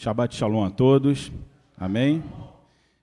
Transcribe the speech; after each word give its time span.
Shabbat 0.00 0.32
Shalom 0.32 0.62
a 0.64 0.70
todos. 0.70 1.32
Amém? 1.76 2.22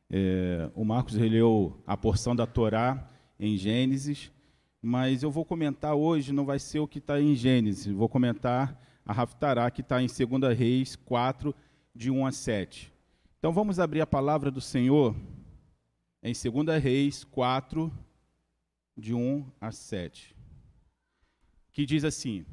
É, 0.09 0.71
o 0.73 0.85
Marcos 0.85 1.13
releu 1.15 1.77
a 1.85 1.97
porção 1.97 2.33
da 2.33 2.47
Torá 2.47 3.11
em 3.37 3.57
Gênesis, 3.57 4.31
mas 4.81 5.21
eu 5.21 5.29
vou 5.29 5.43
comentar 5.43 5.93
hoje, 5.93 6.31
não 6.31 6.45
vai 6.45 6.57
ser 6.57 6.79
o 6.79 6.87
que 6.87 6.99
está 6.99 7.19
em 7.19 7.35
Gênesis, 7.35 7.93
vou 7.93 8.07
comentar 8.07 8.81
a 9.05 9.11
Raftará, 9.11 9.69
que 9.69 9.81
está 9.81 10.01
em 10.01 10.07
2 10.07 10.57
Reis 10.57 10.95
4, 10.95 11.53
de 11.93 12.09
1 12.09 12.27
a 12.27 12.31
7. 12.31 12.93
Então 13.39 13.51
vamos 13.51 13.77
abrir 13.77 13.99
a 13.99 14.07
palavra 14.07 14.49
do 14.49 14.61
Senhor 14.61 15.13
em 16.23 16.31
2 16.31 16.81
Reis 16.81 17.25
4, 17.25 17.91
de 18.95 19.13
1 19.13 19.45
a 19.59 19.69
7, 19.69 20.33
que 21.73 21.85
diz 21.85 22.05
assim: 22.05 22.45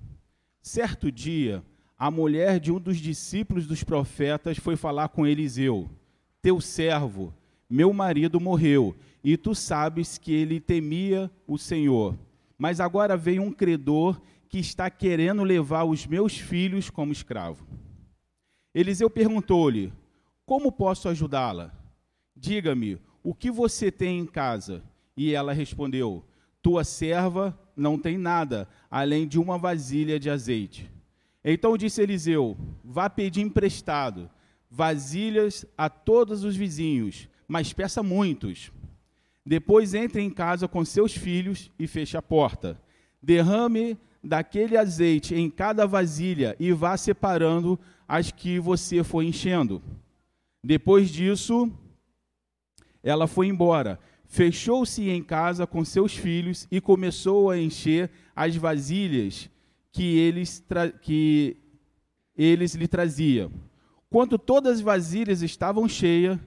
Certo 0.61 1.13
dia, 1.13 1.63
a 2.03 2.11
mulher 2.11 2.59
de 2.59 2.73
um 2.73 2.81
dos 2.81 2.97
discípulos 2.97 3.65
dos 3.65 3.85
profetas 3.85 4.59
foi 4.59 4.75
falar 4.75 5.11
com 5.11 5.25
Eliseu: 5.25 5.89
Teu 6.43 6.61
servo, 6.61 7.33
meu 7.71 7.93
marido 7.93 8.41
morreu, 8.41 8.97
e 9.23 9.37
tu 9.37 9.55
sabes 9.55 10.19
que 10.19 10.33
ele 10.33 10.59
temia 10.59 11.31
o 11.47 11.57
Senhor. 11.57 12.19
Mas 12.59 12.81
agora 12.81 13.17
vem 13.17 13.39
um 13.39 13.53
credor 13.53 14.21
que 14.49 14.59
está 14.59 14.91
querendo 14.91 15.45
levar 15.45 15.85
os 15.85 16.05
meus 16.05 16.37
filhos 16.37 16.91
como 16.91 17.13
escravo. 17.13 17.65
Eliseu 18.75 19.09
perguntou-lhe: 19.09 19.93
Como 20.45 20.73
posso 20.73 21.09
ajudá-la? 21.09 21.73
Diga-me, 22.35 22.99
o 23.23 23.33
que 23.33 23.49
você 23.49 23.93
tem 23.93 24.19
em 24.19 24.27
casa? 24.27 24.83
E 25.17 25.33
ela 25.33 25.53
respondeu: 25.53 26.25
Tua 26.61 26.83
serva 26.83 27.57
não 27.77 27.97
tem 27.97 28.19
nada, 28.19 28.69
além 28.91 29.25
de 29.29 29.39
uma 29.39 29.57
vasilha 29.57 30.19
de 30.19 30.29
azeite. 30.29 30.91
Então 31.45 31.77
disse 31.77 32.03
Eliseu: 32.03 32.57
Vá 32.85 33.11
pedir 33.11 33.41
emprestado 33.41 34.31
vasilhas 34.71 35.67
a 35.77 35.91
todos 35.91 36.45
os 36.45 36.57
vizinhos, 36.57 37.29
mas 37.47 37.73
peça 37.73 38.03
muitos. 38.03 38.73
Depois 39.45 39.93
entre 39.93 40.23
em 40.23 40.31
casa 40.31 40.69
com 40.69 40.85
seus 40.85 41.15
filhos 41.15 41.71
e 41.79 41.87
feche 41.87 42.17
a 42.17 42.23
porta. 42.23 42.81
Derrame 43.21 43.99
daquele 44.23 44.77
azeite 44.77 45.35
em 45.35 45.51
cada 45.51 45.87
vasilha 45.87 46.57
e 46.59 46.73
vá 46.73 46.97
separando 46.97 47.79
as 48.07 48.31
que 48.31 48.59
você 48.59 49.03
foi 49.03 49.27
enchendo. 49.27 49.83
Depois 50.63 51.11
disso, 51.11 51.71
ela 53.03 53.27
foi 53.27 53.49
embora, 53.49 53.99
fechou-se 54.25 55.11
em 55.11 55.23
casa 55.23 55.67
com 55.67 55.85
seus 55.85 56.17
filhos 56.17 56.69
e 56.71 56.81
começou 56.81 57.51
a 57.51 57.59
encher 57.59 58.11
as 58.35 58.55
vasilhas 58.55 59.51
que 59.93 60.19
eles, 60.19 60.65
que 61.03 61.57
eles 62.37 62.75
lhe 62.75 62.89
traziam. 62.89 63.53
Quando 64.11 64.39
todas 64.39 64.79
as 64.79 64.81
vasilhas 64.81 65.43
estavam 65.43 65.89
cheias, 65.89 66.39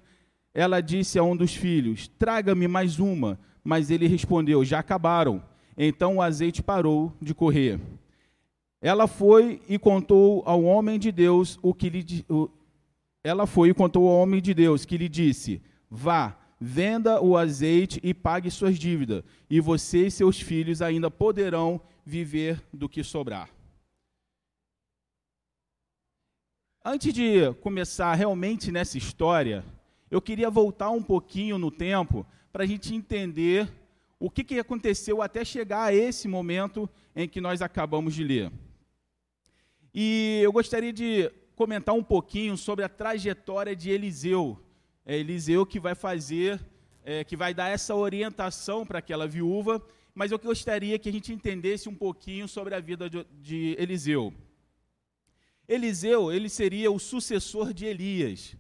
ela 0.53 0.81
disse 0.81 1.17
a 1.17 1.23
um 1.23 1.35
dos 1.35 1.55
filhos: 1.55 2.07
Traga-me 2.19 2.67
mais 2.67 2.99
uma. 2.99 3.39
Mas 3.63 3.89
ele 3.89 4.07
respondeu: 4.07 4.65
Já 4.65 4.79
acabaram. 4.79 5.41
Então 5.77 6.17
o 6.17 6.21
azeite 6.21 6.61
parou 6.61 7.13
de 7.21 7.33
correr. 7.33 7.79
Ela 8.81 9.07
foi 9.07 9.61
e 9.67 9.79
contou 9.79 10.43
ao 10.45 10.63
homem 10.63 10.99
de 10.99 11.11
Deus 11.11 11.57
o 11.61 11.73
que 11.73 11.89
lhe 11.89 12.25
o, 12.29 12.49
ela 13.23 13.47
foi 13.47 13.69
e 13.69 13.73
contou 13.73 14.07
ao 14.07 14.21
homem 14.21 14.39
de 14.39 14.53
Deus 14.53 14.85
que 14.85 14.97
lhe 14.97 15.09
disse: 15.09 15.59
Vá, 15.89 16.37
venda 16.61 17.19
o 17.19 17.35
azeite 17.35 17.99
e 18.03 18.13
pague 18.13 18.51
suas 18.51 18.77
dívidas, 18.77 19.23
e 19.49 19.59
você 19.59 20.05
e 20.05 20.11
seus 20.11 20.39
filhos 20.39 20.81
ainda 20.81 21.09
poderão 21.09 21.81
viver 22.05 22.61
do 22.71 22.87
que 22.87 23.03
sobrar. 23.03 23.49
Antes 26.83 27.11
de 27.11 27.51
começar 27.61 28.13
realmente 28.13 28.71
nessa 28.71 28.95
história, 28.95 29.65
eu 30.11 30.21
queria 30.21 30.51
voltar 30.51 30.91
um 30.91 31.01
pouquinho 31.01 31.57
no 31.57 31.71
tempo 31.71 32.25
para 32.53 32.63
a 32.63 32.67
gente 32.67 32.93
entender 32.93 33.67
o 34.19 34.29
que, 34.29 34.43
que 34.43 34.59
aconteceu 34.59 35.21
até 35.21 35.43
chegar 35.43 35.85
a 35.85 35.93
esse 35.93 36.27
momento 36.27 36.87
em 37.15 37.27
que 37.27 37.41
nós 37.41 37.61
acabamos 37.61 38.13
de 38.13 38.23
ler. 38.23 38.51
E 39.91 40.41
eu 40.43 40.51
gostaria 40.51 40.93
de 40.93 41.31
comentar 41.55 41.95
um 41.95 42.03
pouquinho 42.03 42.55
sobre 42.55 42.85
a 42.85 42.89
trajetória 42.89 43.75
de 43.75 43.89
Eliseu. 43.89 44.61
É 45.05 45.17
Eliseu 45.17 45.65
que 45.65 45.79
vai 45.79 45.95
fazer, 45.95 46.63
é, 47.03 47.23
que 47.23 47.35
vai 47.35 47.53
dar 47.53 47.69
essa 47.69 47.95
orientação 47.95 48.85
para 48.85 48.99
aquela 48.99 49.27
viúva 49.27 49.81
mas 50.15 50.31
eu 50.31 50.39
gostaria 50.39 50.97
que 50.97 51.09
a 51.09 51.11
gente 51.11 51.33
entendesse 51.33 51.89
um 51.89 51.93
pouquinho 51.93 52.47
sobre 52.47 52.73
a 52.73 52.79
vida 52.79 53.09
de, 53.09 53.25
de 53.41 53.75
Eliseu. 53.77 54.33
Eliseu, 55.67 56.31
ele 56.31 56.47
seria 56.47 56.89
o 56.89 56.97
sucessor 56.97 57.73
de 57.73 57.85
Elias. 57.85 58.55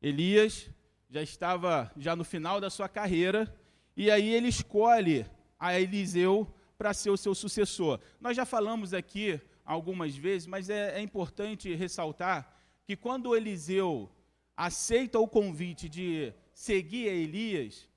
Elias 0.00 0.70
já 1.10 1.22
estava 1.22 1.92
já 1.96 2.16
no 2.16 2.24
final 2.24 2.58
da 2.58 2.70
sua 2.70 2.88
carreira, 2.88 3.54
e 3.94 4.10
aí 4.10 4.32
ele 4.32 4.48
escolhe 4.48 5.26
a 5.58 5.78
Eliseu 5.78 6.52
para 6.78 6.94
ser 6.94 7.10
o 7.10 7.18
seu 7.18 7.34
sucessor. 7.34 8.00
Nós 8.18 8.34
já 8.34 8.46
falamos 8.46 8.94
aqui 8.94 9.38
algumas 9.62 10.16
vezes, 10.16 10.46
mas 10.46 10.70
é, 10.70 10.98
é 10.98 11.02
importante 11.02 11.74
ressaltar 11.74 12.50
que 12.86 12.96
quando 12.96 13.36
Eliseu 13.36 14.10
aceita 14.56 15.18
o 15.18 15.28
convite 15.28 15.86
de 15.86 16.32
seguir 16.54 17.10
a 17.10 17.12
Elias, 17.12 17.88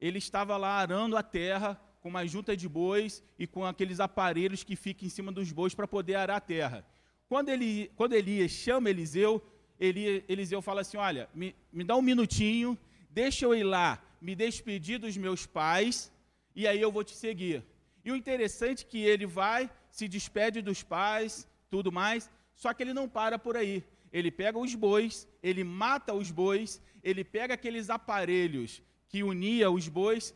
ele 0.00 0.18
estava 0.18 0.56
lá 0.56 0.72
arando 0.72 1.16
a 1.16 1.22
terra 1.22 1.80
com 2.00 2.08
uma 2.08 2.26
junta 2.26 2.56
de 2.56 2.68
bois 2.68 3.22
e 3.38 3.46
com 3.46 3.64
aqueles 3.64 4.00
aparelhos 4.00 4.62
que 4.62 4.76
ficam 4.76 5.06
em 5.06 5.10
cima 5.10 5.30
dos 5.30 5.52
bois 5.52 5.74
para 5.74 5.86
poder 5.86 6.14
arar 6.14 6.36
a 6.36 6.40
terra. 6.40 6.84
Quando, 7.28 7.48
ele, 7.48 7.90
quando 7.94 8.14
Elias 8.14 8.50
chama 8.50 8.90
Eliseu, 8.90 9.42
Elias, 9.78 10.24
Eliseu 10.28 10.60
fala 10.60 10.80
assim: 10.80 10.96
Olha, 10.96 11.28
me, 11.34 11.54
me 11.72 11.84
dá 11.84 11.94
um 11.96 12.02
minutinho, 12.02 12.76
deixa 13.10 13.44
eu 13.44 13.54
ir 13.54 13.64
lá, 13.64 14.02
me 14.20 14.34
despedir 14.34 14.98
dos 14.98 15.16
meus 15.16 15.46
pais, 15.46 16.12
e 16.56 16.66
aí 16.66 16.80
eu 16.80 16.90
vou 16.90 17.04
te 17.04 17.14
seguir. 17.14 17.62
E 18.04 18.10
o 18.10 18.16
interessante 18.16 18.84
é 18.84 18.88
que 18.88 18.98
ele 18.98 19.26
vai, 19.26 19.70
se 19.90 20.08
despede 20.08 20.62
dos 20.62 20.82
pais, 20.82 21.46
tudo 21.70 21.92
mais, 21.92 22.30
só 22.54 22.72
que 22.72 22.82
ele 22.82 22.94
não 22.94 23.08
para 23.08 23.38
por 23.38 23.56
aí. 23.56 23.84
Ele 24.12 24.30
pega 24.30 24.58
os 24.58 24.74
bois, 24.74 25.28
ele 25.42 25.62
mata 25.62 26.12
os 26.12 26.30
bois, 26.30 26.80
ele 27.02 27.22
pega 27.22 27.54
aqueles 27.54 27.90
aparelhos 27.90 28.82
que 29.08 29.22
unia 29.22 29.70
os 29.70 29.88
bois 29.88 30.34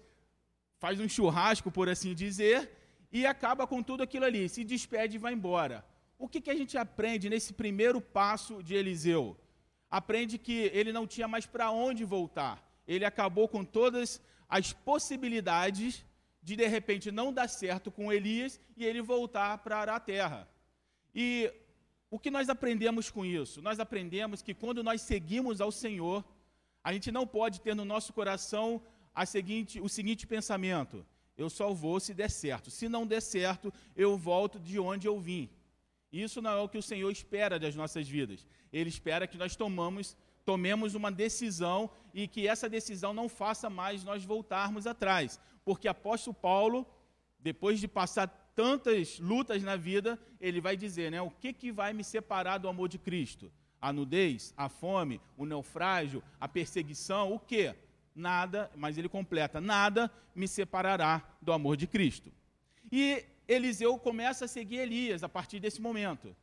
faz 0.78 1.00
um 1.00 1.08
churrasco, 1.08 1.70
por 1.70 1.88
assim 1.88 2.14
dizer, 2.14 2.70
e 3.12 3.26
acaba 3.26 3.66
com 3.66 3.82
tudo 3.82 4.02
aquilo 4.02 4.24
ali, 4.24 4.48
se 4.48 4.64
despede 4.64 5.16
e 5.16 5.18
vai 5.18 5.32
embora. 5.32 5.84
O 6.18 6.28
que, 6.28 6.40
que 6.40 6.50
a 6.50 6.54
gente 6.54 6.76
aprende 6.76 7.28
nesse 7.28 7.52
primeiro 7.52 8.00
passo 8.00 8.62
de 8.62 8.74
Eliseu? 8.74 9.36
Aprende 9.90 10.38
que 10.38 10.70
ele 10.72 10.92
não 10.92 11.06
tinha 11.06 11.28
mais 11.28 11.46
para 11.46 11.70
onde 11.70 12.04
voltar. 12.04 12.62
Ele 12.86 13.04
acabou 13.04 13.46
com 13.48 13.64
todas 13.64 14.20
as 14.48 14.72
possibilidades 14.72 16.04
de 16.42 16.56
de 16.56 16.66
repente 16.66 17.10
não 17.10 17.32
dar 17.32 17.48
certo 17.48 17.90
com 17.90 18.12
Elias 18.12 18.60
e 18.76 18.84
ele 18.84 19.00
voltar 19.00 19.58
para 19.58 19.94
a 19.94 20.00
terra. 20.00 20.48
E 21.14 21.50
o 22.10 22.18
que 22.18 22.30
nós 22.30 22.48
aprendemos 22.48 23.10
com 23.10 23.24
isso? 23.24 23.62
Nós 23.62 23.80
aprendemos 23.80 24.42
que 24.42 24.52
quando 24.52 24.82
nós 24.82 25.00
seguimos 25.00 25.60
ao 25.60 25.72
Senhor, 25.72 26.24
a 26.82 26.92
gente 26.92 27.10
não 27.10 27.26
pode 27.26 27.60
ter 27.60 27.74
no 27.74 27.84
nosso 27.84 28.12
coração 28.12 28.82
a 29.14 29.24
seguinte, 29.24 29.80
o 29.80 29.88
seguinte 29.88 30.26
pensamento: 30.26 31.06
eu 31.36 31.50
só 31.50 31.72
vou 31.72 32.00
se 32.00 32.14
der 32.14 32.30
certo. 32.30 32.70
Se 32.70 32.88
não 32.88 33.06
der 33.06 33.20
certo, 33.20 33.72
eu 33.96 34.16
volto 34.16 34.58
de 34.58 34.78
onde 34.78 35.06
eu 35.06 35.18
vim. 35.18 35.50
Isso 36.12 36.40
não 36.40 36.50
é 36.50 36.60
o 36.60 36.68
que 36.68 36.78
o 36.78 36.82
Senhor 36.82 37.10
espera 37.10 37.58
das 37.58 37.74
nossas 37.74 38.08
vidas. 38.08 38.46
Ele 38.72 38.88
espera 38.88 39.26
que 39.26 39.36
nós 39.36 39.56
tomamos, 39.56 40.16
tomemos 40.44 40.94
uma 40.94 41.10
decisão 41.10 41.90
e 42.12 42.28
que 42.28 42.46
essa 42.46 42.68
decisão 42.68 43.12
não 43.12 43.28
faça 43.28 43.68
mais 43.68 44.04
nós 44.04 44.24
voltarmos 44.24 44.86
atrás. 44.86 45.40
Porque 45.64 45.88
apóstolo 45.88 46.34
Paulo, 46.34 46.86
depois 47.40 47.80
de 47.80 47.88
passar 47.88 48.28
tantas 48.54 49.18
lutas 49.18 49.62
na 49.64 49.74
vida, 49.74 50.18
ele 50.40 50.60
vai 50.60 50.76
dizer, 50.76 51.10
né, 51.10 51.20
o 51.20 51.30
que, 51.30 51.52
que 51.52 51.72
vai 51.72 51.92
me 51.92 52.04
separar 52.04 52.58
do 52.58 52.68
amor 52.68 52.88
de 52.88 52.98
Cristo? 52.98 53.50
A 53.80 53.92
nudez, 53.92 54.54
a 54.56 54.68
fome, 54.68 55.20
o 55.36 55.44
naufrágio, 55.44 56.22
a 56.40 56.46
perseguição, 56.46 57.32
o 57.32 57.40
quê? 57.40 57.74
Nada, 58.14 58.70
mas 58.76 58.96
ele 58.96 59.08
completa, 59.08 59.60
nada 59.60 60.10
me 60.34 60.46
separará 60.46 61.22
do 61.40 61.52
amor 61.52 61.76
de 61.76 61.86
Cristo. 61.86 62.32
E 62.90 63.24
Eliseu 63.48 63.98
começa 63.98 64.44
a 64.44 64.48
seguir 64.48 64.78
Elias 64.78 65.24
a 65.24 65.28
partir 65.28 65.60
desse 65.60 65.80
momento. 65.80 66.34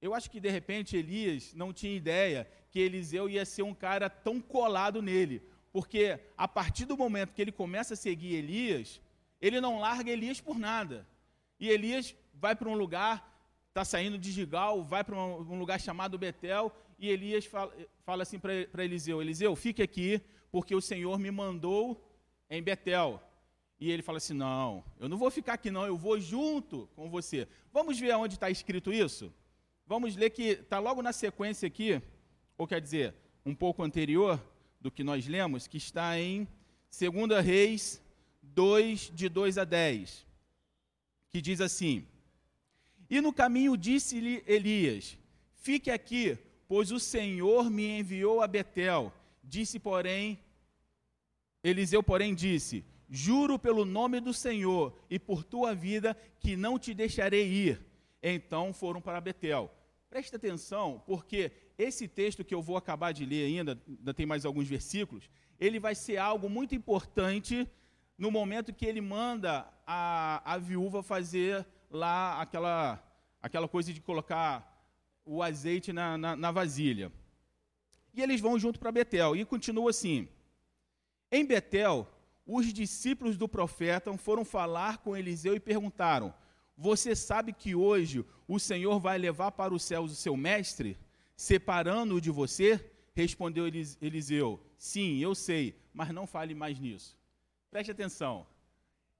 Eu 0.00 0.14
acho 0.14 0.30
que 0.30 0.40
de 0.40 0.50
repente 0.50 0.96
Elias 0.96 1.52
não 1.54 1.72
tinha 1.72 1.96
ideia 1.96 2.48
que 2.70 2.78
Eliseu 2.78 3.28
ia 3.28 3.44
ser 3.44 3.62
um 3.62 3.74
cara 3.74 4.08
tão 4.08 4.40
colado 4.40 5.00
nele, 5.02 5.42
porque 5.72 6.18
a 6.36 6.48
partir 6.48 6.84
do 6.84 6.96
momento 6.96 7.32
que 7.32 7.42
ele 7.42 7.52
começa 7.52 7.94
a 7.94 7.96
seguir 7.96 8.34
Elias, 8.34 9.00
ele 9.40 9.60
não 9.60 9.80
larga 9.80 10.10
Elias 10.10 10.40
por 10.40 10.58
nada. 10.58 11.06
E 11.58 11.68
Elias 11.68 12.14
vai 12.34 12.54
para 12.54 12.68
um 12.68 12.74
lugar, 12.74 13.14
está 13.68 13.84
saindo 13.84 14.18
de 14.18 14.30
Gigal, 14.30 14.82
vai 14.82 15.02
para 15.02 15.16
um 15.16 15.58
lugar 15.58 15.80
chamado 15.80 16.18
Betel, 16.18 16.72
e 16.98 17.08
Elias 17.08 17.44
fala, 17.44 17.74
fala 18.04 18.22
assim 18.22 18.38
para 18.38 18.84
Eliseu: 18.84 19.20
Eliseu, 19.20 19.54
fique 19.54 19.82
aqui, 19.82 20.20
porque 20.56 20.74
o 20.74 20.80
Senhor 20.80 21.18
me 21.18 21.30
mandou 21.30 22.02
em 22.48 22.62
Betel. 22.62 23.22
E 23.78 23.90
ele 23.90 24.00
fala 24.00 24.16
assim: 24.16 24.32
Não, 24.32 24.82
eu 24.98 25.06
não 25.06 25.18
vou 25.18 25.30
ficar 25.30 25.52
aqui, 25.52 25.70
não, 25.70 25.84
eu 25.84 25.98
vou 25.98 26.18
junto 26.18 26.88
com 26.96 27.10
você. 27.10 27.46
Vamos 27.70 28.00
ver 28.00 28.16
onde 28.16 28.36
está 28.36 28.48
escrito 28.48 28.90
isso? 28.90 29.30
Vamos 29.86 30.16
ler 30.16 30.30
que 30.30 30.42
está 30.42 30.78
logo 30.78 31.02
na 31.02 31.12
sequência 31.12 31.66
aqui, 31.66 32.00
ou 32.56 32.66
quer 32.66 32.80
dizer, 32.80 33.14
um 33.44 33.54
pouco 33.54 33.82
anterior 33.82 34.42
do 34.80 34.90
que 34.90 35.04
nós 35.04 35.26
lemos, 35.26 35.66
que 35.66 35.76
está 35.76 36.18
em 36.18 36.48
2 36.90 37.44
Reis 37.44 38.02
2, 38.42 39.12
de 39.14 39.28
2 39.28 39.58
a 39.58 39.64
10, 39.64 40.26
que 41.28 41.42
diz 41.42 41.60
assim: 41.60 42.06
E 43.10 43.20
no 43.20 43.30
caminho 43.30 43.76
disse-lhe 43.76 44.42
Elias: 44.46 45.18
Fique 45.52 45.90
aqui, 45.90 46.38
pois 46.66 46.90
o 46.90 46.98
Senhor 46.98 47.68
me 47.70 47.98
enviou 47.98 48.40
a 48.40 48.46
Betel. 48.46 49.12
Disse, 49.44 49.78
porém, 49.78 50.40
Eliseu, 51.68 52.02
porém, 52.02 52.34
disse: 52.34 52.84
Juro 53.08 53.58
pelo 53.58 53.84
nome 53.84 54.20
do 54.20 54.32
Senhor 54.32 54.96
e 55.10 55.18
por 55.18 55.42
tua 55.42 55.74
vida 55.74 56.16
que 56.38 56.56
não 56.56 56.78
te 56.78 56.94
deixarei 56.94 57.46
ir. 57.46 57.80
Então 58.22 58.72
foram 58.72 59.00
para 59.00 59.20
Betel. 59.20 59.72
Preste 60.08 60.36
atenção, 60.36 61.02
porque 61.06 61.50
esse 61.76 62.06
texto 62.06 62.44
que 62.44 62.54
eu 62.54 62.62
vou 62.62 62.76
acabar 62.76 63.12
de 63.12 63.26
ler 63.26 63.46
ainda, 63.46 63.80
ainda 63.86 64.14
tem 64.14 64.24
mais 64.24 64.44
alguns 64.44 64.68
versículos, 64.68 65.28
ele 65.58 65.80
vai 65.80 65.94
ser 65.94 66.18
algo 66.18 66.48
muito 66.48 66.74
importante 66.74 67.68
no 68.16 68.30
momento 68.30 68.72
que 68.72 68.86
ele 68.86 69.00
manda 69.00 69.68
a, 69.86 70.54
a 70.54 70.58
viúva 70.58 71.02
fazer 71.02 71.66
lá 71.90 72.40
aquela, 72.40 73.02
aquela 73.42 73.68
coisa 73.68 73.92
de 73.92 74.00
colocar 74.00 74.72
o 75.24 75.42
azeite 75.42 75.92
na, 75.92 76.16
na, 76.16 76.36
na 76.36 76.50
vasilha. 76.52 77.12
E 78.14 78.22
eles 78.22 78.40
vão 78.40 78.58
junto 78.58 78.78
para 78.78 78.92
Betel. 78.92 79.34
E 79.36 79.44
continua 79.44 79.90
assim: 79.90 80.28
Em 81.30 81.44
Betel, 81.44 82.08
os 82.46 82.72
discípulos 82.72 83.36
do 83.36 83.48
profeta 83.48 84.16
foram 84.16 84.44
falar 84.44 84.98
com 84.98 85.16
Eliseu 85.16 85.54
e 85.54 85.60
perguntaram: 85.60 86.32
Você 86.76 87.16
sabe 87.16 87.52
que 87.52 87.74
hoje 87.74 88.24
o 88.46 88.58
Senhor 88.58 89.00
vai 89.00 89.18
levar 89.18 89.50
para 89.52 89.74
os 89.74 89.82
céus 89.82 90.12
o 90.12 90.16
seu 90.16 90.36
mestre, 90.36 90.96
separando-o 91.36 92.20
de 92.20 92.30
você? 92.30 92.92
Respondeu 93.14 93.66
Eliseu: 93.66 94.60
Sim, 94.78 95.18
eu 95.18 95.34
sei, 95.34 95.74
mas 95.92 96.10
não 96.10 96.26
fale 96.26 96.54
mais 96.54 96.78
nisso. 96.78 97.16
Preste 97.70 97.90
atenção. 97.90 98.46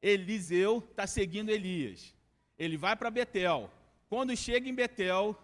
Eliseu 0.00 0.84
está 0.90 1.06
seguindo 1.06 1.50
Elias. 1.50 2.14
Ele 2.58 2.76
vai 2.76 2.94
para 2.94 3.10
Betel. 3.10 3.70
Quando 4.08 4.36
chega 4.36 4.68
em 4.68 4.74
Betel, 4.74 5.36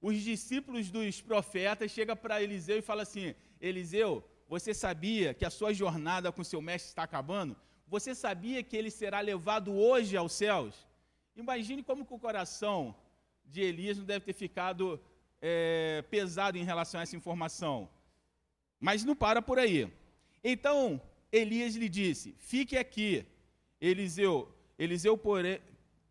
os 0.00 0.20
discípulos 0.22 0.90
dos 0.90 1.20
profetas 1.20 1.90
chegam 1.90 2.16
para 2.16 2.40
Eliseu 2.40 2.78
e 2.78 2.82
falam 2.82 3.02
assim: 3.02 3.34
Eliseu, 3.60 4.22
você 4.48 4.72
sabia 4.72 5.34
que 5.34 5.44
a 5.44 5.50
sua 5.50 5.72
jornada 5.72 6.30
com 6.30 6.44
seu 6.44 6.62
mestre 6.62 6.88
está 6.90 7.02
acabando? 7.02 7.56
Você 7.88 8.14
sabia 8.14 8.62
que 8.62 8.76
ele 8.76 8.90
será 8.90 9.20
levado 9.20 9.72
hoje 9.74 10.16
aos 10.16 10.32
céus? 10.32 10.86
Imagine 11.36 11.82
como 11.82 12.04
que 12.04 12.14
o 12.14 12.18
coração 12.18 12.94
de 13.44 13.60
Elias 13.60 13.98
não 13.98 14.04
deve 14.04 14.24
ter 14.24 14.32
ficado 14.32 15.00
é, 15.40 16.02
pesado 16.10 16.56
em 16.58 16.64
relação 16.64 17.00
a 17.00 17.02
essa 17.02 17.16
informação. 17.16 17.88
Mas 18.80 19.04
não 19.04 19.16
para 19.16 19.40
por 19.42 19.58
aí. 19.58 19.92
Então, 20.42 21.00
Elias 21.30 21.74
lhe 21.74 21.88
disse: 21.88 22.34
Fique 22.38 22.76
aqui, 22.76 23.26
Eliseu, 23.80 24.52
Eliseu, 24.78 25.20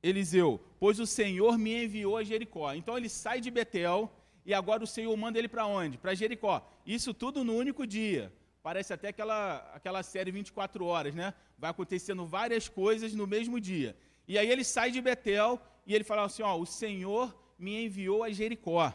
Eliseu, 0.02 0.62
pois 0.80 1.00
o 1.00 1.08
Senhor 1.08 1.58
me 1.58 1.86
enviou 1.86 2.18
a 2.18 2.24
Jericó. 2.24 2.74
Então 2.74 2.98
ele 2.98 3.10
sai 3.10 3.40
de 3.42 3.50
Betel 3.50 4.12
e 4.45 4.53
agora 4.53 4.83
o 4.83 4.88
Senhor 4.88 5.15
manda 5.18 5.39
ele 5.39 5.47
para 5.47 5.65
onde? 5.65 5.97
Para 5.97 6.13
Jericó. 6.13 6.65
Isso 6.86 7.13
tudo 7.13 7.44
no 7.44 7.53
único 7.53 7.86
dia. 7.88 8.31
Parece 8.62 8.94
até 8.94 9.07
aquela, 9.09 9.57
aquela 9.74 10.03
série 10.03 10.31
24 10.31 10.86
horas, 10.86 11.15
né? 11.15 11.33
Vai 11.57 11.71
acontecendo 11.71 12.25
várias 12.25 12.69
coisas 12.69 13.13
no 13.13 13.25
mesmo 13.25 13.59
dia. 13.59 13.97
E 14.27 14.38
aí 14.38 14.50
ele 14.50 14.63
sai 14.63 14.92
de 14.92 15.01
Betel 15.01 15.59
e 15.86 15.95
ele 15.95 16.03
fala 16.03 16.25
assim: 16.25 16.44
Ó, 16.44 16.57
o 16.57 16.65
Senhor 16.65 17.36
me 17.57 17.86
enviou 17.86 18.24
a 18.24 18.31
Jericó. 18.31 18.94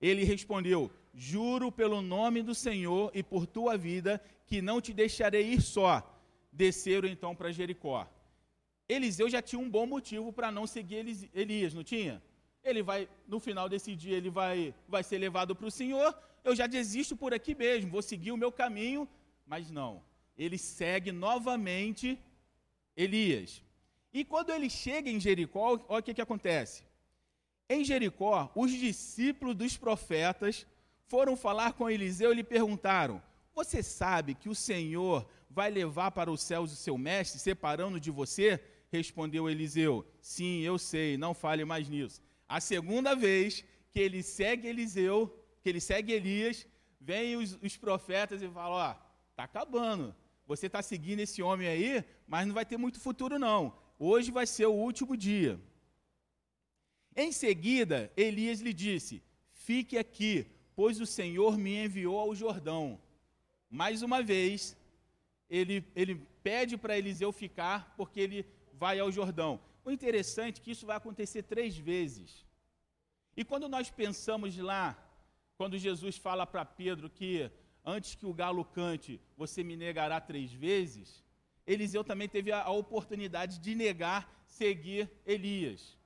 Ele 0.00 0.24
respondeu: 0.24 0.90
Juro 1.14 1.70
pelo 1.70 2.00
nome 2.00 2.42
do 2.42 2.54
Senhor 2.54 3.10
e 3.14 3.22
por 3.22 3.46
tua 3.46 3.76
vida 3.76 4.22
que 4.46 4.62
não 4.62 4.80
te 4.80 4.94
deixarei 4.94 5.52
ir 5.52 5.60
só. 5.60 6.02
Desceram 6.50 7.08
então 7.08 7.34
para 7.34 7.52
Jericó. 7.52 8.06
Eliseu 8.88 9.28
já 9.28 9.42
tinha 9.42 9.60
um 9.60 9.68
bom 9.68 9.86
motivo 9.86 10.32
para 10.32 10.50
não 10.50 10.66
seguir 10.66 11.28
Elias, 11.34 11.74
não 11.74 11.84
tinha? 11.84 12.22
Ele 12.68 12.82
vai, 12.82 13.08
no 13.26 13.40
final 13.40 13.68
desse 13.68 13.94
dia, 13.96 14.16
ele 14.16 14.30
vai, 14.30 14.74
vai 14.88 15.02
ser 15.02 15.18
levado 15.18 15.54
para 15.54 15.66
o 15.66 15.70
Senhor. 15.70 16.16
Eu 16.44 16.54
já 16.54 16.66
desisto 16.66 17.16
por 17.16 17.32
aqui 17.34 17.54
mesmo, 17.54 17.90
vou 17.90 18.02
seguir 18.02 18.32
o 18.32 18.36
meu 18.36 18.52
caminho. 18.52 19.08
Mas 19.46 19.70
não, 19.70 20.02
ele 20.36 20.58
segue 20.58 21.10
novamente 21.10 22.18
Elias. 22.96 23.62
E 24.12 24.24
quando 24.24 24.50
ele 24.50 24.68
chega 24.68 25.10
em 25.10 25.20
Jericó, 25.20 25.80
olha 25.88 26.00
o 26.00 26.02
que, 26.02 26.14
que 26.14 26.20
acontece. 26.20 26.84
Em 27.68 27.84
Jericó, 27.84 28.50
os 28.54 28.70
discípulos 28.70 29.54
dos 29.54 29.76
profetas 29.76 30.66
foram 31.06 31.36
falar 31.36 31.72
com 31.74 31.90
Eliseu 31.90 32.32
e 32.32 32.36
lhe 32.36 32.44
perguntaram: 32.44 33.22
Você 33.54 33.82
sabe 33.82 34.34
que 34.34 34.48
o 34.48 34.54
Senhor 34.54 35.28
vai 35.50 35.70
levar 35.70 36.10
para 36.10 36.30
os 36.30 36.42
céus 36.42 36.72
o 36.72 36.76
seu 36.76 36.96
mestre, 36.96 37.38
separando 37.38 38.00
de 38.00 38.10
você? 38.10 38.62
Respondeu 38.90 39.50
Eliseu: 39.50 40.06
Sim, 40.20 40.60
eu 40.60 40.78
sei, 40.78 41.18
não 41.18 41.34
fale 41.34 41.64
mais 41.64 41.88
nisso. 41.88 42.22
A 42.48 42.60
segunda 42.60 43.14
vez 43.14 43.64
que 43.92 44.00
ele 44.00 44.22
segue 44.22 44.68
Eliseu, 44.68 45.18
que 45.60 45.68
ele 45.68 45.80
segue 45.80 46.12
Elias, 46.12 46.66
vem 47.00 47.36
os, 47.36 47.58
os 47.62 47.76
profetas 47.76 48.42
e 48.42 48.48
falam: 48.48 48.78
Ó, 48.78 48.94
tá 49.36 49.44
acabando. 49.44 50.14
Você 50.46 50.66
está 50.66 50.80
seguindo 50.80 51.20
esse 51.20 51.42
homem 51.42 51.68
aí, 51.68 52.04
mas 52.26 52.46
não 52.46 52.54
vai 52.54 52.64
ter 52.64 52.78
muito 52.78 52.98
futuro, 52.98 53.38
não. 53.38 53.76
Hoje 53.98 54.30
vai 54.30 54.46
ser 54.46 54.66
o 54.66 54.72
último 54.72 55.14
dia. 55.16 55.60
Em 57.14 57.30
seguida, 57.32 58.10
Elias 58.16 58.60
lhe 58.60 58.72
disse: 58.72 59.22
Fique 59.52 59.98
aqui, 59.98 60.46
pois 60.74 61.00
o 61.00 61.06
Senhor 61.06 61.58
me 61.58 61.84
enviou 61.84 62.18
ao 62.18 62.34
Jordão. 62.34 62.98
Mais 63.68 64.00
uma 64.00 64.22
vez, 64.22 64.76
ele, 65.50 65.84
ele 65.94 66.14
pede 66.42 66.78
para 66.78 66.96
Eliseu 66.96 67.30
ficar, 67.30 67.94
porque 67.96 68.20
ele 68.20 68.46
vai 68.72 68.98
ao 68.98 69.12
Jordão. 69.12 69.60
O 69.88 69.90
interessante 69.90 70.60
é 70.60 70.64
que 70.64 70.72
isso 70.72 70.84
vai 70.84 70.98
acontecer 70.98 71.42
três 71.44 71.74
vezes. 71.78 72.44
E 73.34 73.42
quando 73.42 73.70
nós 73.70 73.88
pensamos 73.90 74.54
lá, 74.58 74.86
quando 75.56 75.78
Jesus 75.78 76.18
fala 76.18 76.46
para 76.46 76.62
Pedro 76.62 77.08
que 77.08 77.50
antes 77.82 78.14
que 78.14 78.26
o 78.26 78.34
galo 78.34 78.66
cante, 78.66 79.18
você 79.34 79.64
me 79.64 79.76
negará 79.78 80.20
três 80.20 80.52
vezes, 80.52 81.24
Eliseu 81.66 82.04
também 82.04 82.28
teve 82.28 82.52
a, 82.52 82.64
a 82.64 82.70
oportunidade 82.70 83.58
de 83.58 83.74
negar 83.74 84.30
seguir 84.46 85.10
Elias. 85.24 85.96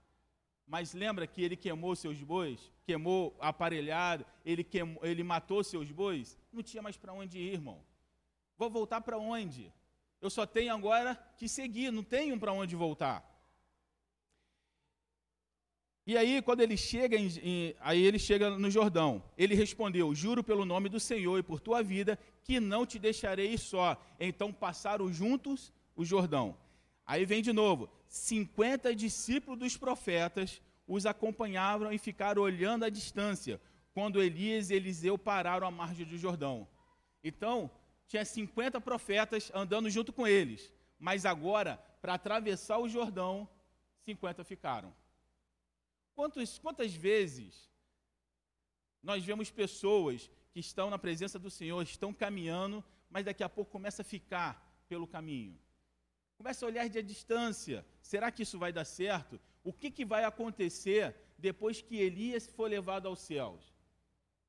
Mas 0.64 0.94
lembra 0.94 1.26
que 1.26 1.42
ele 1.42 1.56
queimou 1.56 1.96
seus 1.96 2.22
bois, 2.22 2.70
queimou 2.84 3.36
aparelhado, 3.40 4.24
ele, 4.44 4.62
queimou, 4.62 5.04
ele 5.04 5.24
matou 5.24 5.64
seus 5.64 5.90
bois? 5.90 6.38
Não 6.52 6.62
tinha 6.62 6.84
mais 6.84 6.96
para 6.96 7.12
onde 7.12 7.36
ir, 7.36 7.54
irmão. 7.54 7.84
Vou 8.56 8.70
voltar 8.70 9.00
para 9.00 9.18
onde? 9.18 9.72
Eu 10.20 10.30
só 10.30 10.46
tenho 10.46 10.72
agora 10.72 11.16
que 11.36 11.48
seguir, 11.48 11.90
não 11.90 12.04
tenho 12.04 12.38
para 12.38 12.52
onde 12.52 12.76
voltar. 12.76 13.31
E 16.04 16.16
aí, 16.16 16.42
quando 16.42 16.60
ele 16.60 16.76
chega, 16.76 17.16
em, 17.16 17.28
em, 17.42 17.76
aí 17.80 18.02
ele 18.02 18.18
chega 18.18 18.50
no 18.50 18.70
Jordão, 18.70 19.22
ele 19.38 19.54
respondeu: 19.54 20.14
Juro 20.14 20.42
pelo 20.42 20.64
nome 20.64 20.88
do 20.88 20.98
Senhor 20.98 21.38
e 21.38 21.42
por 21.42 21.60
tua 21.60 21.82
vida 21.82 22.18
que 22.42 22.58
não 22.58 22.84
te 22.84 22.98
deixarei 22.98 23.56
só. 23.56 23.96
Então 24.18 24.52
passaram 24.52 25.12
juntos 25.12 25.72
o 25.94 26.04
Jordão. 26.04 26.56
Aí 27.06 27.24
vem 27.24 27.40
de 27.40 27.52
novo: 27.52 27.88
50 28.08 28.94
discípulos 28.96 29.58
dos 29.58 29.76
profetas 29.76 30.60
os 30.86 31.06
acompanhavam 31.06 31.92
e 31.92 31.98
ficaram 31.98 32.42
olhando 32.42 32.84
à 32.84 32.90
distância, 32.90 33.60
quando 33.94 34.22
Elias 34.22 34.70
e 34.70 34.74
Eliseu 34.74 35.16
pararam 35.16 35.66
à 35.66 35.70
margem 35.70 36.04
do 36.04 36.18
Jordão. 36.18 36.66
Então, 37.22 37.70
tinha 38.08 38.24
50 38.24 38.80
profetas 38.80 39.50
andando 39.54 39.88
junto 39.88 40.12
com 40.12 40.26
eles, 40.26 40.72
mas 40.98 41.24
agora, 41.24 41.76
para 42.00 42.14
atravessar 42.14 42.78
o 42.78 42.88
Jordão, 42.88 43.48
50 44.04 44.42
ficaram. 44.42 44.92
Quantos, 46.14 46.58
quantas 46.58 46.94
vezes 46.94 47.70
nós 49.02 49.24
vemos 49.24 49.50
pessoas 49.50 50.30
que 50.52 50.60
estão 50.60 50.90
na 50.90 50.98
presença 50.98 51.38
do 51.38 51.50
Senhor, 51.50 51.82
estão 51.82 52.12
caminhando, 52.12 52.84
mas 53.08 53.24
daqui 53.24 53.42
a 53.42 53.48
pouco 53.48 53.70
começa 53.70 54.02
a 54.02 54.04
ficar 54.04 54.84
pelo 54.88 55.06
caminho? 55.06 55.58
Começa 56.36 56.64
a 56.64 56.68
olhar 56.68 56.88
de 56.88 56.98
a 56.98 57.02
distância. 57.02 57.86
Será 58.00 58.30
que 58.30 58.42
isso 58.42 58.58
vai 58.58 58.72
dar 58.72 58.84
certo? 58.84 59.40
O 59.64 59.72
que, 59.72 59.90
que 59.90 60.04
vai 60.04 60.24
acontecer 60.24 61.14
depois 61.38 61.80
que 61.80 61.96
Elias 61.96 62.46
for 62.46 62.68
levado 62.68 63.06
aos 63.06 63.20
céus? 63.20 63.64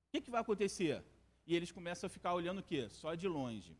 O 0.08 0.12
que, 0.12 0.22
que 0.22 0.32
vai 0.32 0.42
acontecer? 0.42 1.04
E 1.46 1.56
eles 1.56 1.72
começam 1.72 2.08
a 2.08 2.10
ficar 2.10 2.34
olhando 2.34 2.60
o 2.60 2.64
quê? 2.64 2.90
Só 2.90 3.16
de 3.16 3.28
longe. 3.28 3.78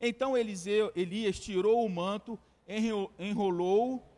Então 0.00 0.36
Eliseu, 0.36 0.92
Elias 0.94 1.38
tirou 1.38 1.84
o 1.84 1.88
manto, 1.88 2.38
enrolou 3.18 4.15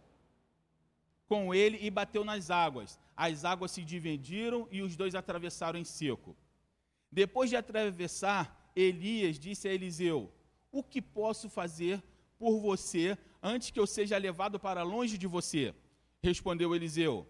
com 1.28 1.54
ele 1.54 1.78
e 1.80 1.90
bateu 1.90 2.24
nas 2.24 2.50
águas. 2.50 2.98
As 3.16 3.44
águas 3.44 3.70
se 3.70 3.84
dividiram 3.84 4.66
e 4.70 4.82
os 4.82 4.96
dois 4.96 5.14
atravessaram 5.14 5.78
em 5.78 5.84
seco. 5.84 6.36
Depois 7.10 7.50
de 7.50 7.56
atravessar, 7.56 8.72
Elias 8.74 9.38
disse 9.38 9.68
a 9.68 9.72
Eliseu: 9.72 10.32
O 10.72 10.82
que 10.82 11.00
posso 11.00 11.48
fazer 11.48 12.02
por 12.38 12.58
você 12.60 13.16
antes 13.42 13.70
que 13.70 13.78
eu 13.78 13.86
seja 13.86 14.16
levado 14.16 14.58
para 14.58 14.82
longe 14.82 15.16
de 15.18 15.26
você? 15.26 15.74
Respondeu 16.22 16.74
Eliseu: 16.74 17.26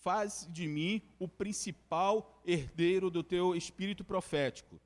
faz 0.00 0.48
de 0.50 0.66
mim 0.66 1.02
o 1.18 1.28
principal 1.28 2.42
herdeiro 2.44 3.10
do 3.10 3.22
teu 3.22 3.54
espírito 3.54 4.02
profético. 4.02 4.80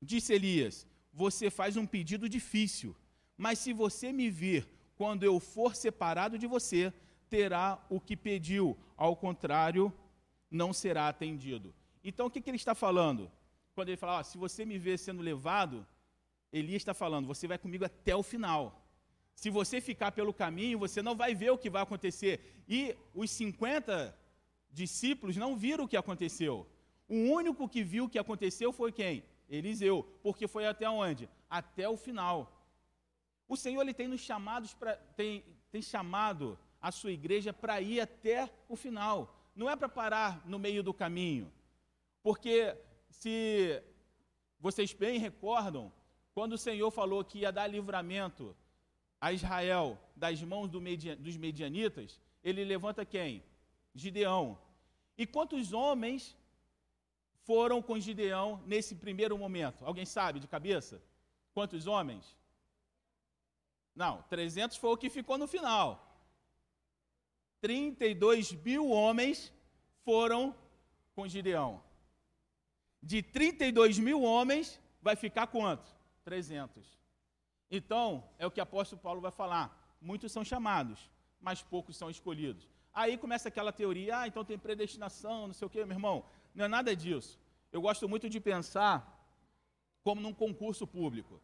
Disse 0.00 0.32
Elias: 0.32 0.86
Você 1.12 1.50
faz 1.50 1.76
um 1.76 1.86
pedido 1.86 2.28
difícil, 2.28 2.96
mas 3.36 3.58
se 3.58 3.72
você 3.72 4.12
me 4.12 4.30
vir 4.30 4.68
quando 4.96 5.24
eu 5.24 5.40
for 5.40 5.74
separado 5.74 6.38
de 6.38 6.46
você, 6.46 6.92
terá 7.30 7.82
o 7.88 8.00
que 8.00 8.16
pediu, 8.16 8.76
ao 8.96 9.14
contrário, 9.16 9.92
não 10.50 10.72
será 10.72 11.08
atendido. 11.08 11.72
Então 12.02 12.26
o 12.26 12.30
que, 12.30 12.40
que 12.40 12.50
ele 12.50 12.56
está 12.56 12.74
falando? 12.74 13.30
Quando 13.74 13.88
ele 13.88 13.96
fala, 13.96 14.24
se 14.24 14.36
você 14.36 14.64
me 14.64 14.78
ver 14.78 14.98
sendo 14.98 15.22
levado, 15.22 15.86
Elias 16.52 16.82
está 16.82 16.92
falando, 16.92 17.26
você 17.26 17.46
vai 17.46 17.56
comigo 17.56 17.84
até 17.84 18.14
o 18.14 18.22
final. 18.22 18.84
Se 19.34 19.48
você 19.48 19.80
ficar 19.80 20.10
pelo 20.12 20.34
caminho, 20.34 20.78
você 20.78 21.00
não 21.00 21.14
vai 21.14 21.34
ver 21.34 21.50
o 21.50 21.58
que 21.58 21.70
vai 21.70 21.82
acontecer. 21.82 22.62
E 22.68 22.96
os 23.14 23.30
50 23.30 24.14
discípulos 24.70 25.36
não 25.36 25.56
viram 25.56 25.84
o 25.84 25.88
que 25.88 25.96
aconteceu. 25.96 26.66
O 27.08 27.14
único 27.14 27.68
que 27.68 27.82
viu 27.82 28.04
o 28.04 28.08
que 28.08 28.18
aconteceu 28.18 28.72
foi 28.72 28.92
quem? 28.92 29.24
Eliseu, 29.48 30.02
porque 30.22 30.46
foi 30.46 30.66
até 30.66 30.88
onde? 30.88 31.28
Até 31.48 31.88
o 31.88 31.96
final. 31.96 32.38
O 33.48 33.56
Senhor 33.56 33.80
ele 33.82 33.94
tem 33.94 34.08
nos 34.08 34.20
chamados 34.20 34.74
para 34.74 34.96
tem, 35.16 35.44
tem 35.72 35.82
chamado 35.82 36.58
a 36.80 36.90
sua 36.90 37.12
igreja 37.12 37.52
para 37.52 37.80
ir 37.80 38.00
até 38.00 38.50
o 38.68 38.76
final. 38.76 39.36
Não 39.54 39.68
é 39.68 39.76
para 39.76 39.88
parar 39.88 40.42
no 40.46 40.58
meio 40.58 40.82
do 40.82 40.94
caminho. 40.94 41.52
Porque 42.22 42.76
se 43.08 43.82
vocês 44.58 44.92
bem 44.92 45.18
recordam, 45.18 45.92
quando 46.32 46.54
o 46.54 46.58
Senhor 46.58 46.90
falou 46.90 47.24
que 47.24 47.40
ia 47.40 47.52
dar 47.52 47.66
livramento 47.66 48.56
a 49.20 49.32
Israel 49.32 49.98
das 50.16 50.42
mãos 50.42 50.68
do 50.68 50.80
media, 50.80 51.16
dos 51.16 51.36
medianitas, 51.36 52.18
ele 52.42 52.64
levanta 52.64 53.04
quem? 53.04 53.42
Gideão. 53.94 54.58
E 55.18 55.26
quantos 55.26 55.72
homens 55.72 56.36
foram 57.42 57.82
com 57.82 57.98
Gideão 57.98 58.62
nesse 58.66 58.94
primeiro 58.94 59.36
momento? 59.36 59.84
Alguém 59.84 60.06
sabe 60.06 60.40
de 60.40 60.46
cabeça? 60.46 61.02
Quantos 61.52 61.86
homens? 61.86 62.36
Não, 63.94 64.22
300 64.30 64.76
foi 64.76 64.90
o 64.90 64.96
que 64.96 65.10
ficou 65.10 65.36
no 65.36 65.46
final. 65.46 66.09
32 67.60 68.52
mil 68.52 68.88
homens 68.90 69.52
foram 70.04 70.54
com 71.14 71.28
Gideão. 71.28 71.82
De 73.02 73.22
32 73.22 73.98
mil 73.98 74.22
homens, 74.22 74.80
vai 75.00 75.16
ficar 75.16 75.46
quanto? 75.46 75.88
300. 76.24 76.98
Então, 77.70 78.24
é 78.38 78.46
o 78.46 78.50
que 78.50 78.60
o 78.60 78.62
apóstolo 78.62 79.00
Paulo 79.00 79.20
vai 79.20 79.30
falar. 79.30 79.96
Muitos 80.00 80.32
são 80.32 80.44
chamados, 80.44 81.10
mas 81.40 81.62
poucos 81.62 81.96
são 81.96 82.10
escolhidos. 82.10 82.68
Aí 82.92 83.16
começa 83.16 83.48
aquela 83.48 83.72
teoria, 83.72 84.20
ah, 84.20 84.26
então 84.26 84.44
tem 84.44 84.58
predestinação, 84.58 85.46
não 85.46 85.54
sei 85.54 85.66
o 85.66 85.70
quê, 85.70 85.84
meu 85.84 85.96
irmão. 85.96 86.24
Não 86.54 86.64
é 86.64 86.68
nada 86.68 86.94
disso. 86.96 87.38
Eu 87.72 87.80
gosto 87.80 88.08
muito 88.08 88.28
de 88.28 88.40
pensar 88.40 89.16
como 90.02 90.20
num 90.20 90.34
concurso 90.34 90.86
público. 90.86 91.40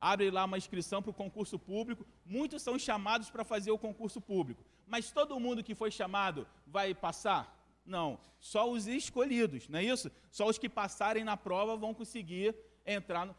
Abre 0.00 0.30
lá 0.30 0.44
uma 0.44 0.58
inscrição 0.58 1.02
para 1.02 1.10
o 1.10 1.14
concurso 1.14 1.58
público, 1.58 2.06
muitos 2.24 2.62
são 2.62 2.78
chamados 2.78 3.30
para 3.30 3.44
fazer 3.44 3.70
o 3.70 3.78
concurso 3.78 4.20
público. 4.20 4.62
Mas 4.86 5.10
todo 5.10 5.40
mundo 5.40 5.64
que 5.64 5.74
foi 5.74 5.90
chamado 5.90 6.46
vai 6.66 6.94
passar? 6.94 7.54
Não, 7.84 8.18
só 8.38 8.70
os 8.70 8.86
escolhidos, 8.86 9.68
não 9.68 9.78
é 9.78 9.84
isso? 9.84 10.10
Só 10.30 10.48
os 10.48 10.58
que 10.58 10.68
passarem 10.68 11.24
na 11.24 11.36
prova 11.36 11.76
vão 11.76 11.92
conseguir 11.94 12.54
entrar. 12.84 13.26
No... 13.26 13.36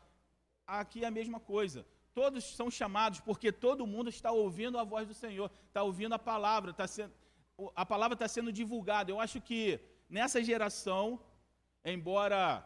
Aqui 0.65 1.03
é 1.03 1.07
a 1.07 1.11
mesma 1.11 1.39
coisa. 1.39 1.85
Todos 2.13 2.43
são 2.43 2.69
chamados 2.69 3.19
porque 3.19 3.51
todo 3.51 3.87
mundo 3.87 4.09
está 4.09 4.31
ouvindo 4.31 4.77
a 4.77 4.83
voz 4.83 5.07
do 5.07 5.13
Senhor, 5.13 5.51
está 5.67 5.83
ouvindo 5.83 6.13
a 6.13 6.19
palavra, 6.19 6.71
está 6.71 6.87
sendo 6.87 7.13
a 7.75 7.85
palavra 7.85 8.13
está 8.13 8.27
sendo 8.27 8.51
divulgada. 8.51 9.11
Eu 9.11 9.19
acho 9.19 9.41
que 9.41 9.79
nessa 10.09 10.43
geração, 10.43 11.19
embora 11.83 12.65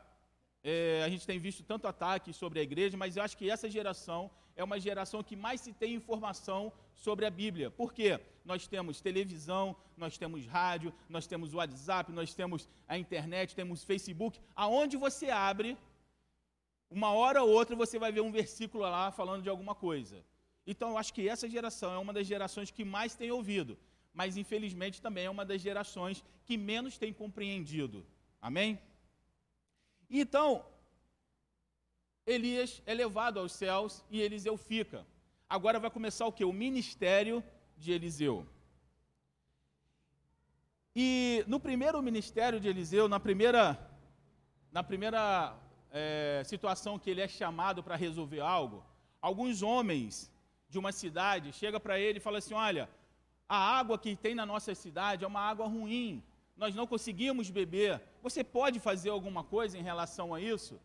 é, 0.64 1.02
a 1.04 1.10
gente 1.10 1.26
tenha 1.26 1.40
visto 1.40 1.64
tanto 1.64 1.88
ataque 1.88 2.34
sobre 2.34 2.60
a 2.60 2.64
igreja, 2.64 2.98
mas 2.98 3.18
eu 3.18 3.24
acho 3.24 3.38
que 3.38 3.50
essa 3.50 3.70
geração 3.70 4.30
é 4.56 4.64
uma 4.64 4.80
geração 4.80 5.24
que 5.24 5.36
mais 5.36 5.62
se 5.62 5.74
tem 5.74 5.94
informação 5.94 6.72
sobre 6.94 7.26
a 7.26 7.30
Bíblia. 7.30 7.72
Por 7.72 7.94
quê? 7.94 8.20
Nós 8.46 8.68
temos 8.68 9.02
televisão, 9.02 9.76
nós 9.98 10.18
temos 10.18 10.46
rádio, 10.46 10.94
nós 11.10 11.26
temos 11.26 11.54
WhatsApp, 11.54 12.12
nós 12.12 12.34
temos 12.34 12.70
a 12.88 12.98
internet, 12.98 13.56
temos 13.56 13.84
Facebook. 13.84 14.40
Aonde 14.56 14.98
você 14.98 15.30
abre, 15.30 15.78
uma 16.90 17.12
hora 17.12 17.42
ou 17.44 17.50
outra 17.50 17.76
você 17.76 17.98
vai 17.98 18.12
ver 18.12 18.22
um 18.22 18.32
versículo 18.32 18.84
lá 18.84 19.12
falando 19.12 19.44
de 19.44 19.50
alguma 19.50 19.74
coisa. 19.74 20.24
Então 20.68 20.92
eu 20.92 20.98
acho 20.98 21.14
que 21.14 21.28
essa 21.28 21.50
geração 21.50 21.94
é 21.94 21.98
uma 21.98 22.14
das 22.14 22.28
gerações 22.28 22.70
que 22.70 22.84
mais 22.84 23.16
tem 23.16 23.32
ouvido 23.32 23.78
mas 24.14 24.38
infelizmente 24.38 25.02
também 25.02 25.26
é 25.26 25.30
uma 25.30 25.46
das 25.46 25.62
gerações 25.62 26.24
que 26.46 26.58
menos 26.58 26.98
tem 26.98 27.14
compreendido. 27.14 28.06
Amém? 28.42 28.80
Então, 30.20 30.66
Elias 32.26 32.82
é 32.86 32.94
levado 32.94 33.40
aos 33.40 33.54
céus 33.54 34.04
e 34.12 34.22
Eliseu 34.22 34.58
fica. 34.58 35.08
Agora 35.50 35.80
vai 35.80 35.90
começar 35.90 36.26
o 36.26 36.34
que? 36.34 36.44
O 36.44 36.52
ministério 36.52 37.42
de 37.78 37.94
Eliseu. 37.94 38.46
E 40.94 41.46
no 41.48 41.62
primeiro 41.62 42.02
ministério 42.02 42.60
de 42.60 42.68
Eliseu, 42.68 43.08
na 43.08 43.22
primeira, 43.22 43.80
na 44.70 44.84
primeira 44.84 45.56
é, 45.90 46.44
situação 46.46 47.00
que 47.00 47.10
ele 47.10 47.22
é 47.22 47.28
chamado 47.30 47.82
para 47.82 47.96
resolver 47.96 48.42
algo, 48.42 48.84
alguns 49.22 49.62
homens 49.62 50.30
de 50.70 50.78
uma 50.78 50.92
cidade 50.92 51.54
chegam 51.54 51.80
para 51.80 51.98
ele 51.98 52.18
e 52.18 52.22
falam 52.22 52.40
assim: 52.40 52.54
Olha, 52.54 52.90
a 53.48 53.58
água 53.80 53.98
que 53.98 54.14
tem 54.16 54.36
na 54.36 54.46
nossa 54.46 54.76
cidade 54.76 55.24
é 55.24 55.28
uma 55.28 55.42
água 55.42 55.68
ruim, 55.68 56.22
nós 56.58 56.76
não 56.76 56.86
conseguimos 56.86 57.50
beber. 57.50 58.02
Você 58.22 58.44
pode 58.44 58.80
fazer 58.80 59.10
alguma 59.10 59.44
coisa 59.44 59.78
em 59.78 59.82
relação 59.82 60.34
a 60.34 60.40
isso? 60.40 60.80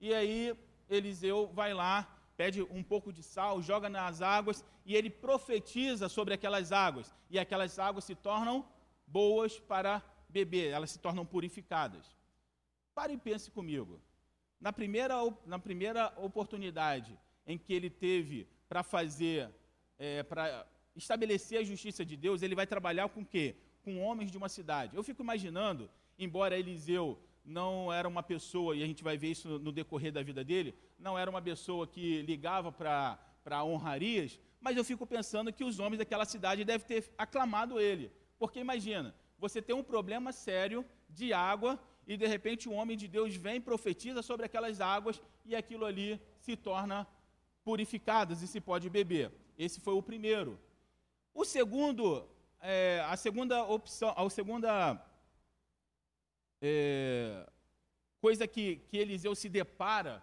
E 0.00 0.14
aí 0.14 0.56
Eliseu 0.88 1.48
vai 1.52 1.74
lá, 1.74 2.08
pede 2.36 2.62
um 2.62 2.82
pouco 2.82 3.12
de 3.12 3.22
sal, 3.22 3.62
joga 3.62 3.88
nas 3.88 4.22
águas 4.22 4.64
e 4.84 4.94
ele 4.94 5.10
profetiza 5.10 6.08
sobre 6.08 6.34
aquelas 6.34 6.70
águas. 6.70 7.14
E 7.30 7.38
aquelas 7.38 7.78
águas 7.78 8.04
se 8.04 8.14
tornam 8.14 8.66
boas 9.06 9.58
para 9.58 10.02
beber, 10.28 10.70
elas 10.70 10.90
se 10.90 10.98
tornam 10.98 11.24
purificadas. 11.24 12.16
Pare 12.94 13.14
e 13.14 13.18
pense 13.18 13.50
comigo. 13.50 14.00
Na 14.60 14.72
primeira, 14.72 15.14
na 15.44 15.58
primeira 15.58 16.12
oportunidade 16.16 17.18
em 17.46 17.58
que 17.58 17.72
ele 17.72 17.90
teve 17.90 18.48
para 18.68 18.82
fazer, 18.82 19.50
é, 19.98 20.22
para 20.22 20.66
estabelecer 20.94 21.60
a 21.60 21.64
justiça 21.64 22.04
de 22.04 22.16
Deus, 22.16 22.42
ele 22.42 22.54
vai 22.54 22.66
trabalhar 22.66 23.08
com 23.08 23.20
o 23.20 23.26
quê? 23.26 23.56
Com 23.84 24.00
homens 24.00 24.30
de 24.30 24.38
uma 24.38 24.48
cidade. 24.48 24.96
Eu 24.96 25.02
fico 25.02 25.22
imaginando, 25.22 25.90
embora 26.18 26.58
Eliseu 26.58 27.18
não 27.44 27.92
era 27.92 28.08
uma 28.08 28.22
pessoa, 28.22 28.74
e 28.74 28.82
a 28.82 28.86
gente 28.86 29.04
vai 29.04 29.16
ver 29.16 29.30
isso 29.30 29.58
no 29.58 29.70
decorrer 29.70 30.12
da 30.12 30.22
vida 30.22 30.42
dele, 30.42 30.74
não 30.98 31.16
era 31.18 31.30
uma 31.30 31.40
pessoa 31.40 31.86
que 31.86 32.22
ligava 32.22 32.72
para 32.72 33.64
honrarias, 33.64 34.38
mas 34.60 34.76
eu 34.76 34.84
fico 34.84 35.06
pensando 35.06 35.52
que 35.52 35.64
os 35.64 35.78
homens 35.78 35.98
daquela 35.98 36.24
cidade 36.24 36.64
devem 36.64 36.86
ter 36.86 37.12
aclamado 37.16 37.78
ele. 37.78 38.10
Porque 38.38 38.58
imagina, 38.58 39.14
você 39.38 39.62
tem 39.62 39.76
um 39.76 39.82
problema 39.82 40.32
sério 40.32 40.84
de 41.08 41.32
água 41.32 41.78
e 42.06 42.16
de 42.16 42.26
repente 42.26 42.68
um 42.68 42.74
homem 42.74 42.96
de 42.96 43.06
Deus 43.06 43.36
vem 43.36 43.60
profetiza 43.60 44.22
sobre 44.22 44.46
aquelas 44.46 44.80
águas 44.80 45.22
e 45.44 45.54
aquilo 45.54 45.84
ali 45.84 46.20
se 46.40 46.56
torna 46.56 47.06
purificadas 47.64 48.42
e 48.42 48.48
se 48.48 48.60
pode 48.60 48.90
beber. 48.90 49.30
Esse 49.58 49.80
foi 49.80 49.94
o 49.94 50.02
primeiro. 50.02 50.58
O 51.34 51.44
segundo, 51.44 52.28
é, 52.60 53.04
a 53.08 53.16
segunda 53.16 53.64
opção, 53.64 54.12
a 54.16 54.28
segunda 54.30 54.94
é, 56.60 57.48
coisa 58.20 58.46
que, 58.46 58.76
que 58.88 58.96
Eliseu 58.96 59.34
se 59.34 59.48
depara 59.48 60.22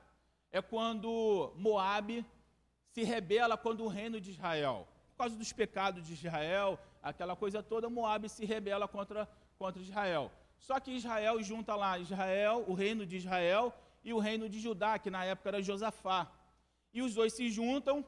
é 0.51 0.61
quando 0.61 1.53
Moabe 1.55 2.25
se 2.91 3.03
rebela 3.03 3.57
contra 3.57 3.83
o 3.83 3.87
reino 3.87 4.19
de 4.21 4.31
Israel. 4.31 4.87
Por 5.11 5.17
causa 5.17 5.35
dos 5.35 5.51
pecados 5.51 6.05
de 6.05 6.13
Israel, 6.13 6.79
aquela 7.01 7.35
coisa 7.35 7.63
toda, 7.63 7.89
Moabe 7.89 8.29
se 8.29 8.45
rebela 8.45 8.87
contra, 8.87 9.27
contra 9.57 9.81
Israel. 9.81 10.31
Só 10.59 10.79
que 10.79 10.91
Israel 10.91 11.41
junta 11.41 11.75
lá 11.75 11.97
Israel, 11.97 12.63
o 12.67 12.73
reino 12.73 13.05
de 13.05 13.17
Israel 13.17 13.73
e 14.03 14.13
o 14.13 14.19
reino 14.19 14.47
de 14.49 14.59
Judá, 14.59 14.99
que 14.99 15.09
na 15.09 15.25
época 15.25 15.49
era 15.49 15.61
Josafá. 15.61 16.31
E 16.93 17.01
os 17.01 17.13
dois 17.15 17.33
se 17.33 17.49
juntam 17.49 18.05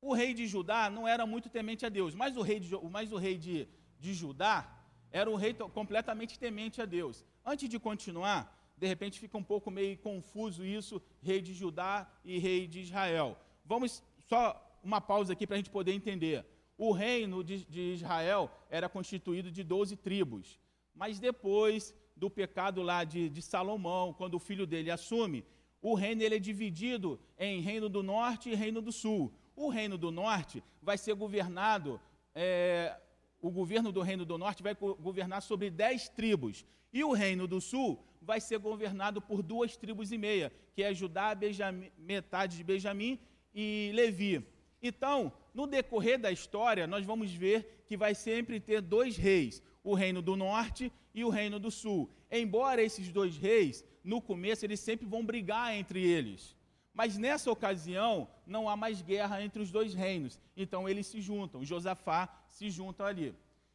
o 0.00 0.14
rei 0.14 0.34
de 0.34 0.46
Judá 0.46 0.88
não 0.88 1.06
era 1.08 1.26
muito 1.26 1.48
temente 1.48 1.84
a 1.84 1.88
Deus, 1.88 2.14
mas 2.14 2.36
o 2.36 2.42
rei 2.42 2.60
de, 2.60 2.70
mas 2.90 3.10
o 3.12 3.16
rei 3.16 3.36
de, 3.36 3.68
de 3.98 4.14
Judá 4.14 4.70
era 5.12 5.30
um 5.30 5.34
rei 5.34 5.54
completamente 5.54 6.38
temente 6.38 6.80
a 6.80 6.84
Deus. 6.84 7.24
Antes 7.44 7.68
de 7.68 7.78
continuar, 7.78 8.56
de 8.76 8.86
repente 8.86 9.18
fica 9.18 9.38
um 9.38 9.42
pouco 9.42 9.70
meio 9.70 9.96
confuso 9.98 10.64
isso, 10.64 11.00
rei 11.22 11.40
de 11.40 11.54
Judá 11.54 12.10
e 12.24 12.38
rei 12.38 12.66
de 12.66 12.80
Israel. 12.80 13.38
Vamos 13.64 14.02
só 14.28 14.62
uma 14.82 15.00
pausa 15.00 15.32
aqui 15.32 15.46
para 15.46 15.56
a 15.56 15.58
gente 15.58 15.70
poder 15.70 15.92
entender. 15.92 16.44
O 16.78 16.92
reino 16.92 17.42
de, 17.42 17.64
de 17.64 17.94
Israel 17.94 18.50
era 18.68 18.88
constituído 18.88 19.50
de 19.50 19.64
12 19.64 19.96
tribos, 19.96 20.60
mas 20.94 21.18
depois 21.18 21.94
do 22.14 22.30
pecado 22.30 22.82
lá 22.82 23.02
de, 23.04 23.28
de 23.28 23.42
Salomão, 23.42 24.12
quando 24.12 24.34
o 24.34 24.38
filho 24.38 24.66
dele 24.66 24.90
assume, 24.90 25.44
o 25.80 25.94
reino 25.94 26.22
ele 26.22 26.36
é 26.36 26.38
dividido 26.38 27.20
em 27.38 27.60
reino 27.60 27.88
do 27.88 28.02
norte 28.02 28.50
e 28.50 28.54
reino 28.54 28.82
do 28.82 28.92
sul. 28.92 29.32
O 29.54 29.68
reino 29.68 29.96
do 29.96 30.10
norte 30.10 30.62
vai 30.82 30.98
ser 30.98 31.14
governado, 31.14 32.00
é, 32.34 32.98
o 33.46 33.50
governo 33.50 33.92
do 33.92 34.02
Reino 34.02 34.24
do 34.24 34.36
Norte 34.36 34.62
vai 34.62 34.74
governar 34.74 35.40
sobre 35.40 35.70
dez 35.70 36.08
tribos. 36.08 36.64
E 36.92 37.04
o 37.04 37.12
Reino 37.12 37.46
do 37.46 37.60
Sul 37.60 38.02
vai 38.20 38.40
ser 38.40 38.58
governado 38.58 39.20
por 39.20 39.42
duas 39.42 39.76
tribos 39.76 40.10
e 40.10 40.18
meia, 40.18 40.52
que 40.74 40.82
é 40.82 40.92
Judá, 40.92 41.34
Benjamim, 41.34 41.90
metade 41.96 42.56
de 42.56 42.64
Benjamim 42.64 43.20
e 43.54 43.92
Levi. 43.94 44.44
Então, 44.82 45.32
no 45.54 45.66
decorrer 45.66 46.18
da 46.18 46.32
história, 46.32 46.86
nós 46.86 47.04
vamos 47.04 47.32
ver 47.32 47.84
que 47.86 47.96
vai 47.96 48.14
sempre 48.14 48.58
ter 48.58 48.80
dois 48.80 49.16
reis, 49.16 49.62
o 49.84 49.94
Reino 49.94 50.20
do 50.20 50.34
Norte 50.34 50.92
e 51.14 51.24
o 51.24 51.28
Reino 51.28 51.58
do 51.60 51.70
Sul. 51.70 52.10
Embora 52.30 52.82
esses 52.82 53.12
dois 53.12 53.36
reis, 53.36 53.84
no 54.02 54.20
começo, 54.20 54.64
eles 54.64 54.80
sempre 54.80 55.06
vão 55.06 55.24
brigar 55.24 55.72
entre 55.74 56.04
eles. 56.04 56.55
Mas 56.96 57.18
nessa 57.18 57.50
ocasião, 57.50 58.26
não 58.46 58.70
há 58.70 58.74
mais 58.74 59.02
guerra 59.02 59.42
entre 59.42 59.60
os 59.60 59.70
dois 59.70 59.92
reinos. 59.92 60.38
Então 60.56 60.88
eles 60.88 61.06
se 61.06 61.20
juntam, 61.20 61.62
Josafá 61.62 62.26
se 62.48 62.70
juntam 62.70 63.04
ali. 63.04 63.34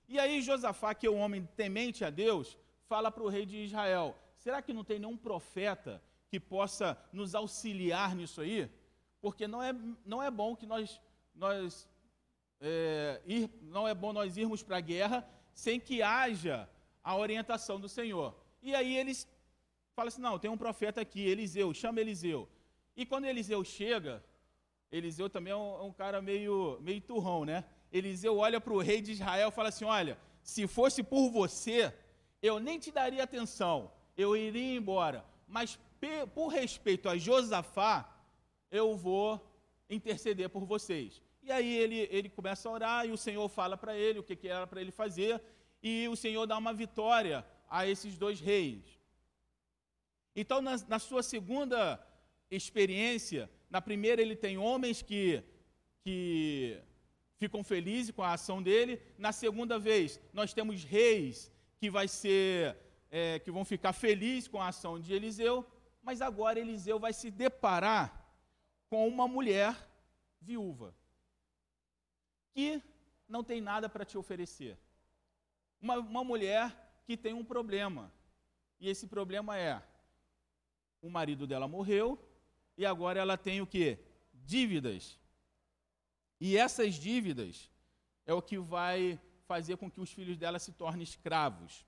E 0.09 0.17
aí 0.17 0.41
Josafá, 0.41 0.95
que 0.95 1.05
é 1.05 1.11
um 1.11 1.19
homem 1.19 1.47
temente 1.55 2.03
a 2.03 2.09
Deus, 2.09 2.57
fala 2.87 3.11
para 3.11 3.21
o 3.21 3.29
rei 3.29 3.45
de 3.45 3.57
Israel: 3.57 4.17
será 4.37 4.59
que 4.59 4.73
não 4.73 4.83
tem 4.83 4.97
nenhum 4.97 5.15
profeta 5.15 6.01
que 6.29 6.39
possa 6.39 6.97
nos 7.13 7.35
auxiliar 7.35 8.15
nisso 8.15 8.41
aí? 8.41 8.67
Porque 9.21 9.47
não 9.47 9.61
é, 9.61 9.71
não 10.03 10.23
é 10.23 10.31
bom 10.31 10.55
que 10.55 10.65
nós, 10.65 10.99
nós 11.35 11.87
é, 12.59 13.21
ir, 13.27 13.51
não 13.61 13.87
é 13.87 13.93
bom 13.93 14.11
nós 14.11 14.35
irmos 14.35 14.63
para 14.63 14.77
a 14.77 14.81
guerra 14.81 15.29
sem 15.53 15.79
que 15.79 16.01
haja 16.01 16.67
a 17.03 17.15
orientação 17.15 17.79
do 17.79 17.87
Senhor. 17.87 18.35
E 18.63 18.73
aí 18.73 18.97
eles 18.97 19.27
falam 19.95 20.07
assim: 20.07 20.21
não, 20.21 20.39
tem 20.39 20.49
um 20.49 20.57
profeta 20.57 21.01
aqui, 21.01 21.21
Eliseu, 21.21 21.71
chama 21.71 22.01
Eliseu. 22.01 22.49
E 22.95 23.05
quando 23.05 23.25
Eliseu 23.25 23.63
chega, 23.63 24.23
Eliseu 24.91 25.29
também 25.29 25.53
é 25.53 25.55
um, 25.55 25.75
é 25.75 25.83
um 25.83 25.93
cara 25.93 26.21
meio, 26.21 26.77
meio 26.81 27.01
turrão, 27.01 27.45
né? 27.45 27.63
Eliseu 27.91 28.37
olha 28.37 28.59
para 28.59 28.73
o 28.73 28.79
rei 28.79 29.01
de 29.01 29.11
Israel 29.13 29.49
e 29.49 29.51
fala 29.51 29.69
assim: 29.69 29.85
Olha, 29.85 30.17
se 30.43 30.67
fosse 30.67 31.01
por 31.03 31.29
você, 31.29 31.93
eu 32.41 32.59
nem 32.59 32.79
te 32.79 32.91
daria 32.91 33.23
atenção, 33.23 33.91
eu 34.17 34.35
iria 34.35 34.75
embora. 34.75 35.25
Mas 35.47 35.79
por 36.33 36.47
respeito 36.47 37.07
a 37.07 37.17
Josafá, 37.17 38.09
eu 38.69 38.95
vou 38.95 39.39
interceder 39.89 40.49
por 40.49 40.65
vocês. 40.65 41.21
E 41.43 41.51
aí 41.51 41.75
ele, 41.75 42.07
ele 42.11 42.29
começa 42.29 42.67
a 42.67 42.71
orar 42.71 43.05
e 43.05 43.11
o 43.11 43.17
Senhor 43.17 43.47
fala 43.49 43.77
para 43.77 43.95
ele 43.95 44.19
o 44.19 44.23
que, 44.23 44.35
que 44.35 44.47
era 44.47 44.65
para 44.67 44.81
ele 44.81 44.91
fazer, 44.91 45.41
e 45.81 46.07
o 46.07 46.15
Senhor 46.15 46.45
dá 46.45 46.57
uma 46.57 46.73
vitória 46.73 47.45
a 47.69 47.87
esses 47.87 48.17
dois 48.17 48.39
reis. 48.39 48.99
Então, 50.35 50.61
na, 50.61 50.77
na 50.87 50.99
sua 50.99 51.23
segunda 51.23 51.99
experiência. 52.51 53.49
Na 53.69 53.81
primeira, 53.81 54.21
ele 54.21 54.35
tem 54.35 54.57
homens 54.57 55.01
que, 55.01 55.43
que 56.03 56.77
ficam 57.37 57.63
felizes 57.63 58.11
com 58.11 58.21
a 58.21 58.33
ação 58.33 58.61
dele. 58.61 59.01
Na 59.17 59.31
segunda 59.31 59.79
vez, 59.79 60.19
nós 60.33 60.53
temos 60.53 60.83
reis 60.83 61.51
que, 61.79 61.89
vai 61.89 62.07
ser, 62.07 62.77
é, 63.09 63.39
que 63.39 63.49
vão 63.49 63.63
ficar 63.63 63.93
felizes 63.93 64.47
com 64.47 64.61
a 64.61 64.67
ação 64.67 64.99
de 64.99 65.13
Eliseu. 65.13 65.65
Mas 66.03 66.21
agora 66.21 66.59
Eliseu 66.59 66.99
vai 66.99 67.13
se 67.13 67.31
deparar 67.31 68.05
com 68.89 69.07
uma 69.07 69.27
mulher 69.27 69.75
viúva 70.41 70.93
que 72.53 72.81
não 73.27 73.43
tem 73.43 73.61
nada 73.61 73.87
para 73.87 74.03
te 74.03 74.17
oferecer. 74.17 74.77
Uma, 75.81 75.97
uma 75.97 76.23
mulher 76.23 77.01
que 77.05 77.15
tem 77.15 77.33
um 77.33 77.45
problema. 77.45 78.11
E 78.79 78.89
esse 78.89 79.07
problema 79.07 79.57
é: 79.57 79.81
o 81.01 81.09
marido 81.09 81.47
dela 81.47 81.67
morreu 81.67 82.19
e 82.77 82.85
agora 82.85 83.19
ela 83.19 83.37
tem 83.37 83.61
o 83.61 83.67
que? 83.67 83.97
Dívidas. 84.33 85.19
E 86.39 86.57
essas 86.57 86.95
dívidas 86.95 87.71
é 88.25 88.33
o 88.33 88.41
que 88.41 88.57
vai 88.57 89.19
fazer 89.45 89.77
com 89.77 89.89
que 89.91 90.01
os 90.01 90.11
filhos 90.11 90.37
dela 90.37 90.59
se 90.59 90.71
tornem 90.71 91.03
escravos. 91.03 91.85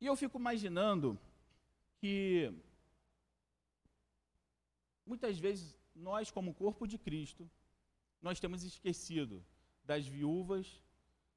E 0.00 0.06
eu 0.06 0.16
fico 0.16 0.38
imaginando 0.38 1.18
que 1.98 2.52
muitas 5.06 5.38
vezes 5.38 5.78
nós, 5.94 6.30
como 6.30 6.54
corpo 6.54 6.86
de 6.86 6.98
Cristo, 6.98 7.48
nós 8.20 8.40
temos 8.40 8.64
esquecido 8.64 9.44
das 9.84 10.06
viúvas, 10.06 10.82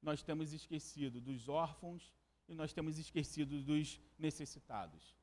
nós 0.02 0.22
temos 0.22 0.52
esquecido 0.52 1.20
dos 1.20 1.48
órfãos, 1.48 2.12
e 2.48 2.54
nós 2.54 2.72
temos 2.72 2.98
esquecido 2.98 3.62
dos 3.62 4.00
necessitados. 4.18 5.16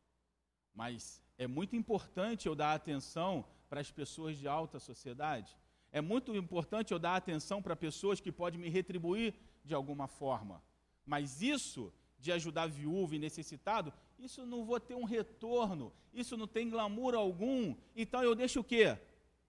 Mas 0.74 1.22
é 1.38 1.48
muito 1.48 1.76
importante 1.76 2.48
eu 2.48 2.56
dar 2.56 2.74
atenção 2.74 3.46
para 3.70 3.82
as 3.82 3.92
pessoas 3.92 4.38
de 4.38 4.48
alta 4.48 4.80
sociedade. 4.80 5.58
É 5.92 6.02
muito 6.02 6.36
importante 6.36 6.92
eu 6.92 7.00
dar 7.00 7.16
atenção 7.16 7.62
para 7.62 7.76
pessoas 7.76 8.20
que 8.20 8.32
podem 8.32 8.60
me 8.60 8.70
retribuir 8.70 9.34
de 9.64 9.74
alguma 9.74 10.08
forma. 10.08 10.62
Mas 11.06 11.42
isso 11.42 11.94
de 12.18 12.32
ajudar 12.32 12.68
viúvo 12.68 13.14
e 13.14 13.20
necessitado, 13.20 13.94
isso 14.18 14.46
não 14.46 14.64
vou 14.64 14.80
ter 14.80 14.96
um 14.96 15.04
retorno, 15.04 15.94
isso 16.14 16.38
não 16.38 16.48
tem 16.48 16.70
glamour 16.70 17.14
algum. 17.14 17.76
Então 17.96 18.24
eu 18.24 18.34
deixo 18.34 18.62
o 18.62 18.64
quê? 18.64 18.98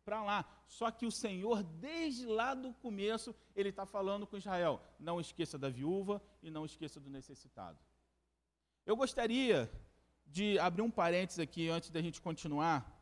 Para 0.04 0.22
lá. 0.22 0.44
Só 0.68 0.90
que 0.90 1.06
o 1.06 1.10
Senhor, 1.10 1.62
desde 1.62 2.26
lá 2.26 2.54
do 2.54 2.72
começo, 2.74 3.34
ele 3.56 3.70
está 3.70 3.86
falando 3.86 4.26
com 4.26 4.36
Israel: 4.36 4.80
não 4.98 5.20
esqueça 5.20 5.58
da 5.58 5.68
viúva 5.68 6.22
e 6.42 6.50
não 6.50 6.64
esqueça 6.64 7.00
do 7.00 7.10
necessitado. 7.10 7.78
Eu 8.86 8.96
gostaria 8.96 9.70
de 10.26 10.58
abrir 10.58 10.82
um 10.82 10.90
parênteses 10.90 11.38
aqui 11.38 11.68
antes 11.68 11.90
da 11.90 12.00
gente 12.00 12.20
continuar, 12.20 12.94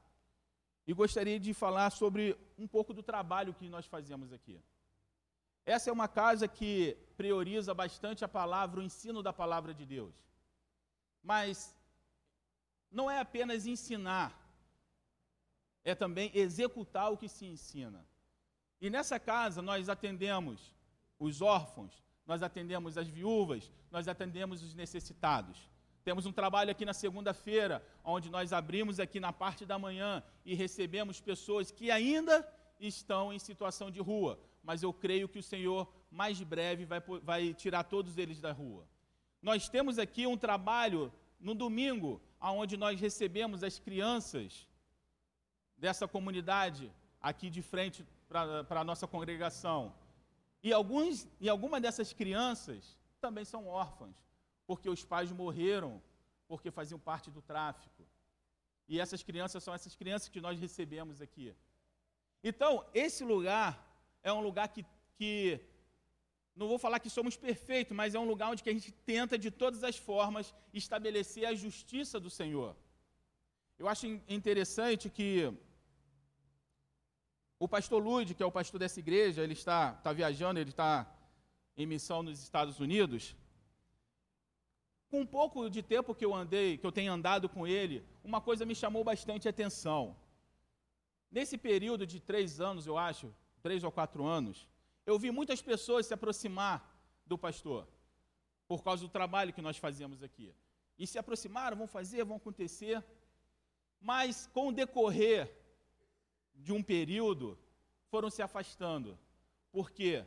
e 0.87 0.93
gostaria 0.93 1.39
de 1.39 1.55
falar 1.55 1.91
sobre 1.91 2.37
um 2.59 2.67
pouco 2.67 2.93
do 2.93 3.03
trabalho 3.03 3.55
que 3.55 3.69
nós 3.69 3.87
fazemos 3.87 4.33
aqui. 4.33 4.61
Essa 5.65 5.91
é 5.91 5.93
uma 5.93 6.09
casa 6.09 6.49
que 6.49 6.97
prioriza 7.17 7.73
bastante 7.73 8.25
a 8.25 8.29
palavra, 8.29 8.81
o 8.81 8.83
ensino 8.83 9.23
da 9.23 9.33
palavra 9.33 9.73
de 9.73 9.87
Deus. 9.87 10.13
Mas 11.23 11.77
não 12.91 13.09
é 13.09 13.21
apenas 13.21 13.65
ensinar, 13.65 14.37
é 15.85 15.95
também 15.95 16.31
executar 16.35 17.13
o 17.13 17.17
que 17.17 17.29
se 17.29 17.47
ensina. 17.47 18.07
E 18.81 18.91
nessa 18.91 19.19
casa 19.19 19.63
nós 19.63 19.89
atendemos 19.89 20.75
os 21.19 21.41
órfãos, 21.41 22.03
nós 22.27 22.43
atendemos 22.43 22.99
as 22.99 23.09
viúvas, 23.09 23.71
nós 23.91 24.09
atendemos 24.09 24.63
os 24.63 24.75
necessitados. 24.75 25.71
Temos 26.05 26.27
um 26.27 26.33
trabalho 26.33 26.71
aqui 26.71 26.85
na 26.85 26.93
segunda-feira, 26.93 27.85
onde 28.03 28.29
nós 28.29 28.53
abrimos 28.53 28.99
aqui 28.99 29.21
na 29.21 29.33
parte 29.33 29.65
da 29.65 29.79
manhã 29.79 30.23
e 30.45 30.55
recebemos 30.55 31.21
pessoas 31.21 31.71
que 31.71 31.91
ainda 31.91 32.47
estão 32.81 33.33
em 33.33 33.39
situação 33.39 33.91
de 33.91 34.01
rua, 34.01 34.39
mas 34.65 34.83
eu 34.83 34.93
creio 34.93 35.29
que 35.29 35.39
o 35.39 35.43
Senhor, 35.43 35.93
mais 36.11 36.41
breve, 36.43 36.85
vai, 36.85 37.01
vai 37.01 37.55
tirar 37.55 37.85
todos 37.85 38.19
eles 38.19 38.41
da 38.41 38.53
rua. 38.53 38.87
Nós 39.41 39.69
temos 39.69 39.99
aqui 39.99 40.27
um 40.27 40.37
trabalho 40.37 41.13
no 41.39 41.55
domingo, 41.55 42.21
onde 42.41 42.77
nós 42.77 43.01
recebemos 43.01 43.63
as 43.63 43.79
crianças 43.79 44.67
dessa 45.83 46.07
comunidade 46.07 46.85
aqui 47.21 47.51
de 47.51 47.61
frente 47.61 48.07
para 48.29 48.81
a 48.83 48.89
nossa 48.91 49.07
congregação. 49.15 49.93
E, 50.63 50.73
alguns, 50.73 51.27
e 51.41 51.49
algumas 51.49 51.83
dessas 51.83 52.13
crianças 52.13 52.97
também 53.21 53.45
são 53.45 53.67
órfãs, 53.67 54.17
porque 54.65 54.89
os 54.89 55.05
pais 55.05 55.33
morreram, 55.33 56.01
porque 56.47 56.71
faziam 56.71 57.01
parte 57.01 57.29
do 57.33 57.43
tráfico. 57.43 58.03
E 58.91 59.01
essas 59.01 59.25
crianças 59.25 59.65
são 59.65 59.75
essas 59.75 59.97
crianças 59.97 60.29
que 60.29 60.41
nós 60.41 60.57
recebemos 60.67 61.21
aqui. 61.21 61.53
Então, 62.45 62.85
esse 62.95 63.25
lugar 63.25 63.71
é 64.23 64.33
um 64.33 64.43
lugar 64.49 64.69
que, 64.69 64.85
que 65.17 65.59
não 66.55 66.69
vou 66.69 66.79
falar 66.79 67.01
que 67.01 67.11
somos 67.11 67.37
perfeitos, 67.37 67.97
mas 67.97 68.15
é 68.15 68.21
um 68.21 68.31
lugar 68.33 68.51
onde 68.53 68.63
a 68.69 68.73
gente 68.73 68.93
tenta 68.93 69.37
de 69.37 69.51
todas 69.51 69.83
as 69.83 69.97
formas 69.97 70.55
estabelecer 70.73 71.45
a 71.45 71.55
justiça 71.55 72.21
do 72.21 72.31
Senhor. 72.31 72.77
Eu 73.81 73.89
acho 73.89 74.07
interessante 74.29 75.11
que 75.11 75.53
o 77.65 77.69
pastor 77.69 78.03
Lude, 78.03 78.35
que 78.35 78.43
é 78.43 78.47
o 78.47 78.51
pastor 78.51 78.81
dessa 78.81 78.99
igreja, 78.99 79.41
ele 79.41 79.53
está, 79.53 79.95
está 79.97 80.13
viajando, 80.13 80.59
ele 80.59 80.71
está 80.71 81.07
em 81.77 81.87
missão 81.87 82.21
nos 82.21 82.43
Estados 82.43 82.81
Unidos. 82.81 83.37
Com 85.09 85.21
um 85.21 85.27
pouco 85.39 85.71
de 85.71 85.81
tempo 85.81 86.13
que 86.13 86.25
eu 86.25 86.35
andei, 86.35 86.77
que 86.77 86.85
eu 86.85 86.91
tenho 86.91 87.13
andado 87.13 87.49
com 87.49 87.65
ele, 87.65 88.05
uma 88.25 88.41
coisa 88.41 88.67
me 88.67 88.75
chamou 88.75 89.05
bastante 89.05 89.49
atenção. 89.49 90.17
Nesse 91.31 91.57
período 91.57 92.05
de 92.05 92.19
três 92.19 92.61
anos, 92.61 92.85
eu 92.85 92.99
acho, 92.99 93.33
três 93.63 93.85
ou 93.85 93.93
quatro 93.93 94.25
anos, 94.27 94.69
eu 95.07 95.17
vi 95.17 95.31
muitas 95.31 95.63
pessoas 95.63 96.07
se 96.07 96.15
aproximar 96.15 96.77
do 97.25 97.39
pastor, 97.39 97.87
por 98.67 98.83
causa 98.83 99.05
do 99.05 99.09
trabalho 99.09 99.53
que 99.53 99.63
nós 99.63 99.77
fazemos 99.77 100.21
aqui. 100.21 100.53
E 100.99 101.07
se 101.07 101.17
aproximaram, 101.17 101.77
vão 101.77 101.87
fazer, 101.87 102.25
vão 102.25 102.39
acontecer. 102.39 103.05
Mas 104.01 104.49
com 104.53 104.67
o 104.71 104.73
decorrer 104.73 105.62
de 106.63 106.73
um 106.73 106.83
período, 106.83 107.59
foram 108.11 108.31
se 108.31 108.43
afastando. 108.43 109.19
Por 109.71 109.91
quê? 109.91 110.25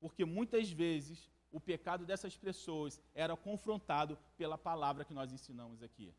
Porque 0.00 0.24
muitas 0.24 0.70
vezes 0.70 1.30
o 1.50 1.60
pecado 1.60 2.04
dessas 2.04 2.36
pessoas 2.36 3.00
era 3.14 3.36
confrontado 3.36 4.18
pela 4.36 4.58
palavra 4.58 5.04
que 5.04 5.14
nós 5.14 5.32
ensinamos 5.32 5.82
aqui. 5.82 6.14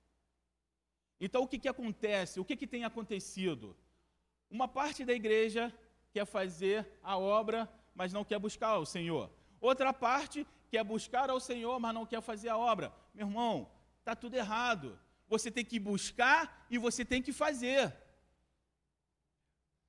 Então, 1.19 1.43
o 1.43 1.47
que, 1.47 1.59
que 1.59 1.67
acontece? 1.67 2.39
O 2.39 2.45
que, 2.45 2.55
que 2.55 2.67
tem 2.67 2.83
acontecido? 2.85 3.75
Uma 4.49 4.67
parte 4.67 5.03
da 5.03 5.13
igreja 5.13 5.73
quer 6.11 6.25
fazer 6.25 6.87
a 7.03 7.17
obra, 7.17 7.69
mas 7.93 8.13
não 8.13 8.23
quer 8.23 8.39
buscar 8.39 8.77
o 8.77 8.85
Senhor. 8.85 9.29
Outra 9.59 9.93
parte 9.93 10.47
quer 10.71 10.83
buscar 10.83 11.29
ao 11.29 11.39
Senhor, 11.39 11.79
mas 11.79 11.93
não 11.93 12.05
quer 12.05 12.21
fazer 12.21 12.49
a 12.49 12.57
obra. 12.57 12.93
Meu 13.13 13.27
irmão, 13.27 13.69
está 13.99 14.15
tudo 14.15 14.35
errado. 14.35 14.97
Você 15.27 15.51
tem 15.51 15.65
que 15.65 15.79
buscar 15.79 16.65
e 16.69 16.77
você 16.77 17.03
tem 17.03 17.21
que 17.21 17.33
fazer. 17.33 17.93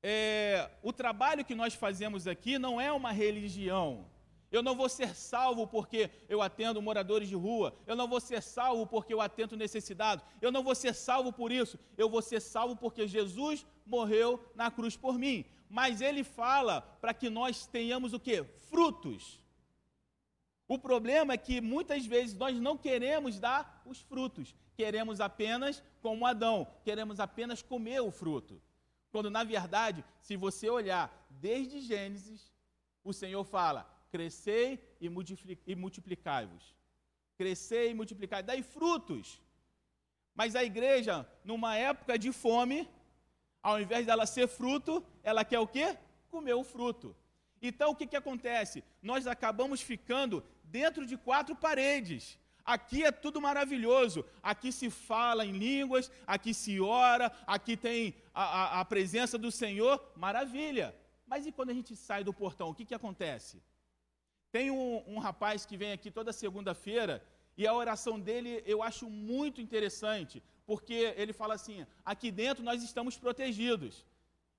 É, 0.03 0.71
o 0.83 0.93
trabalho 0.93 1.45
que 1.45 1.55
nós 1.55 1.75
fazemos 1.75 2.27
aqui 2.27 2.59
não 2.59 2.81
é 2.81 2.91
uma 2.93 3.13
religião. 3.13 4.07
Eu 4.51 4.63
não 4.63 4.75
vou 4.75 4.89
ser 4.89 5.15
salvo 5.15 5.67
porque 5.67 6.11
eu 6.29 6.43
atendo 6.43 6.83
moradores 6.83 7.29
de 7.29 7.37
rua. 7.37 7.73
Eu 7.87 7.95
não 7.95 8.09
vou 8.09 8.21
ser 8.21 8.43
salvo 8.43 8.87
porque 8.87 9.15
eu 9.15 9.21
atendo 9.21 9.57
necessitados. 9.57 10.25
Eu 10.43 10.51
não 10.51 10.63
vou 10.63 10.75
ser 10.75 10.93
salvo 10.93 11.33
por 11.33 11.53
isso. 11.53 11.79
Eu 11.97 12.09
vou 12.09 12.21
ser 12.21 12.41
salvo 12.41 12.75
porque 12.75 13.07
Jesus 13.07 13.65
morreu 13.87 14.45
na 14.57 14.71
cruz 14.71 14.97
por 14.97 15.17
mim. 15.17 15.45
Mas 15.69 16.01
ele 16.01 16.25
fala 16.25 16.81
para 17.01 17.15
que 17.15 17.31
nós 17.31 17.65
tenhamos 17.67 18.13
o 18.13 18.19
que? 18.19 18.43
Frutos. 18.69 19.41
O 20.67 20.79
problema 20.79 21.35
é 21.35 21.37
que 21.37 21.61
muitas 21.61 22.05
vezes 22.05 22.37
nós 22.37 22.59
não 22.61 22.77
queremos 22.77 23.39
dar 23.39 23.83
os 23.87 24.01
frutos. 24.01 24.55
Queremos 24.75 25.21
apenas, 25.21 25.83
como 26.03 26.27
Adão, 26.27 26.67
queremos 26.83 27.21
apenas 27.21 27.63
comer 27.63 28.01
o 28.01 28.11
fruto. 28.11 28.61
Quando 29.11 29.31
na 29.31 29.45
verdade, 29.45 30.05
se 30.21 30.37
você 30.37 30.69
olhar 30.69 31.07
desde 31.29 31.81
Gênesis, 31.81 32.53
o 33.03 33.13
Senhor 33.13 33.45
fala: 33.45 33.89
crescei 34.11 34.83
e 35.01 35.75
multiplicai-vos. 35.75 36.75
Crescei 37.37 37.91
e 37.91 37.95
multiplicai, 37.95 38.43
dai 38.43 38.63
frutos. 38.63 39.41
Mas 40.35 40.55
a 40.55 40.63
igreja, 40.65 41.29
numa 41.45 41.77
época 41.77 42.19
de 42.19 42.33
fome, 42.33 42.89
ao 43.63 43.81
invés 43.81 44.07
dela 44.07 44.27
ser 44.27 44.49
fruto, 44.49 45.05
ela 45.23 45.45
quer 45.45 45.59
o 45.59 45.67
quê? 45.67 45.97
Comer 46.31 46.55
o 46.55 46.65
fruto. 46.65 47.15
Então 47.61 47.91
o 47.91 47.97
que, 47.97 48.07
que 48.07 48.17
acontece? 48.17 48.83
Nós 49.03 49.27
acabamos 49.27 49.81
ficando 49.83 50.43
dentro 50.65 51.05
de 51.05 51.17
quatro 51.17 51.55
paredes. 51.55 52.39
Aqui 52.65 53.05
é 53.05 53.13
tudo 53.13 53.41
maravilhoso. 53.41 54.25
Aqui 54.43 54.71
se 54.73 54.91
fala 54.91 55.45
em 55.45 55.53
línguas, 55.53 56.11
aqui 56.27 56.53
se 56.55 56.81
ora, 56.81 57.33
aqui 57.47 57.77
tem 57.77 58.15
a, 58.35 58.43
a, 58.43 58.81
a 58.81 58.85
presença 58.85 59.37
do 59.37 59.51
Senhor. 59.51 60.03
Maravilha. 60.17 60.95
Mas 61.27 61.47
e 61.47 61.53
quando 61.53 61.71
a 61.71 61.75
gente 61.75 61.95
sai 61.95 62.25
do 62.25 62.33
portão, 62.33 62.71
o 62.71 62.75
que, 62.75 62.85
que 62.85 62.95
acontece? 62.95 63.63
Tem 64.51 64.71
um, 64.71 65.03
um 65.07 65.19
rapaz 65.19 65.65
que 65.65 65.77
vem 65.77 65.93
aqui 65.93 66.11
toda 66.11 66.33
segunda-feira 66.33 67.23
e 67.57 67.67
a 67.67 67.75
oração 67.75 68.19
dele 68.19 68.63
eu 68.67 68.83
acho 68.83 69.09
muito 69.09 69.61
interessante, 69.61 70.43
porque 70.67 71.15
ele 71.17 71.33
fala 71.33 71.55
assim: 71.55 71.87
aqui 72.05 72.31
dentro 72.31 72.65
nós 72.65 72.83
estamos 72.83 73.17
protegidos. 73.17 74.05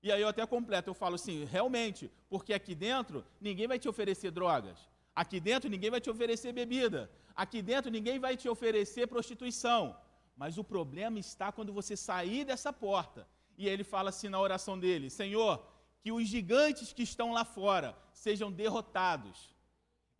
E 0.02 0.10
aí 0.10 0.20
eu 0.20 0.28
até 0.28 0.44
completo, 0.46 0.90
eu 0.90 0.94
falo 0.94 1.14
assim, 1.14 1.44
realmente, 1.44 2.10
porque 2.28 2.52
aqui 2.52 2.74
dentro 2.74 3.24
ninguém 3.40 3.68
vai 3.68 3.78
te 3.78 3.88
oferecer 3.88 4.32
drogas, 4.32 4.78
aqui 5.14 5.38
dentro 5.38 5.70
ninguém 5.70 5.90
vai 5.90 6.00
te 6.00 6.10
oferecer 6.10 6.52
bebida, 6.52 7.08
aqui 7.34 7.62
dentro 7.62 7.90
ninguém 7.90 8.18
vai 8.18 8.36
te 8.36 8.48
oferecer 8.48 9.06
prostituição. 9.06 9.96
Mas 10.36 10.58
o 10.58 10.64
problema 10.64 11.18
está 11.18 11.52
quando 11.52 11.72
você 11.72 11.96
sair 11.96 12.44
dessa 12.44 12.72
porta. 12.72 13.28
E 13.56 13.68
ele 13.68 13.84
fala 13.84 14.10
assim 14.10 14.28
na 14.28 14.40
oração 14.40 14.78
dele: 14.78 15.10
Senhor, 15.10 15.64
que 16.00 16.10
os 16.10 16.26
gigantes 16.26 16.92
que 16.92 17.02
estão 17.02 17.32
lá 17.32 17.44
fora 17.44 17.96
sejam 18.12 18.50
derrotados 18.50 19.52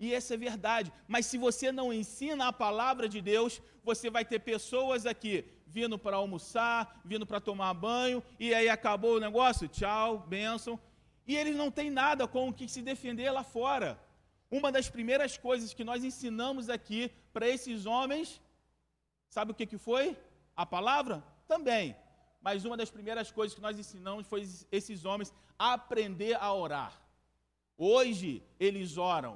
e 0.03 0.13
essa 0.13 0.35
é 0.35 0.37
verdade. 0.37 0.93
Mas 1.07 1.27
se 1.27 1.39
você 1.39 1.71
não 1.71 1.93
ensina 1.93 2.49
a 2.49 2.53
palavra 2.53 3.09
de 3.09 3.21
Deus, 3.21 3.63
você 3.85 4.11
vai 4.11 4.25
ter 4.25 4.41
pessoas 4.41 5.07
aqui 5.07 5.45
vindo 5.65 5.97
para 5.97 6.17
almoçar, 6.17 7.01
vindo 7.05 7.25
para 7.25 7.41
tomar 7.41 7.73
banho, 7.73 8.21
e 8.39 8.53
aí 8.53 8.69
acabou 8.69 9.17
o 9.17 9.21
negócio, 9.21 9.69
tchau, 9.69 10.19
bênção. 10.19 10.79
E 11.25 11.37
eles 11.37 11.55
não 11.55 11.71
têm 11.71 11.89
nada 11.89 12.27
com 12.27 12.49
o 12.49 12.53
que 12.53 12.67
se 12.69 12.83
defender 12.83 13.31
lá 13.31 13.45
fora. 13.45 13.97
Uma 14.59 14.71
das 14.77 14.89
primeiras 14.97 15.33
coisas 15.47 15.75
que 15.77 15.85
nós 15.91 16.05
ensinamos 16.11 16.69
aqui 16.77 17.01
para 17.33 17.49
esses 17.55 17.87
homens, 17.93 18.41
sabe 19.37 19.53
o 19.53 19.55
que, 19.59 19.67
que 19.73 19.79
foi? 19.89 20.05
A 20.55 20.67
palavra? 20.77 21.17
Também. 21.53 21.97
Mas 22.47 22.65
uma 22.67 22.77
das 22.77 22.91
primeiras 22.97 23.31
coisas 23.39 23.55
que 23.57 23.65
nós 23.67 23.79
ensinamos 23.79 24.27
foi 24.33 24.43
esses 24.79 25.05
homens 25.05 25.33
aprender 25.59 26.35
a 26.49 26.53
orar. 26.53 26.93
Hoje 27.79 28.43
eles 28.67 28.99
oram 29.15 29.35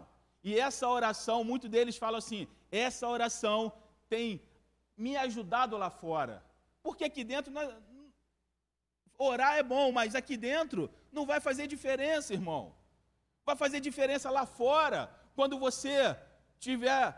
e 0.48 0.56
essa 0.66 0.88
oração, 0.88 1.42
muitos 1.42 1.68
deles 1.68 1.96
falam 1.96 2.18
assim: 2.18 2.46
essa 2.70 3.08
oração 3.08 3.72
tem 4.08 4.40
me 4.96 5.16
ajudado 5.16 5.76
lá 5.76 5.90
fora. 5.90 6.36
Porque 6.84 7.02
aqui 7.02 7.24
dentro, 7.24 7.52
nós, 7.52 7.68
orar 9.18 9.56
é 9.56 9.62
bom, 9.74 9.90
mas 9.90 10.14
aqui 10.14 10.36
dentro 10.36 10.88
não 11.10 11.26
vai 11.26 11.40
fazer 11.40 11.66
diferença, 11.66 12.32
irmão. 12.32 12.72
Vai 13.46 13.54
fazer 13.54 13.78
diferença 13.78 14.28
lá 14.28 14.44
fora, 14.44 15.08
quando 15.36 15.56
você 15.56 16.16
estiver 16.58 17.14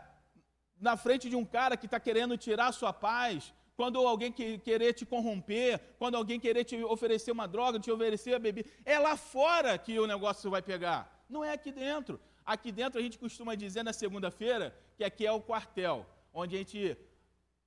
na 0.79 0.95
frente 0.95 1.27
de 1.27 1.35
um 1.35 1.43
cara 1.43 1.75
que 1.75 1.87
está 1.87 1.99
querendo 1.99 2.37
tirar 2.37 2.67
a 2.67 2.71
sua 2.71 2.93
paz, 2.93 3.51
quando 3.75 3.97
alguém 4.05 4.31
que, 4.31 4.59
querer 4.59 4.93
te 4.93 5.05
corromper, 5.05 5.79
quando 5.97 6.15
alguém 6.15 6.39
querer 6.39 6.63
te 6.65 6.75
oferecer 6.83 7.31
uma 7.31 7.47
droga, 7.47 7.79
te 7.79 7.89
oferecer 7.89 8.35
a 8.35 8.39
bebida. 8.39 8.69
É 8.85 8.99
lá 8.99 9.17
fora 9.17 9.75
que 9.77 9.99
o 9.99 10.05
negócio 10.05 10.51
vai 10.51 10.61
pegar, 10.61 10.99
não 11.27 11.43
é 11.43 11.51
aqui 11.51 11.71
dentro. 11.71 12.19
Aqui 12.45 12.71
dentro 12.71 12.99
a 12.99 13.01
gente 13.01 13.17
costuma 13.17 13.55
dizer 13.55 13.83
na 13.83 13.93
segunda-feira 13.93 14.75
que 14.97 15.03
aqui 15.03 15.25
é 15.25 15.31
o 15.31 15.41
quartel, 15.41 16.05
onde 16.33 16.55
a 16.55 16.59
gente 16.59 16.97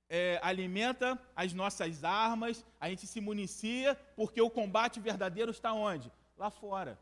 é, 0.09 0.39
alimenta 0.41 1.19
as 1.35 1.53
nossas 1.53 2.03
armas, 2.03 2.65
a 2.79 2.87
gente 2.89 3.07
se 3.07 3.19
municia, 3.19 3.95
porque 4.15 4.41
o 4.41 4.49
combate 4.49 5.01
verdadeiro 5.01 5.51
está 5.51 5.73
onde? 5.73 6.09
Lá 6.37 6.49
fora. 6.49 6.97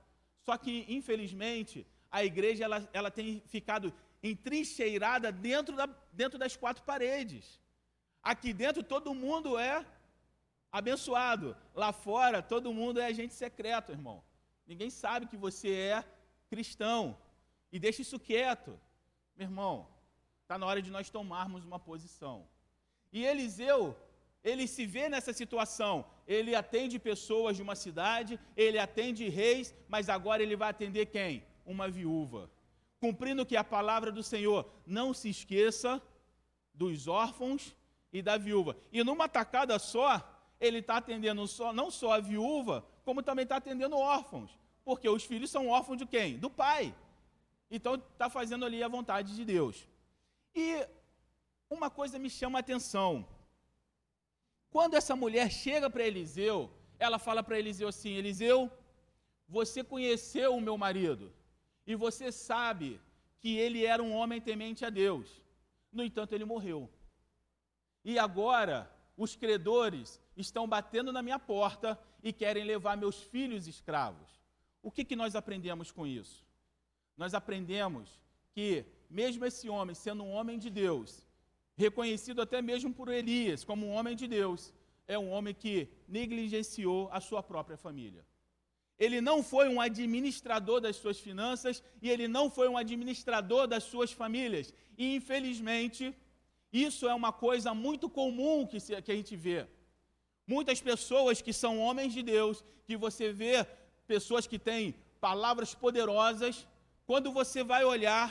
Só 0.45 0.57
que, 0.57 0.85
infelizmente, 0.87 1.85
a 2.09 2.23
igreja 2.23 2.65
ela, 2.65 2.89
ela 2.91 3.11
tem 3.11 3.41
ficado 3.47 3.93
entrincheirada 4.21 5.31
dentro, 5.31 5.75
da, 5.75 5.87
dentro 6.11 6.37
das 6.37 6.55
quatro 6.55 6.83
paredes. 6.83 7.59
Aqui 8.21 8.53
dentro 8.53 8.83
todo 8.83 9.13
mundo 9.13 9.57
é 9.57 9.85
abençoado. 10.71 11.55
Lá 11.73 11.91
fora 11.91 12.41
todo 12.41 12.73
mundo 12.73 12.99
é 12.99 13.05
agente 13.05 13.33
secreto, 13.33 13.91
irmão. 13.91 14.23
Ninguém 14.67 14.89
sabe 14.89 15.25
que 15.25 15.37
você 15.37 15.73
é 15.73 16.05
cristão. 16.49 17.17
E 17.71 17.79
deixa 17.79 18.01
isso 18.01 18.19
quieto. 18.19 18.79
Meu 19.35 19.47
irmão, 19.47 19.87
está 20.41 20.57
na 20.57 20.65
hora 20.65 20.81
de 20.81 20.91
nós 20.91 21.09
tomarmos 21.09 21.63
uma 21.63 21.79
posição. 21.79 22.47
E 23.11 23.25
Eliseu, 23.25 23.97
ele 24.43 24.67
se 24.67 24.85
vê 24.85 25.07
nessa 25.09 25.33
situação. 25.33 26.05
Ele 26.27 26.55
atende 26.55 26.97
pessoas 26.99 27.55
de 27.55 27.61
uma 27.61 27.75
cidade, 27.75 28.39
ele 28.55 28.79
atende 28.79 29.27
reis, 29.29 29.73
mas 29.87 30.09
agora 30.09 30.41
ele 30.41 30.55
vai 30.55 30.69
atender 30.69 31.07
quem? 31.07 31.43
Uma 31.65 31.89
viúva. 31.89 32.49
Cumprindo 32.99 33.45
que 33.45 33.57
a 33.57 33.63
palavra 33.63 34.11
do 34.11 34.23
Senhor 34.23 34.69
não 34.85 35.13
se 35.13 35.29
esqueça 35.29 36.01
dos 36.73 37.07
órfãos 37.07 37.75
e 38.13 38.21
da 38.21 38.37
viúva. 38.37 38.75
E 38.91 39.03
numa 39.03 39.27
tacada 39.27 39.77
só, 39.79 40.21
ele 40.59 40.79
está 40.79 40.97
atendendo 40.97 41.47
só, 41.47 41.73
não 41.73 41.89
só 41.89 42.13
a 42.13 42.19
viúva, 42.19 42.85
como 43.03 43.23
também 43.23 43.43
está 43.43 43.57
atendendo 43.57 43.97
órfãos. 43.97 44.51
Porque 44.83 45.07
os 45.07 45.23
filhos 45.23 45.49
são 45.49 45.67
órfãos 45.67 45.97
de 45.97 46.05
quem? 46.05 46.37
Do 46.37 46.49
pai. 46.49 46.93
Então 47.69 47.95
está 47.95 48.29
fazendo 48.29 48.65
ali 48.65 48.83
a 48.83 48.87
vontade 48.87 49.35
de 49.35 49.45
Deus. 49.45 49.87
E 50.53 50.85
uma 51.69 51.89
coisa 51.89 52.19
me 52.19 52.29
chama 52.29 52.59
a 52.59 52.61
atenção. 52.61 53.25
Quando 54.71 54.95
essa 54.95 55.15
mulher 55.15 55.47
chega 55.51 55.87
para 55.89 56.07
Eliseu, 56.11 56.57
ela 56.97 57.19
fala 57.19 57.43
para 57.43 57.59
Eliseu 57.59 57.87
assim: 57.89 58.13
Eliseu, 58.13 58.71
você 59.47 59.83
conheceu 59.83 60.55
o 60.55 60.61
meu 60.67 60.77
marido 60.85 61.31
e 61.85 61.93
você 61.95 62.31
sabe 62.31 62.99
que 63.39 63.57
ele 63.57 63.85
era 63.85 64.01
um 64.01 64.13
homem 64.13 64.41
temente 64.41 64.83
a 64.83 64.89
Deus. 64.89 65.27
No 65.91 66.03
entanto, 66.03 66.33
ele 66.33 66.45
morreu. 66.45 66.89
E 68.03 68.17
agora 68.17 68.77
os 69.15 69.35
credores 69.35 70.19
estão 70.35 70.67
batendo 70.67 71.11
na 71.11 71.21
minha 71.21 71.37
porta 71.37 71.99
e 72.23 72.33
querem 72.33 72.63
levar 72.63 72.95
meus 72.95 73.21
filhos 73.21 73.67
escravos. 73.67 74.29
O 74.81 74.89
que, 74.89 75.03
que 75.05 75.15
nós 75.15 75.35
aprendemos 75.35 75.91
com 75.91 76.07
isso? 76.07 76.45
nós 77.21 77.35
aprendemos 77.35 78.19
que, 78.51 78.83
mesmo 79.09 79.45
esse 79.45 79.69
homem 79.69 79.93
sendo 79.93 80.23
um 80.23 80.31
homem 80.31 80.57
de 80.57 80.69
Deus, 80.69 81.09
reconhecido 81.85 82.39
até 82.45 82.59
mesmo 82.69 82.89
por 82.97 83.07
Elias 83.19 83.63
como 83.69 83.85
um 83.85 83.93
homem 83.97 84.15
de 84.21 84.27
Deus, 84.37 84.61
é 85.07 85.17
um 85.25 85.29
homem 85.35 85.53
que 85.63 85.75
negligenciou 86.17 87.01
a 87.17 87.19
sua 87.27 87.41
própria 87.51 87.77
família. 87.85 88.23
Ele 89.03 89.19
não 89.29 89.37
foi 89.51 89.65
um 89.73 89.79
administrador 89.81 90.79
das 90.85 90.95
suas 91.01 91.19
finanças 91.27 91.75
e 92.03 92.09
ele 92.13 92.27
não 92.35 92.45
foi 92.57 92.67
um 92.69 92.77
administrador 92.83 93.63
das 93.73 93.83
suas 93.91 94.11
famílias. 94.21 94.67
E, 94.97 95.15
infelizmente, 95.15 96.03
isso 96.71 97.03
é 97.11 97.13
uma 97.21 97.33
coisa 97.45 97.73
muito 97.85 98.07
comum 98.19 98.57
que, 98.71 98.79
se, 98.79 99.01
que 99.01 99.11
a 99.11 99.15
gente 99.15 99.35
vê. 99.35 99.59
Muitas 100.45 100.79
pessoas 100.89 101.41
que 101.41 101.53
são 101.63 101.79
homens 101.85 102.13
de 102.13 102.21
Deus, 102.35 102.63
que 102.85 102.95
você 103.05 103.33
vê 103.41 103.65
pessoas 104.05 104.45
que 104.45 104.59
têm 104.69 104.93
palavras 105.19 105.73
poderosas, 105.73 106.67
quando 107.09 107.31
você 107.39 107.63
vai 107.63 107.83
olhar, 107.83 108.27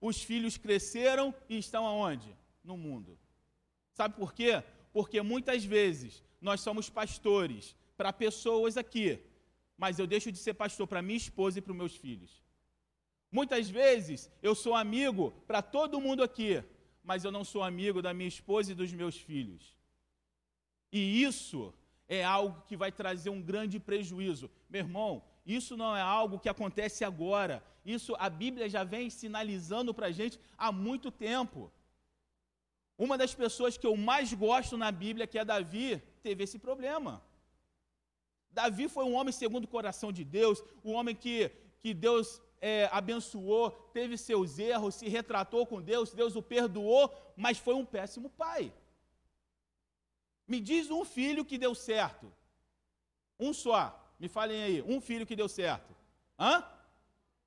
os 0.00 0.22
filhos 0.22 0.56
cresceram 0.56 1.34
e 1.48 1.58
estão 1.58 1.86
aonde? 1.86 2.30
No 2.66 2.76
mundo. 2.76 3.16
Sabe 3.92 4.16
por 4.16 4.30
quê? 4.34 4.62
Porque 4.92 5.22
muitas 5.22 5.64
vezes 5.64 6.22
nós 6.40 6.60
somos 6.60 6.90
pastores 6.90 7.76
para 7.96 8.12
pessoas 8.12 8.76
aqui, 8.76 9.08
mas 9.78 9.98
eu 9.98 10.06
deixo 10.06 10.32
de 10.32 10.38
ser 10.38 10.54
pastor 10.54 10.86
para 10.88 11.00
minha 11.00 11.16
esposa 11.16 11.58
e 11.58 11.62
para 11.62 11.70
os 11.70 11.78
meus 11.78 11.94
filhos. 11.94 12.42
Muitas 13.30 13.70
vezes 13.70 14.28
eu 14.42 14.54
sou 14.54 14.74
amigo 14.74 15.30
para 15.46 15.62
todo 15.62 16.00
mundo 16.00 16.22
aqui, 16.24 16.62
mas 17.04 17.24
eu 17.24 17.30
não 17.30 17.44
sou 17.44 17.62
amigo 17.62 18.02
da 18.02 18.12
minha 18.12 18.28
esposa 18.28 18.72
e 18.72 18.74
dos 18.74 18.92
meus 18.92 19.16
filhos. 19.16 19.76
E 20.92 21.22
isso 21.22 21.72
é 22.08 22.24
algo 22.24 22.62
que 22.66 22.76
vai 22.76 22.90
trazer 22.90 23.30
um 23.30 23.40
grande 23.40 23.78
prejuízo. 23.78 24.50
Meu 24.68 24.80
irmão, 24.80 25.22
isso 25.44 25.76
não 25.76 25.96
é 25.96 26.02
algo 26.02 26.40
que 26.40 26.48
acontece 26.48 27.04
agora. 27.04 27.62
Isso 27.84 28.16
a 28.18 28.28
Bíblia 28.28 28.68
já 28.68 28.82
vem 28.82 29.08
sinalizando 29.08 29.94
para 29.94 30.08
a 30.08 30.12
gente 30.12 30.40
há 30.58 30.72
muito 30.72 31.10
tempo. 31.10 31.70
Uma 32.98 33.18
das 33.18 33.34
pessoas 33.34 33.76
que 33.76 33.86
eu 33.86 33.96
mais 33.96 34.32
gosto 34.32 34.76
na 34.76 34.90
Bíblia, 34.90 35.26
que 35.26 35.38
é 35.38 35.44
Davi, 35.44 36.02
teve 36.22 36.44
esse 36.44 36.58
problema. 36.58 37.22
Davi 38.50 38.88
foi 38.88 39.04
um 39.04 39.14
homem 39.14 39.32
segundo 39.32 39.64
o 39.64 39.68
coração 39.68 40.10
de 40.10 40.24
Deus, 40.24 40.62
um 40.82 40.92
homem 40.94 41.14
que, 41.14 41.50
que 41.80 41.92
Deus 41.92 42.40
é, 42.60 42.88
abençoou, 42.90 43.70
teve 43.92 44.16
seus 44.16 44.58
erros, 44.58 44.94
se 44.94 45.08
retratou 45.08 45.66
com 45.66 45.82
Deus, 45.82 46.14
Deus 46.14 46.34
o 46.36 46.42
perdoou, 46.42 47.14
mas 47.36 47.58
foi 47.58 47.74
um 47.74 47.84
péssimo 47.84 48.30
pai. 48.30 48.72
Me 50.48 50.58
diz 50.60 50.90
um 50.90 51.04
filho 51.04 51.44
que 51.44 51.58
deu 51.58 51.74
certo. 51.74 52.32
Um 53.38 53.52
só. 53.52 54.02
Me 54.18 54.28
falem 54.28 54.62
aí, 54.62 54.82
um 54.82 55.00
filho 55.00 55.26
que 55.26 55.36
deu 55.36 55.48
certo. 55.48 55.94
Hã? 56.38 56.64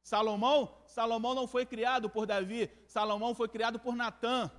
Salomão? 0.04 0.78
Salomão 0.86 1.34
não 1.34 1.48
foi 1.48 1.66
criado 1.66 2.10
por 2.10 2.26
Davi, 2.26 2.70
Salomão 2.86 3.34
foi 3.34 3.48
criado 3.48 3.80
por 3.80 3.96
Natã. 3.96 4.52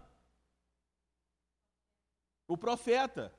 O 2.55 2.57
profeta. 2.57 3.33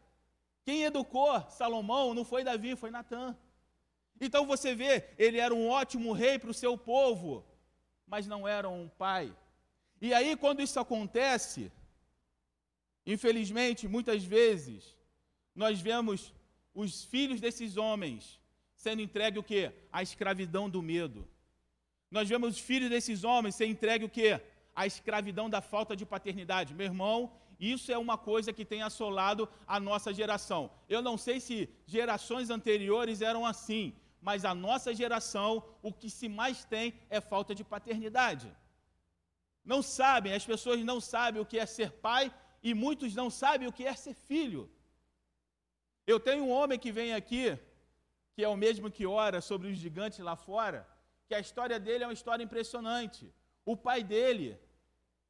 Quem 0.63 0.83
educou 0.83 1.33
Salomão 1.49 2.13
não 2.13 2.23
foi 2.23 2.45
Davi, 2.45 2.77
foi 2.77 2.91
Natã. 2.97 3.35
Então 4.25 4.45
você 4.45 4.73
vê, 4.73 4.93
ele 5.17 5.37
era 5.45 5.53
um 5.53 5.67
ótimo 5.67 6.13
rei 6.13 6.39
para 6.39 6.51
o 6.53 6.59
seu 6.63 6.77
povo, 6.77 7.45
mas 8.07 8.25
não 8.25 8.47
era 8.47 8.69
um 8.69 8.87
pai. 8.87 9.35
E 9.99 10.13
aí, 10.13 10.37
quando 10.37 10.61
isso 10.61 10.79
acontece, 10.79 11.69
infelizmente, 13.05 13.85
muitas 13.95 14.23
vezes, 14.23 14.95
nós 15.53 15.81
vemos 15.81 16.33
os 16.73 17.03
filhos 17.03 17.41
desses 17.41 17.75
homens 17.75 18.39
sendo 18.77 19.01
entregue 19.01 19.39
o 19.39 19.43
quê? 19.43 19.73
A 19.91 20.01
escravidão 20.01 20.69
do 20.69 20.81
medo. 20.81 21.27
Nós 22.09 22.29
vemos 22.29 22.55
os 22.55 22.59
filhos 22.59 22.89
desses 22.89 23.25
homens 23.25 23.55
sendo 23.55 23.71
entregue 23.71 24.05
o 24.05 24.09
quê? 24.09 24.39
A 24.73 24.87
escravidão 24.87 25.49
da 25.49 25.61
falta 25.61 25.97
de 25.97 26.05
paternidade. 26.05 26.73
Meu 26.73 26.85
irmão, 26.85 27.29
isso 27.61 27.91
é 27.91 27.97
uma 27.97 28.17
coisa 28.17 28.51
que 28.51 28.65
tem 28.65 28.81
assolado 28.81 29.47
a 29.67 29.79
nossa 29.79 30.11
geração. 30.11 30.71
Eu 30.89 31.01
não 31.07 31.15
sei 31.15 31.39
se 31.39 31.69
gerações 31.85 32.49
anteriores 32.49 33.21
eram 33.21 33.45
assim, 33.45 33.93
mas 34.19 34.43
a 34.43 34.55
nossa 34.55 34.93
geração, 34.95 35.63
o 35.83 35.93
que 35.93 36.09
se 36.09 36.27
mais 36.27 36.65
tem 36.65 36.95
é 37.07 37.21
falta 37.21 37.53
de 37.53 37.63
paternidade. 37.63 38.51
Não 39.63 39.83
sabem, 39.83 40.33
as 40.33 40.43
pessoas 40.43 40.83
não 40.83 40.99
sabem 40.99 41.39
o 41.39 41.45
que 41.45 41.59
é 41.59 41.65
ser 41.67 41.91
pai 41.91 42.33
e 42.63 42.73
muitos 42.73 43.13
não 43.13 43.29
sabem 43.29 43.67
o 43.67 43.71
que 43.71 43.85
é 43.85 43.95
ser 43.95 44.15
filho. 44.15 44.67
Eu 46.07 46.19
tenho 46.19 46.43
um 46.45 46.49
homem 46.49 46.79
que 46.79 46.91
vem 46.91 47.13
aqui, 47.13 47.59
que 48.33 48.43
é 48.43 48.47
o 48.47 48.57
mesmo 48.57 48.89
que 48.89 49.05
ora 49.05 49.39
sobre 49.39 49.67
os 49.67 49.77
gigantes 49.77 50.17
lá 50.17 50.35
fora, 50.35 50.87
que 51.27 51.35
a 51.35 51.39
história 51.39 51.79
dele 51.79 52.03
é 52.03 52.07
uma 52.07 52.13
história 52.13 52.43
impressionante. 52.43 53.31
O 53.63 53.77
pai 53.77 54.03
dele 54.03 54.59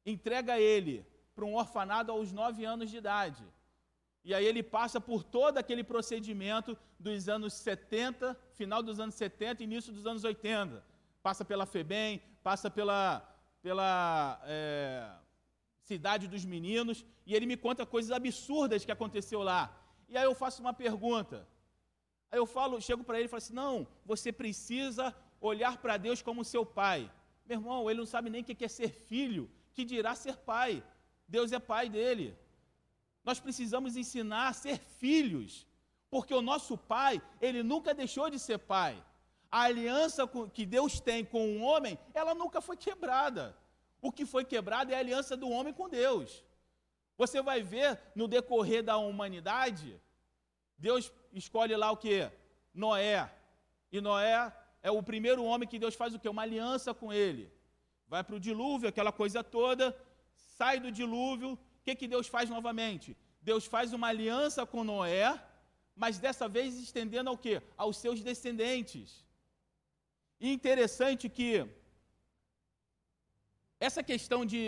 entrega 0.06 0.58
ele 0.58 1.11
para 1.34 1.44
um 1.44 1.54
orfanado 1.54 2.12
aos 2.12 2.32
nove 2.32 2.64
anos 2.64 2.90
de 2.90 2.96
idade. 2.96 3.44
E 4.24 4.32
aí 4.34 4.44
ele 4.44 4.62
passa 4.62 5.00
por 5.00 5.24
todo 5.24 5.58
aquele 5.58 5.82
procedimento 5.82 6.78
dos 6.98 7.28
anos 7.28 7.54
70, 7.54 8.38
final 8.52 8.82
dos 8.82 9.00
anos 9.00 9.14
70 9.16 9.64
início 9.64 9.92
dos 9.92 10.06
anos 10.06 10.22
80. 10.22 10.84
Passa 11.22 11.44
pela 11.44 11.66
FEBEM, 11.66 12.20
passa 12.42 12.70
pela, 12.70 13.20
pela 13.60 14.40
é, 14.44 15.10
Cidade 15.82 16.28
dos 16.28 16.44
Meninos, 16.44 17.04
e 17.26 17.34
ele 17.34 17.46
me 17.46 17.56
conta 17.56 17.84
coisas 17.84 18.12
absurdas 18.12 18.84
que 18.84 18.92
aconteceu 18.92 19.42
lá. 19.42 19.76
E 20.08 20.16
aí 20.16 20.24
eu 20.24 20.34
faço 20.34 20.60
uma 20.60 20.72
pergunta. 20.72 21.48
Aí 22.30 22.38
eu 22.38 22.46
falo, 22.46 22.80
chego 22.80 23.02
para 23.02 23.18
ele 23.18 23.26
e 23.26 23.28
falo 23.28 23.38
assim: 23.38 23.54
não, 23.54 23.86
você 24.04 24.32
precisa 24.32 25.14
olhar 25.40 25.78
para 25.78 25.96
Deus 25.96 26.22
como 26.22 26.44
seu 26.44 26.64
pai. 26.64 27.10
Meu 27.44 27.58
irmão, 27.58 27.90
ele 27.90 27.98
não 27.98 28.06
sabe 28.06 28.30
nem 28.30 28.42
o 28.42 28.44
que 28.44 28.64
é 28.64 28.68
ser 28.68 28.90
filho, 28.90 29.50
que 29.74 29.84
dirá 29.84 30.14
ser 30.14 30.36
pai. 30.36 30.82
Deus 31.34 31.50
é 31.58 31.58
pai 31.72 31.88
dele. 31.96 32.26
Nós 33.28 33.38
precisamos 33.44 33.96
ensinar 34.02 34.48
a 34.48 34.58
ser 34.64 34.78
filhos, 35.02 35.66
porque 36.12 36.34
o 36.34 36.46
nosso 36.50 36.74
pai, 36.94 37.14
ele 37.40 37.62
nunca 37.62 37.94
deixou 38.02 38.28
de 38.34 38.38
ser 38.46 38.58
pai. 38.58 38.94
A 39.50 39.62
aliança 39.62 40.22
que 40.56 40.64
Deus 40.76 40.92
tem 41.08 41.24
com 41.24 41.42
o 41.52 41.62
homem, 41.68 41.98
ela 42.20 42.34
nunca 42.34 42.60
foi 42.60 42.76
quebrada. 42.76 43.44
O 44.06 44.12
que 44.16 44.24
foi 44.32 44.44
quebrado 44.44 44.92
é 44.92 44.96
a 44.96 44.98
aliança 45.04 45.34
do 45.42 45.48
homem 45.48 45.72
com 45.72 45.88
Deus. 45.88 46.44
Você 47.16 47.40
vai 47.40 47.62
ver 47.62 47.90
no 48.14 48.26
decorrer 48.26 48.82
da 48.82 48.96
humanidade, 48.96 49.88
Deus 50.86 51.12
escolhe 51.32 51.76
lá 51.76 51.88
o 51.92 51.96
que? 51.96 52.30
Noé. 52.74 53.30
E 53.92 54.00
Noé 54.00 54.52
é 54.82 54.90
o 54.90 55.02
primeiro 55.10 55.44
homem 55.44 55.68
que 55.68 55.78
Deus 55.78 55.94
faz 55.94 56.12
o 56.12 56.18
que? 56.18 56.28
Uma 56.28 56.42
aliança 56.42 56.92
com 56.92 57.12
ele. 57.12 57.44
Vai 58.08 58.24
para 58.24 58.34
o 58.34 58.40
dilúvio, 58.40 58.88
aquela 58.88 59.12
coisa 59.12 59.44
toda, 59.44 59.96
sai 60.62 60.76
do 60.84 60.90
dilúvio, 61.00 61.50
o 61.54 61.82
que, 61.84 61.94
que 62.00 62.08
Deus 62.14 62.26
faz 62.34 62.46
novamente? 62.56 63.08
Deus 63.50 63.64
faz 63.74 63.88
uma 63.96 64.08
aliança 64.12 64.60
com 64.72 64.88
Noé, 64.90 65.28
mas 66.02 66.20
dessa 66.24 66.46
vez 66.56 66.68
estendendo 66.86 67.30
ao 67.30 67.38
quê? 67.44 67.54
Aos 67.82 67.96
seus 68.02 68.18
descendentes. 68.28 69.08
E 70.44 70.46
interessante 70.56 71.24
que 71.36 71.50
essa 73.88 74.02
questão 74.10 74.40
de, 74.52 74.62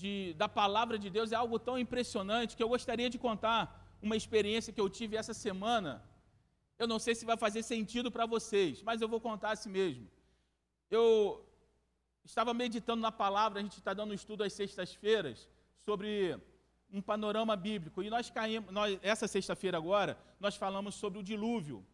de, 0.00 0.12
da 0.42 0.48
palavra 0.60 0.98
de 1.04 1.08
Deus 1.16 1.32
é 1.32 1.38
algo 1.44 1.58
tão 1.68 1.76
impressionante 1.84 2.56
que 2.56 2.64
eu 2.64 2.72
gostaria 2.76 3.08
de 3.14 3.18
contar 3.26 3.60
uma 4.06 4.16
experiência 4.20 4.74
que 4.74 4.82
eu 4.84 4.90
tive 4.98 5.16
essa 5.22 5.34
semana. 5.46 5.92
Eu 6.80 6.86
não 6.92 6.98
sei 7.04 7.14
se 7.14 7.28
vai 7.30 7.38
fazer 7.44 7.62
sentido 7.62 8.10
para 8.16 8.26
vocês, 8.34 8.82
mas 8.88 9.00
eu 9.00 9.08
vou 9.14 9.20
contar 9.28 9.52
assim 9.52 9.72
mesmo. 9.80 10.06
Eu 10.90 11.04
estava 12.26 12.52
meditando 12.52 13.00
na 13.00 13.12
palavra, 13.12 13.60
a 13.60 13.62
gente 13.62 13.78
está 13.78 13.94
dando 13.94 14.10
um 14.10 14.14
estudo 14.14 14.42
às 14.42 14.52
sextas-feiras, 14.52 15.48
sobre 15.84 16.38
um 16.92 17.00
panorama 17.00 17.54
bíblico. 17.56 18.02
E 18.02 18.10
nós 18.10 18.28
caímos, 18.30 18.70
nós, 18.72 18.98
essa 19.02 19.26
sexta-feira 19.28 19.78
agora, 19.78 20.18
nós 20.40 20.56
falamos 20.56 20.94
sobre 20.94 21.18
o 21.18 21.22
dilúvio. 21.22 21.84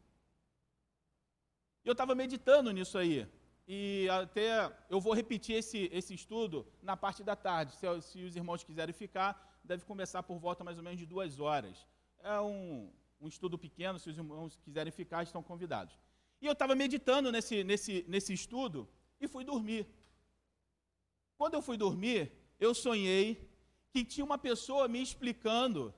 E 1.84 1.88
eu 1.88 1.92
estava 1.92 2.14
meditando 2.14 2.70
nisso 2.72 2.96
aí. 2.96 3.26
E 3.68 4.08
até 4.10 4.72
eu 4.88 5.00
vou 5.00 5.12
repetir 5.12 5.56
esse, 5.56 5.88
esse 5.92 6.14
estudo 6.14 6.66
na 6.82 6.96
parte 6.96 7.22
da 7.22 7.36
tarde. 7.36 7.74
Se, 7.76 7.86
se 8.02 8.24
os 8.24 8.34
irmãos 8.34 8.64
quiserem 8.64 8.94
ficar, 8.94 9.60
deve 9.62 9.84
começar 9.84 10.22
por 10.22 10.38
volta 10.38 10.64
mais 10.64 10.78
ou 10.78 10.82
menos 10.82 10.98
de 10.98 11.06
duas 11.06 11.38
horas. 11.38 11.86
É 12.20 12.40
um, 12.40 12.90
um 13.20 13.28
estudo 13.28 13.58
pequeno, 13.58 13.98
se 13.98 14.08
os 14.08 14.16
irmãos 14.16 14.58
quiserem 14.64 14.92
ficar, 14.92 15.22
estão 15.22 15.42
convidados. 15.42 15.98
E 16.40 16.46
eu 16.46 16.52
estava 16.52 16.74
meditando 16.74 17.30
nesse, 17.30 17.62
nesse, 17.62 18.04
nesse 18.08 18.32
estudo 18.32 18.88
e 19.20 19.28
fui 19.28 19.44
dormir. 19.44 19.86
Quando 21.42 21.54
eu 21.54 21.62
fui 21.68 21.76
dormir, 21.76 22.30
eu 22.60 22.72
sonhei 22.72 23.24
que 23.90 24.04
tinha 24.04 24.24
uma 24.24 24.38
pessoa 24.38 24.86
me 24.86 25.02
explicando 25.02 25.92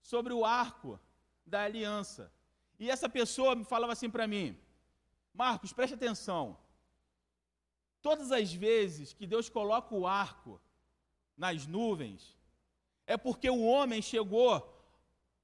sobre 0.00 0.32
o 0.32 0.42
arco 0.42 0.98
da 1.44 1.64
aliança. 1.64 2.32
E 2.80 2.88
essa 2.88 3.06
pessoa 3.06 3.54
me 3.54 3.62
falava 3.62 3.92
assim 3.92 4.08
para 4.08 4.26
mim: 4.26 4.56
Marcos, 5.34 5.70
preste 5.70 5.92
atenção. 5.92 6.56
Todas 8.00 8.32
as 8.32 8.54
vezes 8.54 9.12
que 9.12 9.26
Deus 9.26 9.50
coloca 9.50 9.94
o 9.94 10.06
arco 10.06 10.58
nas 11.36 11.66
nuvens, 11.66 12.34
é 13.06 13.18
porque 13.18 13.50
o 13.50 13.64
homem 13.64 14.00
chegou 14.00 14.50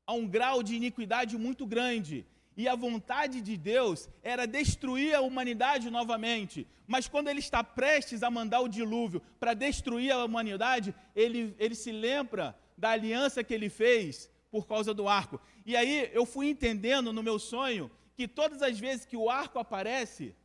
a 0.06 0.14
um 0.14 0.26
grau 0.26 0.62
de 0.62 0.74
iniquidade 0.74 1.36
muito 1.36 1.66
grande 1.66 2.26
e 2.56 2.68
a 2.68 2.74
vontade 2.74 3.40
de 3.40 3.56
Deus 3.56 4.08
era 4.22 4.46
destruir 4.46 5.14
a 5.14 5.20
humanidade 5.20 5.90
novamente. 5.90 6.66
Mas 6.86 7.08
quando 7.08 7.28
ele 7.28 7.40
está 7.40 7.64
prestes 7.64 8.22
a 8.22 8.30
mandar 8.30 8.60
o 8.60 8.68
dilúvio 8.68 9.22
para 9.40 9.54
destruir 9.54 10.12
a 10.12 10.24
humanidade, 10.24 10.94
ele, 11.16 11.54
ele 11.58 11.74
se 11.74 11.90
lembra 11.90 12.56
da 12.76 12.90
aliança 12.90 13.42
que 13.42 13.54
ele 13.54 13.70
fez 13.70 14.30
por 14.50 14.66
causa 14.66 14.92
do 14.92 15.08
arco. 15.08 15.40
E 15.64 15.74
aí 15.76 16.10
eu 16.12 16.26
fui 16.26 16.48
entendendo 16.48 17.12
no 17.12 17.22
meu 17.22 17.38
sonho 17.38 17.90
que 18.14 18.28
todas 18.28 18.60
as 18.60 18.78
vezes 18.78 19.06
que 19.06 19.16
o 19.16 19.30
arco 19.30 19.58
aparece, 19.58 20.36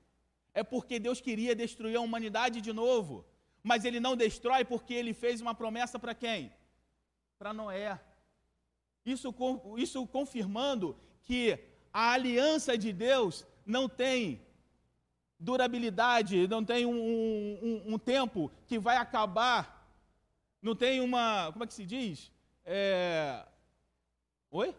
é 0.54 0.64
porque 0.64 1.00
Deus 1.00 1.20
queria 1.20 1.54
destruir 1.54 1.98
a 1.98 2.02
humanidade 2.02 2.62
de 2.62 2.72
novo. 2.72 3.26
Mas 3.62 3.84
ele 3.84 4.00
não 4.00 4.16
destrói 4.16 4.64
porque 4.64 4.94
ele 4.94 5.14
fez 5.14 5.42
uma 5.42 5.54
promessa 5.54 6.00
para 6.00 6.16
quem? 6.16 6.54
Para 7.38 7.54
Noé. 7.54 8.00
Isso, 9.06 9.34
isso 9.78 10.08
confirmando 10.08 10.98
que 11.24 11.60
a 12.00 12.12
aliança 12.12 12.78
de 12.78 12.94
Deus 12.94 13.44
não 13.66 13.90
tem 13.90 14.40
durabilidade, 15.40 16.48
não 16.48 16.64
tem 16.64 16.86
um, 16.86 16.92
um, 16.92 17.94
um, 17.94 17.98
tempo 17.98 18.52
que 18.68 18.78
vai 18.78 18.98
acabar, 18.98 19.84
não 20.62 20.76
tem 20.76 21.02
uma. 21.02 21.50
Como 21.52 21.64
é 21.64 21.68
que 21.68 21.74
se 21.74 21.88
diz? 21.88 22.32
É... 22.64 23.44
Oi? 24.52 24.76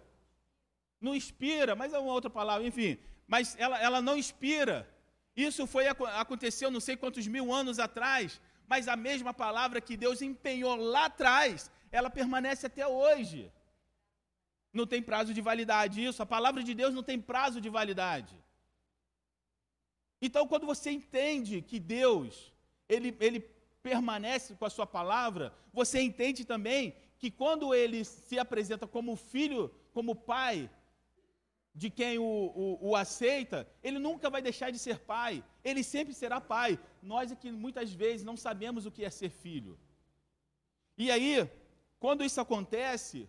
Não 1.01 1.13
inspira, 1.13 1.75
mas 1.75 1.93
é 1.93 1.99
uma 1.99 2.13
outra 2.13 2.31
palavra, 2.31 2.65
enfim. 2.65 2.97
mas 3.27 3.57
ela, 3.59 3.77
ela 3.81 4.01
não 4.01 4.17
inspira. 4.17 4.89
Isso 5.35 5.67
foi 5.67 5.89
aconteceu 5.89 6.71
não 6.71 6.79
sei 6.79 6.97
quantos 6.97 7.27
mil 7.27 7.53
anos 7.53 7.81
atrás, 7.81 8.41
mas 8.69 8.87
a 8.87 8.95
mesma 8.95 9.35
palavra 9.35 9.81
que 9.81 9.97
Deus 9.97 10.23
empenhou 10.23 10.77
lá 10.77 11.07
atrás, 11.07 11.69
ela 11.91 12.11
permanece 12.11 12.65
até 12.65 12.87
hoje. 12.87 13.51
Não 14.79 14.87
tem 14.93 15.03
prazo 15.11 15.33
de 15.37 15.43
validade 15.51 16.05
isso, 16.09 16.23
a 16.23 16.33
palavra 16.37 16.63
de 16.69 16.75
Deus 16.81 16.93
não 16.99 17.05
tem 17.11 17.19
prazo 17.33 17.59
de 17.65 17.71
validade. 17.79 18.35
Então, 20.27 20.43
quando 20.51 20.67
você 20.73 20.89
entende 20.99 21.55
que 21.71 21.79
Deus, 21.99 22.53
ele, 22.95 23.11
ele 23.27 23.41
permanece 23.89 24.55
com 24.59 24.67
a 24.69 24.75
sua 24.77 24.87
palavra, 24.99 25.45
você 25.73 25.99
entende 26.09 26.45
também 26.53 26.83
que 27.21 27.31
quando 27.41 27.75
ele 27.81 28.01
se 28.05 28.37
apresenta 28.45 28.87
como 28.87 29.17
filho, 29.33 29.63
como 29.97 30.21
pai, 30.35 30.71
de 31.75 31.89
quem 31.99 32.15
o, 32.19 32.31
o, 32.63 32.89
o, 32.89 32.97
aceita, 32.97 33.59
ele 33.87 33.99
nunca 34.07 34.29
vai 34.35 34.43
deixar 34.49 34.71
de 34.75 34.81
ser 34.87 34.99
pai, 35.15 35.45
ele 35.63 35.83
sempre 35.95 36.13
será 36.13 36.41
pai. 36.41 36.79
Nós 37.01 37.31
é 37.33 37.37
que 37.37 37.51
muitas 37.65 37.93
vezes 37.93 38.25
não 38.31 38.37
sabemos 38.37 38.85
o 38.85 38.91
que 38.91 39.05
é 39.05 39.11
ser 39.11 39.31
filho. 39.31 39.79
E 40.97 41.11
aí, 41.15 41.49
quando 42.01 42.25
isso 42.25 42.41
acontece, 42.41 43.29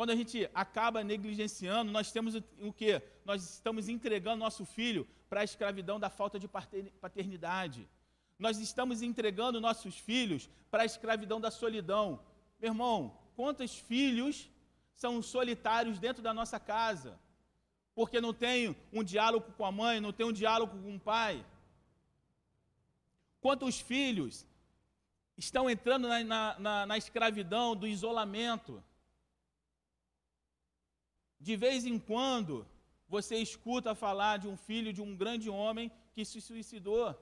quando 0.00 0.12
a 0.12 0.16
gente 0.16 0.48
acaba 0.54 1.04
negligenciando, 1.04 1.92
nós 1.92 2.10
temos 2.10 2.34
o, 2.34 2.72
que? 2.72 3.02
Nós 3.22 3.56
estamos 3.56 3.86
entregando 3.86 4.38
nosso 4.38 4.64
filho 4.64 5.06
para 5.28 5.42
a 5.42 5.44
escravidão 5.44 6.00
da 6.00 6.08
falta 6.08 6.38
de 6.38 6.48
paternidade. 6.48 7.86
Nós 8.38 8.58
estamos 8.58 9.02
entregando 9.02 9.60
nossos 9.60 9.98
filhos 9.98 10.48
para 10.70 10.84
a 10.84 10.86
escravidão 10.86 11.38
da 11.38 11.50
solidão. 11.50 12.18
Meu 12.58 12.70
irmão, 12.70 13.14
quantos 13.36 13.74
filhos 13.78 14.50
são 14.94 15.20
solitários 15.20 15.98
dentro 15.98 16.22
da 16.22 16.32
nossa 16.32 16.58
casa? 16.58 17.20
Porque 17.94 18.22
não 18.22 18.32
tem 18.32 18.74
um 18.90 19.04
diálogo 19.04 19.52
com 19.52 19.66
a 19.66 19.70
mãe, 19.70 20.00
não 20.00 20.14
tem 20.14 20.24
um 20.24 20.32
diálogo 20.32 20.78
com 20.82 20.96
o 20.96 20.98
pai. 20.98 21.44
Quantos 23.38 23.78
filhos 23.78 24.46
estão 25.36 25.68
entrando 25.68 26.08
na, 26.08 26.24
na, 26.24 26.58
na, 26.58 26.86
na 26.86 26.96
escravidão 26.96 27.76
do 27.76 27.86
isolamento? 27.86 28.82
De 31.40 31.56
vez 31.56 31.86
em 31.86 31.98
quando, 31.98 32.66
você 33.08 33.36
escuta 33.36 33.94
falar 33.94 34.36
de 34.38 34.46
um 34.46 34.56
filho 34.56 34.92
de 34.92 35.00
um 35.00 35.16
grande 35.16 35.48
homem 35.48 35.90
que 36.12 36.24
se 36.24 36.40
suicidou. 36.40 37.18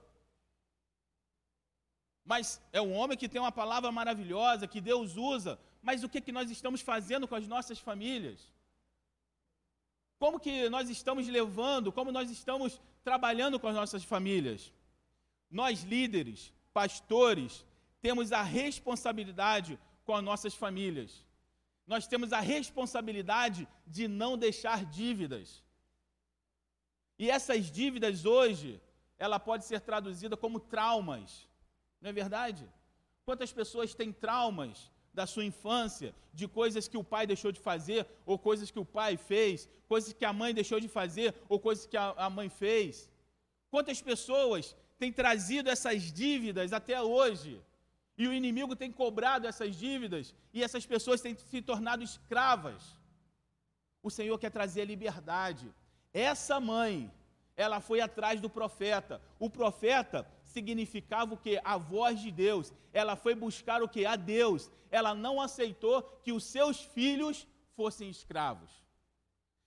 Mas 2.25 2.61
é 2.73 2.81
um 2.81 2.93
homem 2.93 3.17
que 3.17 3.29
tem 3.29 3.41
uma 3.41 3.53
palavra 3.53 3.91
maravilhosa, 3.91 4.67
que 4.67 4.81
Deus 4.81 5.17
usa, 5.17 5.59
mas 5.81 6.03
o 6.03 6.09
que, 6.09 6.21
que 6.21 6.33
nós 6.33 6.51
estamos 6.51 6.81
fazendo 6.81 7.29
com 7.29 7.37
as 7.37 7.47
nossas 7.47 7.79
famílias? 7.79 8.53
Como 10.19 10.41
que 10.41 10.69
nós 10.69 10.91
estamos 10.91 11.29
levando, 11.29 11.93
como 11.93 12.11
nós 12.11 12.29
estamos 12.29 12.81
trabalhando 13.05 13.59
com 13.61 13.69
as 13.69 13.75
nossas 13.75 14.03
famílias? 14.03 14.73
Nós, 15.49 15.85
líderes, 15.85 16.53
pastores, 16.75 17.65
temos 18.03 18.33
a 18.33 18.43
responsabilidade 18.43 19.79
com 20.05 20.15
as 20.15 20.25
nossas 20.25 20.55
famílias 20.55 21.25
nós 21.89 22.07
temos 22.07 22.35
a 22.35 22.41
responsabilidade 22.41 23.67
de 23.87 24.07
não 24.07 24.37
deixar 24.37 24.85
dívidas. 24.85 25.65
E 27.19 27.31
essas 27.31 27.71
dívidas 27.71 28.27
hoje, 28.27 28.79
ela 29.19 29.41
pode 29.41 29.65
ser 29.65 29.81
traduzida 29.81 30.37
como 30.37 30.61
traumas. 30.61 31.49
Não 31.99 32.11
é 32.11 32.13
verdade? 32.13 32.69
Quantas 33.25 33.51
pessoas 33.51 33.95
têm 33.95 34.13
traumas 34.13 34.93
da 35.15 35.27
sua 35.27 35.47
infância, 35.47 36.15
de 36.33 36.47
coisas 36.47 36.87
que 36.87 36.99
o 36.99 37.03
pai 37.03 37.27
deixou 37.27 37.51
de 37.51 37.59
fazer, 37.59 38.07
ou 38.27 38.39
coisas 38.39 38.71
que 38.71 38.79
o 38.79 38.85
pai 38.85 39.17
fez, 39.17 39.67
coisas 39.89 40.13
que 40.13 40.27
a 40.27 40.33
mãe 40.33 40.53
deixou 40.53 40.79
de 40.79 40.89
fazer, 40.89 41.35
ou 41.49 41.59
coisas 41.59 41.87
que 41.87 41.97
a, 41.97 42.11
a 42.11 42.29
mãe 42.29 42.51
fez? 42.51 43.11
Quantas 43.71 44.01
pessoas 44.03 44.77
têm 44.99 45.11
trazido 45.11 45.71
essas 45.71 46.13
dívidas 46.13 46.75
até 46.75 47.01
hoje? 47.01 47.61
E 48.19 48.27
o 48.27 48.33
inimigo 48.33 48.75
tem 48.75 48.91
cobrado 48.91 49.47
essas 49.47 49.77
dívidas 49.77 50.35
e 50.53 50.65
essas 50.65 50.85
pessoas 50.85 51.21
têm 51.21 51.37
se 51.37 51.63
tornado 51.63 52.03
escravas. 52.03 52.83
O 54.03 54.11
Senhor 54.11 54.37
quer 54.41 54.51
trazer 54.51 54.85
liberdade. 54.85 55.73
Essa 56.13 56.59
mãe, 56.59 57.13
ela 57.57 57.81
foi 57.81 58.01
atrás 58.01 58.41
do 58.41 58.51
profeta. 58.51 59.23
O 59.39 59.49
profeta 59.49 60.29
significava 60.43 61.35
o 61.35 61.37
que? 61.37 61.61
A 61.63 61.77
voz 61.77 62.21
de 62.21 62.33
Deus. 62.33 62.73
Ela 62.93 63.15
foi 63.15 63.37
buscar 63.37 63.85
o 63.85 63.89
que? 63.89 64.05
A 64.05 64.17
Deus. 64.17 64.69
Ela 64.91 65.15
não 65.15 65.41
aceitou 65.41 66.03
que 66.25 66.33
os 66.33 66.43
seus 66.43 66.81
filhos 66.81 67.47
fossem 67.77 68.11
escravos. 68.11 68.71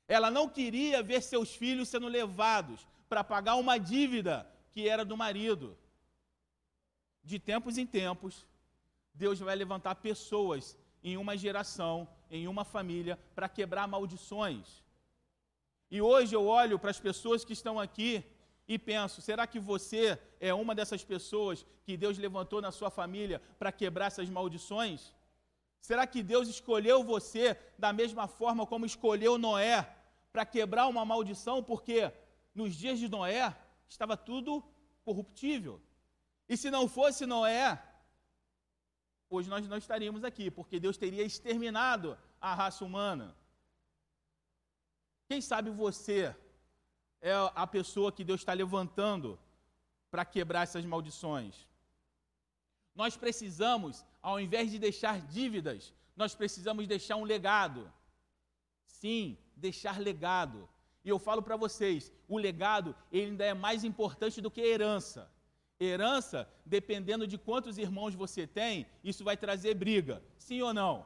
Ela 0.09 0.29
não 0.29 0.49
queria 0.49 1.01
ver 1.01 1.21
seus 1.21 1.55
filhos 1.55 1.87
sendo 1.87 2.09
levados 2.09 2.85
para 3.07 3.23
pagar 3.23 3.55
uma 3.55 3.77
dívida 3.77 4.45
que 4.71 4.89
era 4.89 5.05
do 5.05 5.15
marido 5.15 5.77
de 7.23 7.39
tempos 7.39 7.77
em 7.77 7.85
tempos, 7.85 8.45
Deus 9.13 9.39
vai 9.39 9.55
levantar 9.55 9.95
pessoas 9.95 10.77
em 11.03 11.17
uma 11.17 11.35
geração, 11.37 12.07
em 12.29 12.47
uma 12.47 12.63
família, 12.63 13.19
para 13.35 13.49
quebrar 13.49 13.87
maldições. 13.87 14.83
E 15.89 16.01
hoje 16.01 16.35
eu 16.35 16.45
olho 16.45 16.79
para 16.79 16.91
as 16.91 16.99
pessoas 16.99 17.43
que 17.43 17.53
estão 17.53 17.79
aqui 17.79 18.23
e 18.67 18.79
penso: 18.79 19.21
será 19.21 19.45
que 19.45 19.59
você 19.59 20.19
é 20.39 20.53
uma 20.53 20.73
dessas 20.73 21.03
pessoas 21.03 21.65
que 21.83 21.97
Deus 21.97 22.17
levantou 22.17 22.61
na 22.61 22.71
sua 22.71 22.89
família 22.89 23.41
para 23.59 23.71
quebrar 23.71 24.05
essas 24.07 24.29
maldições? 24.29 25.13
Será 25.81 26.05
que 26.05 26.21
Deus 26.21 26.47
escolheu 26.47 27.03
você 27.03 27.57
da 27.77 27.91
mesma 27.91 28.27
forma 28.27 28.65
como 28.65 28.85
escolheu 28.85 29.37
Noé 29.37 29.89
para 30.31 30.45
quebrar 30.45 30.87
uma 30.87 31.03
maldição? 31.03 31.63
Porque 31.63 32.11
nos 32.53 32.75
dias 32.75 32.99
de 32.99 33.09
Noé 33.09 33.55
estava 33.89 34.15
tudo 34.15 34.63
corruptível. 35.03 35.81
E 36.51 36.57
se 36.57 36.69
não 36.69 36.85
fosse 36.95 37.25
Noé, 37.25 37.81
hoje 39.29 39.47
nós 39.53 39.65
não 39.69 39.77
estaríamos 39.77 40.21
aqui, 40.29 40.51
porque 40.57 40.81
Deus 40.85 40.97
teria 41.03 41.23
exterminado 41.23 42.17
a 42.41 42.53
raça 42.53 42.83
humana. 42.83 43.27
Quem 45.29 45.39
sabe 45.39 45.69
você 45.69 46.35
é 47.21 47.31
a 47.55 47.65
pessoa 47.65 48.11
que 48.11 48.25
Deus 48.29 48.41
está 48.41 48.51
levantando 48.51 49.39
para 50.11 50.25
quebrar 50.25 50.63
essas 50.63 50.83
maldições. 50.83 51.65
Nós 52.93 53.15
precisamos, 53.15 54.05
ao 54.21 54.37
invés 54.37 54.69
de 54.71 54.77
deixar 54.77 55.21
dívidas, 55.21 55.93
nós 56.17 56.35
precisamos 56.35 56.85
deixar 56.85 57.15
um 57.15 57.23
legado. 57.23 57.89
Sim, 58.85 59.37
deixar 59.55 60.01
legado. 60.01 60.67
E 61.05 61.07
eu 61.07 61.17
falo 61.17 61.41
para 61.41 61.55
vocês, 61.55 62.11
o 62.27 62.37
legado 62.37 62.93
ele 63.09 63.27
ainda 63.27 63.45
é 63.45 63.53
mais 63.53 63.85
importante 63.85 64.41
do 64.41 64.51
que 64.51 64.59
a 64.59 64.67
herança. 64.67 65.31
Herança, 65.83 66.47
dependendo 66.65 67.25
de 67.25 67.37
quantos 67.37 67.77
irmãos 67.77 68.13
você 68.13 68.45
tem, 68.45 68.85
isso 69.03 69.23
vai 69.23 69.35
trazer 69.35 69.73
briga. 69.73 70.21
Sim 70.37 70.61
ou 70.61 70.73
não? 70.73 71.05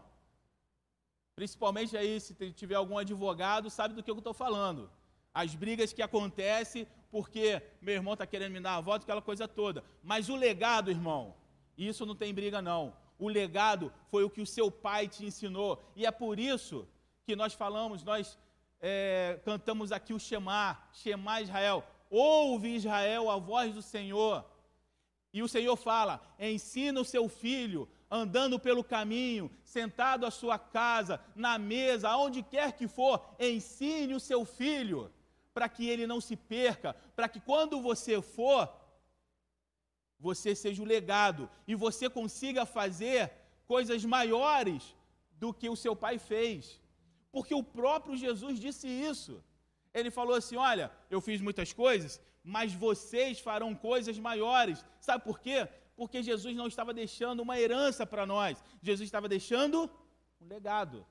Principalmente 1.35 1.95
aí, 1.95 2.19
se 2.19 2.33
tiver 2.51 2.75
algum 2.75 2.97
advogado, 2.97 3.69
sabe 3.69 3.93
do 3.93 4.03
que 4.03 4.11
eu 4.11 4.17
estou 4.17 4.33
falando. 4.33 4.89
As 5.33 5.55
brigas 5.55 5.93
que 5.93 6.01
acontecem 6.01 6.87
porque 7.15 7.61
meu 7.81 7.95
irmão 7.95 8.13
está 8.13 8.27
querendo 8.27 8.51
me 8.51 8.59
dar 8.59 8.75
a 8.75 8.81
voto, 8.81 9.03
aquela 9.03 9.21
coisa 9.21 9.47
toda. 9.47 9.81
Mas 10.03 10.27
o 10.27 10.35
legado, 10.35 10.91
irmão, 10.91 11.33
isso 11.77 12.05
não 12.05 12.13
tem 12.13 12.33
briga, 12.33 12.61
não. 12.61 12.93
O 13.17 13.29
legado 13.29 13.93
foi 14.11 14.25
o 14.25 14.29
que 14.29 14.41
o 14.41 14.45
seu 14.45 14.69
pai 14.69 15.07
te 15.07 15.25
ensinou. 15.25 15.81
E 15.95 16.05
é 16.05 16.11
por 16.11 16.37
isso 16.37 16.85
que 17.25 17.33
nós 17.33 17.53
falamos, 17.53 18.03
nós 18.03 18.37
é, 18.81 19.39
cantamos 19.45 19.93
aqui 19.93 20.13
o 20.13 20.19
Shema, 20.19 20.77
Shema 20.91 21.39
Israel. 21.39 21.85
Ouve 22.09 22.75
Israel 22.75 23.29
a 23.29 23.37
voz 23.37 23.73
do 23.73 23.81
Senhor. 23.81 24.45
E 25.35 25.43
o 25.43 25.49
Senhor 25.49 25.75
fala: 25.75 26.21
ensina 26.39 27.01
o 27.01 27.09
seu 27.13 27.27
filho 27.27 27.81
andando 28.09 28.57
pelo 28.57 28.81
caminho, 28.95 29.51
sentado 29.65 30.25
à 30.25 30.31
sua 30.31 30.57
casa, 30.57 31.19
na 31.35 31.57
mesa, 31.57 32.07
aonde 32.09 32.41
quer 32.41 32.71
que 32.71 32.87
for, 32.87 33.21
ensine 33.37 34.13
o 34.15 34.19
seu 34.29 34.45
filho, 34.45 35.11
para 35.53 35.67
que 35.67 35.89
ele 35.89 36.07
não 36.07 36.21
se 36.21 36.37
perca, 36.37 36.95
para 37.17 37.27
que 37.27 37.41
quando 37.41 37.81
você 37.81 38.21
for, 38.21 38.73
você 40.17 40.55
seja 40.55 40.81
o 40.81 40.85
legado 40.85 41.49
e 41.67 41.75
você 41.75 42.09
consiga 42.09 42.65
fazer 42.65 43.29
coisas 43.67 44.05
maiores 44.05 44.95
do 45.33 45.53
que 45.53 45.67
o 45.69 45.75
seu 45.75 45.97
pai 45.97 46.17
fez. 46.17 46.79
Porque 47.29 47.53
o 47.53 47.61
próprio 47.61 48.15
Jesus 48.15 48.57
disse 48.57 48.87
isso. 48.87 49.43
Ele 49.93 50.09
falou 50.09 50.35
assim: 50.35 50.55
Olha, 50.55 50.89
eu 51.09 51.19
fiz 51.19 51.41
muitas 51.41 51.73
coisas, 51.73 52.21
mas 52.45 52.73
vocês 52.73 53.39
farão 53.39 53.73
coisas 53.73 54.17
maiores. 54.19 54.85
Sabe 54.99 55.23
por 55.23 55.39
quê? 55.39 55.67
Porque 55.95 56.21
Jesus 56.21 56.55
não 56.55 56.67
estava 56.67 56.93
deixando 56.93 57.39
uma 57.41 57.59
herança 57.59 58.05
para 58.05 58.25
nós, 58.25 58.63
Jesus 58.81 59.07
estava 59.07 59.27
deixando 59.27 59.89
um 60.39 60.47
legado. 60.47 61.05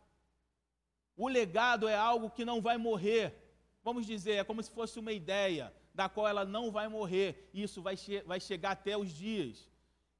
O 1.16 1.28
legado 1.28 1.88
é 1.88 1.96
algo 1.96 2.30
que 2.30 2.44
não 2.44 2.60
vai 2.60 2.76
morrer. 2.76 3.34
Vamos 3.82 4.06
dizer, 4.06 4.34
é 4.34 4.44
como 4.44 4.62
se 4.62 4.70
fosse 4.70 4.98
uma 4.98 5.12
ideia 5.12 5.74
da 5.92 6.08
qual 6.08 6.26
ela 6.28 6.44
não 6.44 6.70
vai 6.70 6.88
morrer. 6.88 7.50
Isso 7.52 7.82
vai, 7.82 7.96
che 7.96 8.22
vai 8.22 8.40
chegar 8.40 8.72
até 8.72 8.96
os 8.96 9.10
dias. 9.12 9.68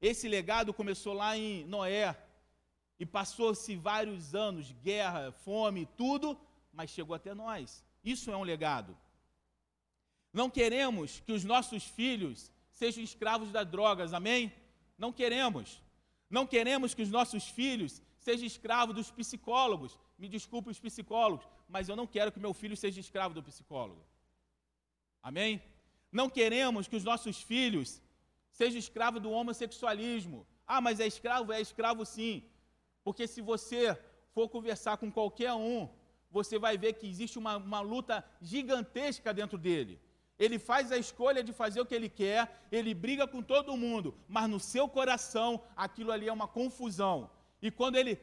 Esse 0.01 0.27
legado 0.27 0.73
começou 0.73 1.13
lá 1.13 1.37
em 1.37 1.65
Noé 1.65 2.15
e 2.99 3.05
passou-se 3.05 3.75
vários 3.75 4.35
anos, 4.35 4.71
guerra, 4.71 5.31
fome, 5.31 5.85
tudo, 5.97 6.39
mas 6.71 6.89
chegou 6.89 7.15
até 7.15 7.33
nós. 7.33 7.85
Isso 8.03 8.31
é 8.31 8.37
um 8.37 8.43
legado. 8.43 8.97
Não 10.39 10.49
queremos 10.49 11.21
que 11.25 11.31
os 11.31 11.45
nossos 11.45 11.83
filhos 11.97 12.51
sejam 12.79 13.01
escravos 13.01 13.49
das 13.55 13.65
drogas, 13.75 14.11
amém? 14.19 14.41
Não 14.97 15.11
queremos. 15.19 15.81
Não 16.29 16.45
queremos 16.45 16.93
que 16.93 17.03
os 17.05 17.11
nossos 17.17 17.47
filhos 17.47 18.01
sejam 18.17 18.45
escravos 18.45 18.93
dos 18.93 19.09
psicólogos. 19.09 19.97
Me 20.17 20.27
desculpe 20.27 20.69
os 20.69 20.77
psicólogos, 20.85 21.47
mas 21.69 21.87
eu 21.87 21.95
não 21.95 22.05
quero 22.05 22.33
que 22.33 22.45
meu 22.45 22.53
filho 22.53 22.75
seja 22.75 22.99
escravo 22.99 23.33
do 23.33 23.41
psicólogo. 23.41 24.03
Amém? 25.23 25.61
Não 26.11 26.29
queremos 26.29 26.85
que 26.89 26.97
os 26.97 27.05
nossos 27.05 27.41
filhos 27.41 28.01
sejam 28.51 28.77
escravos 28.77 29.21
do 29.21 29.31
homossexualismo. 29.31 30.45
Ah, 30.67 30.81
mas 30.81 30.99
é 30.99 31.07
escravo? 31.07 31.53
É 31.53 31.61
escravo 31.61 32.05
sim. 32.05 32.43
Porque 33.05 33.25
se 33.25 33.41
você 33.41 33.97
for 34.33 34.49
conversar 34.49 34.97
com 34.97 35.09
qualquer 35.09 35.53
um, 35.53 35.87
você 36.29 36.59
vai 36.59 36.77
ver 36.77 36.91
que 36.99 37.07
existe 37.07 37.39
uma, 37.39 37.55
uma 37.55 37.79
luta 37.79 38.15
gigantesca 38.41 39.33
dentro 39.33 39.57
dele. 39.57 39.97
Ele 40.37 40.59
faz 40.59 40.91
a 40.91 40.97
escolha 40.97 41.43
de 41.43 41.53
fazer 41.53 41.79
o 41.79 41.85
que 41.85 41.95
ele 41.95 42.09
quer, 42.09 42.67
ele 42.71 42.93
briga 42.93 43.25
com 43.27 43.41
todo 43.41 43.77
mundo, 43.77 44.13
mas 44.27 44.49
no 44.49 44.59
seu 44.59 44.87
coração 44.87 45.63
aquilo 45.75 46.11
ali 46.11 46.27
é 46.27 46.33
uma 46.33 46.47
confusão. 46.47 47.29
E 47.61 47.71
quando 47.71 47.95
ele 47.95 48.19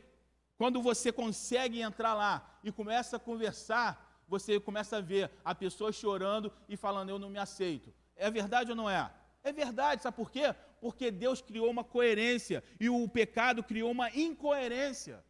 quando 0.58 0.80
você 0.80 1.10
consegue 1.10 1.80
entrar 1.80 2.14
lá 2.14 2.58
e 2.62 2.70
começa 2.70 3.16
a 3.16 3.18
conversar, 3.18 4.22
você 4.28 4.60
começa 4.60 4.98
a 4.98 5.00
ver 5.00 5.30
a 5.44 5.54
pessoa 5.54 5.90
chorando 5.90 6.52
e 6.68 6.76
falando 6.76 7.08
eu 7.08 7.18
não 7.18 7.28
me 7.28 7.38
aceito. 7.38 7.92
É 8.14 8.30
verdade 8.30 8.70
ou 8.70 8.76
não 8.76 8.88
é? 8.88 9.10
É 9.42 9.52
verdade, 9.52 10.02
sabe 10.02 10.16
por 10.16 10.30
quê? 10.30 10.54
Porque 10.80 11.10
Deus 11.10 11.40
criou 11.40 11.68
uma 11.68 11.82
coerência 11.82 12.62
e 12.78 12.88
o 12.88 13.08
pecado 13.08 13.62
criou 13.64 13.90
uma 13.90 14.08
incoerência. 14.10 15.24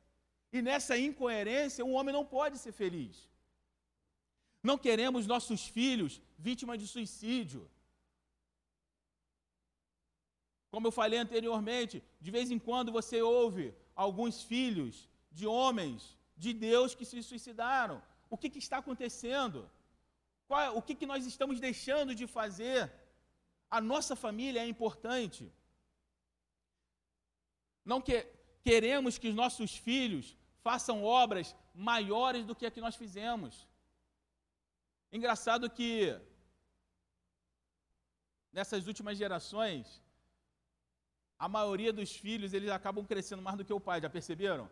E 0.52 0.60
nessa 0.60 0.98
incoerência, 0.98 1.84
um 1.84 1.94
homem 1.94 2.12
não 2.12 2.26
pode 2.26 2.58
ser 2.58 2.72
feliz. 2.72 3.31
Não 4.62 4.78
queremos 4.78 5.26
nossos 5.26 5.66
filhos 5.66 6.20
vítimas 6.38 6.78
de 6.78 6.86
suicídio. 6.86 7.68
Como 10.70 10.86
eu 10.86 10.92
falei 10.92 11.18
anteriormente, 11.18 12.02
de 12.20 12.30
vez 12.30 12.50
em 12.50 12.58
quando 12.58 12.90
você 12.92 13.20
ouve 13.20 13.74
alguns 13.94 14.42
filhos 14.42 15.08
de 15.30 15.46
homens 15.46 16.16
de 16.36 16.52
Deus 16.52 16.94
que 16.94 17.04
se 17.04 17.22
suicidaram. 17.22 18.02
O 18.30 18.38
que, 18.38 18.48
que 18.48 18.58
está 18.58 18.78
acontecendo? 18.78 19.70
Qual, 20.48 20.76
o 20.76 20.82
que, 20.82 20.94
que 20.94 21.06
nós 21.06 21.26
estamos 21.26 21.60
deixando 21.60 22.14
de 22.14 22.26
fazer? 22.26 22.90
A 23.70 23.80
nossa 23.80 24.14
família 24.14 24.60
é 24.60 24.66
importante. 24.66 25.52
Não 27.84 28.00
que, 28.00 28.26
queremos 28.62 29.18
que 29.18 29.28
os 29.28 29.34
nossos 29.34 29.76
filhos 29.76 30.36
façam 30.62 31.04
obras 31.04 31.54
maiores 31.74 32.44
do 32.46 32.54
que 32.54 32.66
a 32.66 32.70
que 32.70 32.80
nós 32.80 32.96
fizemos. 32.96 33.66
Engraçado 35.12 35.68
que 35.68 36.18
nessas 38.50 38.86
últimas 38.86 39.18
gerações, 39.22 40.02
a 41.38 41.48
maioria 41.56 41.92
dos 41.92 42.10
filhos 42.24 42.54
eles 42.54 42.70
acabam 42.70 43.04
crescendo 43.04 43.42
mais 43.42 43.58
do 43.58 43.64
que 43.64 43.74
o 43.74 43.84
pai, 43.88 44.00
já 44.00 44.08
perceberam? 44.08 44.70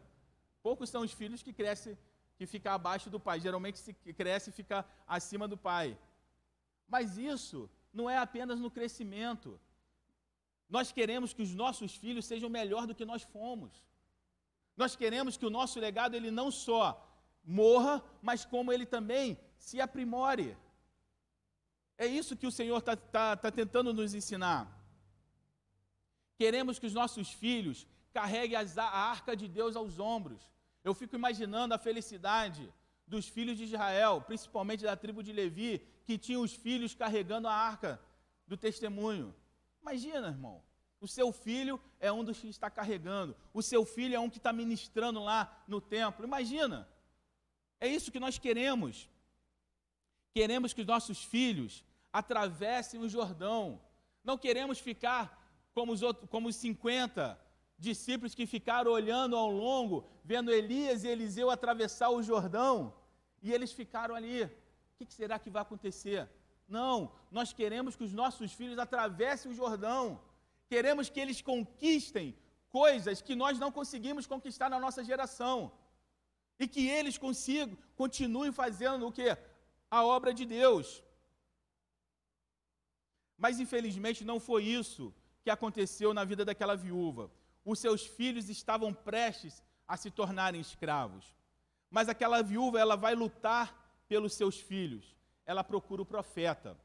Poucos 0.63 0.89
são 0.89 1.03
os 1.03 1.13
filhos 1.13 1.43
que 1.43 1.53
crescem, 1.53 1.99
que 2.39 2.47
ficam 2.47 2.73
abaixo 2.73 3.11
do 3.11 3.21
pai. 3.21 3.39
Geralmente 3.39 3.79
se 3.79 3.93
cresce 4.21 4.49
e 4.49 4.53
fica 4.61 4.79
acima 5.07 5.47
do 5.47 5.59
pai. 5.59 5.99
Mas 6.89 7.19
isso 7.19 7.69
não 7.93 8.09
é 8.09 8.17
apenas 8.17 8.59
no 8.59 8.71
crescimento. 8.71 9.61
Nós 10.77 10.91
queremos 10.91 11.35
que 11.35 11.43
os 11.43 11.55
nossos 11.63 11.95
filhos 11.95 12.25
sejam 12.25 12.49
melhor 12.49 12.87
do 12.87 12.95
que 12.95 13.05
nós 13.05 13.23
fomos. 13.23 13.73
Nós 14.75 14.97
queremos 14.97 15.37
que 15.37 15.45
o 15.45 15.55
nosso 15.59 15.79
legado 15.79 16.15
ele 16.15 16.31
não 16.31 16.51
só 16.51 16.85
morra, 17.45 18.03
mas 18.23 18.45
como 18.45 18.73
ele 18.73 18.87
também 18.87 19.39
se 19.61 19.81
aprimore. 19.81 20.57
É 21.97 22.07
isso 22.07 22.37
que 22.37 22.47
o 22.47 22.51
Senhor 22.59 22.79
está 22.79 22.97
tá, 22.97 23.37
tá 23.37 23.51
tentando 23.51 23.93
nos 23.93 24.15
ensinar. 24.15 24.63
Queremos 26.37 26.79
que 26.79 26.87
os 26.87 26.95
nossos 26.95 27.31
filhos 27.31 27.87
carreguem 28.13 28.57
a 28.57 28.83
arca 28.83 29.37
de 29.37 29.47
Deus 29.47 29.77
aos 29.77 29.99
ombros. 29.99 30.43
Eu 30.83 30.95
fico 30.95 31.15
imaginando 31.15 31.75
a 31.75 31.79
felicidade 31.79 32.73
dos 33.07 33.29
filhos 33.29 33.59
de 33.59 33.65
Israel, 33.65 34.23
principalmente 34.23 34.83
da 34.85 34.97
tribo 34.97 35.23
de 35.23 35.33
Levi, 35.33 35.87
que 36.07 36.17
tinham 36.17 36.43
os 36.43 36.55
filhos 36.55 36.95
carregando 36.95 37.47
a 37.47 37.53
arca 37.53 38.01
do 38.47 38.57
testemunho. 38.57 39.35
Imagina, 39.83 40.29
irmão, 40.29 40.63
o 41.01 41.07
seu 41.07 41.31
filho 41.33 41.79
é 41.99 42.11
um 42.11 42.25
dos 42.25 42.39
que 42.39 42.49
está 42.49 42.71
carregando, 42.71 43.37
o 43.53 43.63
seu 43.63 43.85
filho 43.85 44.15
é 44.15 44.21
um 44.21 44.31
que 44.31 44.39
está 44.39 44.53
ministrando 44.53 45.23
lá 45.23 45.63
no 45.69 45.81
templo. 45.81 46.25
Imagina, 46.25 46.89
é 47.79 47.87
isso 47.87 48.11
que 48.11 48.21
nós 48.21 48.39
queremos. 48.39 49.11
Queremos 50.33 50.73
que 50.73 50.81
os 50.81 50.87
nossos 50.87 51.23
filhos 51.25 51.85
atravessem 52.13 53.01
o 53.01 53.09
Jordão. 53.09 53.81
Não 54.23 54.37
queremos 54.39 54.79
ficar 54.79 55.25
como 55.73 55.93
os, 55.93 56.03
outros, 56.03 56.29
como 56.29 56.49
os 56.49 56.57
50 56.57 57.39
discípulos 57.79 58.35
que 58.35 58.47
ficaram 58.47 58.91
olhando 58.93 59.37
ao 59.37 59.51
longo, 59.51 60.07
vendo 60.25 60.53
Elias 60.53 61.03
e 61.03 61.09
Eliseu 61.09 61.51
atravessar 61.51 62.11
o 62.11 62.23
Jordão, 62.23 62.95
e 63.43 63.53
eles 63.53 63.73
ficaram 63.73 64.15
ali. 64.15 64.45
O 64.45 65.05
que 65.07 65.15
será 65.15 65.39
que 65.39 65.49
vai 65.49 65.63
acontecer? 65.63 66.29
Não, 66.69 67.11
nós 67.31 67.53
queremos 67.53 67.97
que 67.97 68.05
os 68.05 68.13
nossos 68.13 68.53
filhos 68.53 68.79
atravessem 68.79 69.51
o 69.51 69.55
Jordão. 69.55 70.21
Queremos 70.69 71.09
que 71.09 71.19
eles 71.19 71.41
conquistem 71.41 72.37
coisas 72.69 73.21
que 73.21 73.35
nós 73.35 73.59
não 73.59 73.73
conseguimos 73.73 74.27
conquistar 74.27 74.69
na 74.69 74.79
nossa 74.79 75.03
geração 75.03 75.73
e 76.59 76.69
que 76.69 76.89
eles 76.89 77.17
consigam, 77.17 77.77
continuem 77.97 78.53
fazendo 78.53 79.07
o 79.07 79.13
que? 79.13 79.37
A 79.91 80.05
obra 80.05 80.33
de 80.33 80.45
Deus. 80.45 81.03
Mas 83.37 83.59
infelizmente 83.59 84.25
não 84.25 84.39
foi 84.39 84.65
isso 84.65 85.15
que 85.43 85.51
aconteceu 85.51 86.13
na 86.13 86.25
vida 86.25 86.45
daquela 86.45 86.77
viúva. 86.77 87.31
Os 87.65 87.79
seus 87.79 88.07
filhos 88.07 88.49
estavam 88.49 88.93
prestes 88.93 89.63
a 89.89 89.97
se 89.97 90.11
tornarem 90.11 90.61
escravos. 90.61 91.35
Mas 91.91 92.09
aquela 92.09 92.43
viúva, 92.43 92.79
ela 92.79 92.97
vai 92.97 93.15
lutar 93.15 93.75
pelos 94.07 94.35
seus 94.35 94.61
filhos. 94.61 95.17
Ela 95.45 95.65
procura 95.65 96.03
o 96.03 96.07
profeta. 96.07 96.79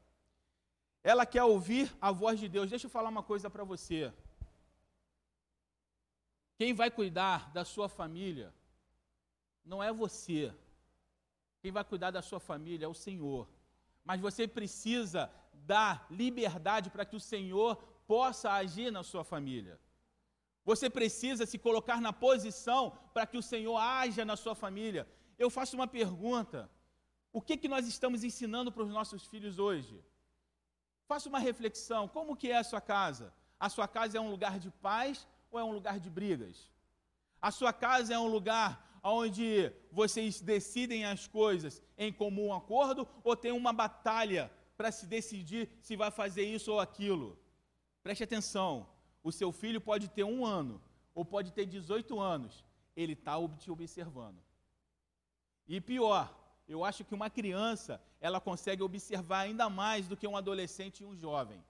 Ela 1.02 1.24
quer 1.24 1.44
ouvir 1.44 1.94
a 2.00 2.10
voz 2.10 2.40
de 2.40 2.48
Deus. 2.48 2.70
Deixa 2.70 2.86
eu 2.86 2.90
falar 2.90 3.10
uma 3.10 3.22
coisa 3.22 3.48
para 3.48 3.62
você. 3.62 4.12
Quem 6.56 6.72
vai 6.72 6.90
cuidar 6.90 7.52
da 7.52 7.64
sua 7.64 7.88
família 7.88 8.52
não 9.64 9.82
é 9.82 9.92
você. 9.92 10.52
Quem 11.60 11.72
vai 11.72 11.84
cuidar 11.84 12.10
da 12.10 12.22
sua 12.22 12.40
família 12.40 12.86
é 12.86 12.88
o 12.88 12.94
Senhor. 12.94 13.48
Mas 14.04 14.20
você 14.20 14.46
precisa 14.46 15.30
dar 15.52 16.06
liberdade 16.10 16.90
para 16.90 17.04
que 17.04 17.16
o 17.16 17.20
Senhor 17.20 17.76
possa 18.06 18.52
agir 18.52 18.90
na 18.90 19.02
sua 19.02 19.24
família. 19.24 19.80
Você 20.64 20.88
precisa 20.90 21.46
se 21.46 21.58
colocar 21.58 22.00
na 22.00 22.12
posição 22.12 22.98
para 23.14 23.26
que 23.26 23.38
o 23.38 23.42
Senhor 23.42 23.76
haja 23.76 24.24
na 24.24 24.36
sua 24.36 24.54
família. 24.54 25.08
Eu 25.38 25.48
faço 25.48 25.76
uma 25.76 25.86
pergunta: 25.86 26.70
o 27.32 27.40
que, 27.40 27.56
que 27.56 27.68
nós 27.68 27.86
estamos 27.86 28.24
ensinando 28.24 28.72
para 28.72 28.82
os 28.82 28.90
nossos 28.90 29.26
filhos 29.26 29.58
hoje? 29.58 30.02
Faça 31.06 31.28
uma 31.28 31.38
reflexão: 31.38 32.08
como 32.08 32.36
que 32.36 32.50
é 32.50 32.58
a 32.58 32.64
sua 32.64 32.80
casa? 32.80 33.32
A 33.58 33.68
sua 33.68 33.88
casa 33.88 34.18
é 34.18 34.20
um 34.20 34.30
lugar 34.30 34.58
de 34.58 34.70
paz 34.70 35.26
ou 35.50 35.58
é 35.58 35.64
um 35.64 35.72
lugar 35.72 35.98
de 35.98 36.10
brigas? 36.10 36.70
A 37.40 37.50
sua 37.50 37.72
casa 37.72 38.14
é 38.14 38.18
um 38.18 38.26
lugar 38.26 38.85
onde 39.06 39.72
vocês 39.90 40.40
decidem 40.40 41.04
as 41.04 41.26
coisas 41.26 41.82
em 41.96 42.12
comum 42.12 42.52
acordo 42.52 43.06
ou 43.22 43.36
tem 43.36 43.52
uma 43.52 43.72
batalha 43.72 44.50
para 44.76 44.90
se 44.90 45.06
decidir 45.06 45.70
se 45.80 45.96
vai 45.96 46.10
fazer 46.10 46.44
isso 46.44 46.72
ou 46.72 46.80
aquilo? 46.80 47.38
Preste 48.02 48.24
atenção: 48.24 48.88
o 49.22 49.30
seu 49.30 49.52
filho 49.52 49.80
pode 49.80 50.08
ter 50.08 50.24
um 50.24 50.44
ano 50.44 50.82
ou 51.14 51.24
pode 51.24 51.52
ter 51.52 51.66
18 51.66 52.18
anos, 52.18 52.64
ele 52.96 53.12
está 53.12 53.34
te 53.58 53.70
observando. 53.70 54.42
E 55.68 55.80
pior, 55.80 56.34
eu 56.68 56.84
acho 56.84 57.04
que 57.04 57.14
uma 57.14 57.30
criança 57.30 58.02
ela 58.20 58.40
consegue 58.40 58.82
observar 58.82 59.40
ainda 59.40 59.70
mais 59.70 60.08
do 60.08 60.16
que 60.16 60.26
um 60.26 60.36
adolescente 60.36 61.00
e 61.00 61.06
um 61.06 61.16
jovem. 61.16 61.64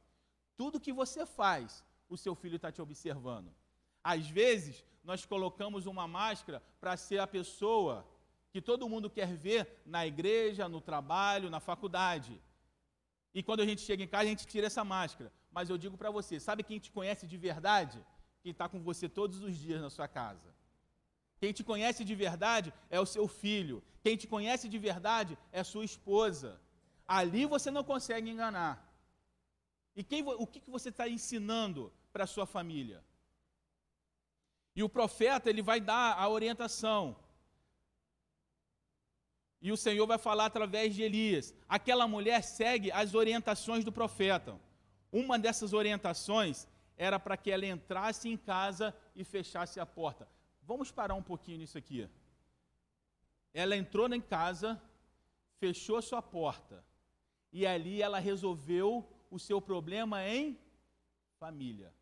Tudo 0.56 0.80
que 0.80 0.92
você 0.92 1.26
faz, 1.26 1.84
o 2.08 2.16
seu 2.16 2.34
filho 2.34 2.56
está 2.56 2.72
te 2.72 2.80
observando. 2.80 3.54
Às 4.02 4.28
vezes, 4.28 4.84
nós 5.06 5.24
colocamos 5.24 5.86
uma 5.86 6.06
máscara 6.08 6.60
para 6.80 6.96
ser 6.96 7.18
a 7.20 7.28
pessoa 7.28 8.04
que 8.50 8.60
todo 8.60 8.88
mundo 8.88 9.08
quer 9.08 9.30
ver 9.36 9.60
na 9.86 10.04
igreja, 10.04 10.68
no 10.68 10.80
trabalho, 10.80 11.48
na 11.48 11.60
faculdade. 11.60 12.42
E 13.32 13.40
quando 13.40 13.60
a 13.60 13.66
gente 13.66 13.82
chega 13.82 14.02
em 14.02 14.08
casa, 14.08 14.24
a 14.24 14.32
gente 14.34 14.46
tira 14.48 14.66
essa 14.66 14.84
máscara. 14.84 15.32
Mas 15.52 15.70
eu 15.70 15.78
digo 15.78 15.96
para 15.96 16.10
você: 16.10 16.40
sabe 16.40 16.64
quem 16.64 16.80
te 16.80 16.90
conhece 16.90 17.24
de 17.24 17.36
verdade? 17.36 18.04
Quem 18.42 18.50
está 18.50 18.68
com 18.68 18.82
você 18.82 19.08
todos 19.08 19.40
os 19.42 19.56
dias 19.56 19.80
na 19.80 19.90
sua 19.90 20.08
casa. 20.08 20.48
Quem 21.38 21.52
te 21.52 21.62
conhece 21.62 22.04
de 22.04 22.14
verdade 22.16 22.72
é 22.90 22.98
o 22.98 23.06
seu 23.06 23.28
filho. 23.28 23.82
Quem 24.02 24.16
te 24.16 24.26
conhece 24.26 24.68
de 24.68 24.78
verdade 24.78 25.38
é 25.52 25.62
sua 25.62 25.84
esposa. 25.84 26.60
Ali 27.06 27.46
você 27.46 27.70
não 27.70 27.84
consegue 27.84 28.28
enganar. 28.28 28.74
E 29.94 30.02
quem, 30.02 30.24
o 30.26 30.46
que 30.46 30.68
você 30.68 30.88
está 30.88 31.08
ensinando 31.08 31.92
para 32.12 32.24
a 32.24 32.26
sua 32.34 32.46
família? 32.46 33.04
E 34.76 34.82
o 34.82 34.88
profeta 34.90 35.48
ele 35.48 35.62
vai 35.62 35.80
dar 35.80 36.18
a 36.18 36.28
orientação. 36.28 37.16
E 39.62 39.72
o 39.72 39.76
Senhor 39.76 40.06
vai 40.06 40.18
falar 40.18 40.44
através 40.44 40.94
de 40.94 41.02
Elias. 41.02 41.54
Aquela 41.66 42.06
mulher 42.06 42.42
segue 42.42 42.92
as 42.92 43.14
orientações 43.14 43.84
do 43.84 43.90
profeta. 43.90 44.60
Uma 45.10 45.38
dessas 45.38 45.72
orientações 45.72 46.68
era 46.96 47.18
para 47.18 47.38
que 47.38 47.50
ela 47.50 47.64
entrasse 47.64 48.28
em 48.28 48.36
casa 48.36 48.94
e 49.14 49.24
fechasse 49.24 49.80
a 49.80 49.86
porta. 49.86 50.28
Vamos 50.62 50.92
parar 50.92 51.14
um 51.14 51.22
pouquinho 51.22 51.58
nisso 51.58 51.78
aqui. 51.78 52.06
Ela 53.54 53.76
entrou 53.76 54.12
em 54.12 54.20
casa, 54.20 54.80
fechou 55.58 56.02
sua 56.02 56.20
porta. 56.20 56.84
E 57.50 57.66
ali 57.66 58.02
ela 58.02 58.18
resolveu 58.18 59.08
o 59.30 59.38
seu 59.38 59.58
problema 59.58 60.22
em 60.28 60.58
família. 61.38 61.94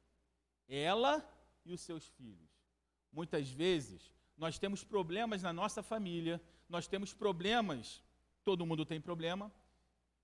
Ela 0.69 1.25
e 1.65 1.73
os 1.73 1.81
seus 1.81 2.09
filhos. 2.09 2.54
Muitas 3.15 3.49
vezes, 3.49 4.13
nós 4.37 4.59
temos 4.59 4.83
problemas 4.83 5.41
na 5.41 5.53
nossa 5.53 5.83
família, 5.83 6.43
nós 6.69 6.89
temos 6.89 7.15
problemas, 7.15 8.03
todo 8.43 8.67
mundo 8.67 8.85
tem 8.85 9.01
problema, 9.01 9.53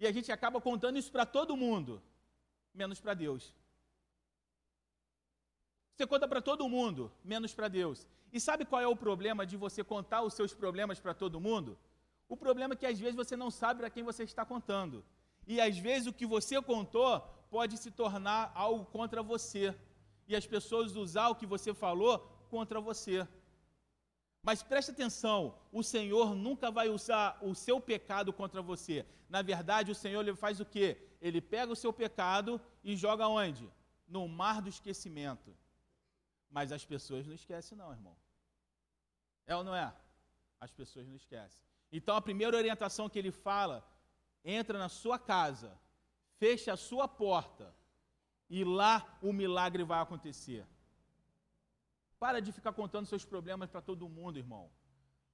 e 0.01 0.07
a 0.07 0.12
gente 0.12 0.32
acaba 0.32 0.61
contando 0.61 0.99
isso 0.99 1.12
para 1.12 1.24
todo 1.24 1.57
mundo, 1.57 2.03
menos 2.74 3.01
para 3.01 3.14
Deus. 3.14 3.55
Você 5.95 6.05
conta 6.05 6.26
para 6.26 6.43
todo 6.43 6.68
mundo, 6.68 7.12
menos 7.22 7.55
para 7.55 7.68
Deus. 7.68 8.09
E 8.32 8.41
sabe 8.41 8.64
qual 8.64 8.82
é 8.82 8.88
o 8.88 8.97
problema 8.97 9.47
de 9.47 9.57
você 9.57 9.84
contar 9.84 10.22
os 10.22 10.34
seus 10.34 10.53
problemas 10.53 10.99
para 10.99 11.14
todo 11.14 11.41
mundo? 11.41 11.78
O 12.28 12.36
problema 12.36 12.74
é 12.74 12.76
que 12.76 12.86
às 12.86 12.99
vezes 12.99 13.14
você 13.14 13.36
não 13.36 13.51
sabe 13.51 13.80
para 13.80 13.91
quem 13.91 14.03
você 14.03 14.24
está 14.24 14.45
contando. 14.45 15.05
E 15.47 15.61
às 15.61 15.78
vezes 15.78 16.09
o 16.09 16.12
que 16.12 16.26
você 16.26 16.61
contou 16.62 17.20
pode 17.51 17.76
se 17.76 17.91
tornar 17.91 18.51
algo 18.55 18.84
contra 18.86 19.22
você. 19.22 19.76
E 20.26 20.34
as 20.34 20.47
pessoas 20.47 20.97
usar 20.97 21.28
o 21.28 21.34
que 21.34 21.47
você 21.47 21.74
falou 21.74 22.39
contra 22.55 22.80
você. 22.80 23.26
Mas 24.42 24.62
preste 24.62 24.90
atenção, 24.90 25.59
o 25.70 25.82
Senhor 25.82 26.34
nunca 26.34 26.70
vai 26.70 26.88
usar 26.88 27.38
o 27.42 27.55
seu 27.55 27.80
pecado 27.80 28.32
contra 28.32 28.61
você. 28.70 29.07
Na 29.28 29.42
verdade, 29.42 29.92
o 29.92 29.94
Senhor 29.94 30.20
ele 30.22 30.34
faz 30.34 30.61
o 30.61 30.64
quê? 30.74 30.88
Ele 31.20 31.40
pega 31.40 31.72
o 31.72 31.76
seu 31.76 31.92
pecado 31.92 32.61
e 32.82 32.96
joga 32.96 33.28
onde? 33.28 33.70
No 34.09 34.26
mar 34.26 34.62
do 34.62 34.68
esquecimento. 34.68 35.55
Mas 36.51 36.72
as 36.72 36.84
pessoas 36.84 37.26
não 37.26 37.34
esquecem, 37.34 37.76
não, 37.78 37.92
irmão. 37.92 38.16
É 39.46 39.55
ou 39.55 39.62
não 39.62 39.74
é? 39.74 39.94
As 40.59 40.72
pessoas 40.72 41.07
não 41.07 41.14
esquecem. 41.14 41.62
Então 41.92 42.16
a 42.16 42.20
primeira 42.28 42.57
orientação 42.57 43.09
que 43.09 43.18
ele 43.18 43.30
fala: 43.30 43.86
entra 44.44 44.78
na 44.78 44.88
sua 44.88 45.18
casa, 45.18 45.78
fecha 46.38 46.72
a 46.72 46.76
sua 46.76 47.07
porta, 47.07 47.74
e 48.48 48.64
lá 48.64 49.18
o 49.22 49.32
milagre 49.32 49.84
vai 49.84 50.01
acontecer. 50.01 50.66
Para 52.21 52.41
de 52.41 52.53
ficar 52.53 52.73
contando 52.75 53.07
seus 53.07 53.25
problemas 53.25 53.71
para 53.71 53.81
todo 53.81 54.09
mundo, 54.09 54.39
irmão. 54.39 54.71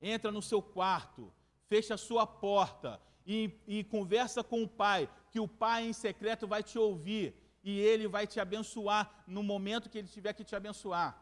Entra 0.01 0.30
no 0.30 0.41
seu 0.41 0.62
quarto, 0.62 1.32
fecha 1.68 1.95
a 1.95 1.99
sua 1.99 2.24
porta 2.24 3.01
e, 3.26 3.51
e 3.66 3.82
conversa 3.82 4.45
com 4.45 4.62
o 4.62 4.68
pai, 4.68 5.11
que 5.32 5.41
o 5.41 5.49
pai 5.49 5.89
em 5.89 5.93
secreto 5.93 6.47
vai 6.47 6.62
te 6.62 6.78
ouvir 6.78 7.34
e 7.64 7.80
ele 7.80 8.07
vai 8.07 8.24
te 8.24 8.39
abençoar 8.39 9.24
no 9.26 9.43
momento 9.43 9.91
que 9.91 9.99
ele 9.99 10.07
tiver 10.07 10.32
que 10.32 10.45
te 10.45 10.55
abençoar. 10.55 11.20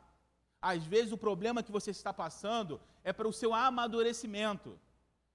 Às 0.61 0.85
vezes 0.85 1.12
o 1.12 1.17
problema 1.17 1.62
que 1.62 1.73
você 1.73 1.91
está 1.91 2.12
passando 2.12 2.79
é 3.03 3.11
para 3.11 3.27
o 3.27 3.33
seu 3.33 3.55
amadurecimento. 3.55 4.79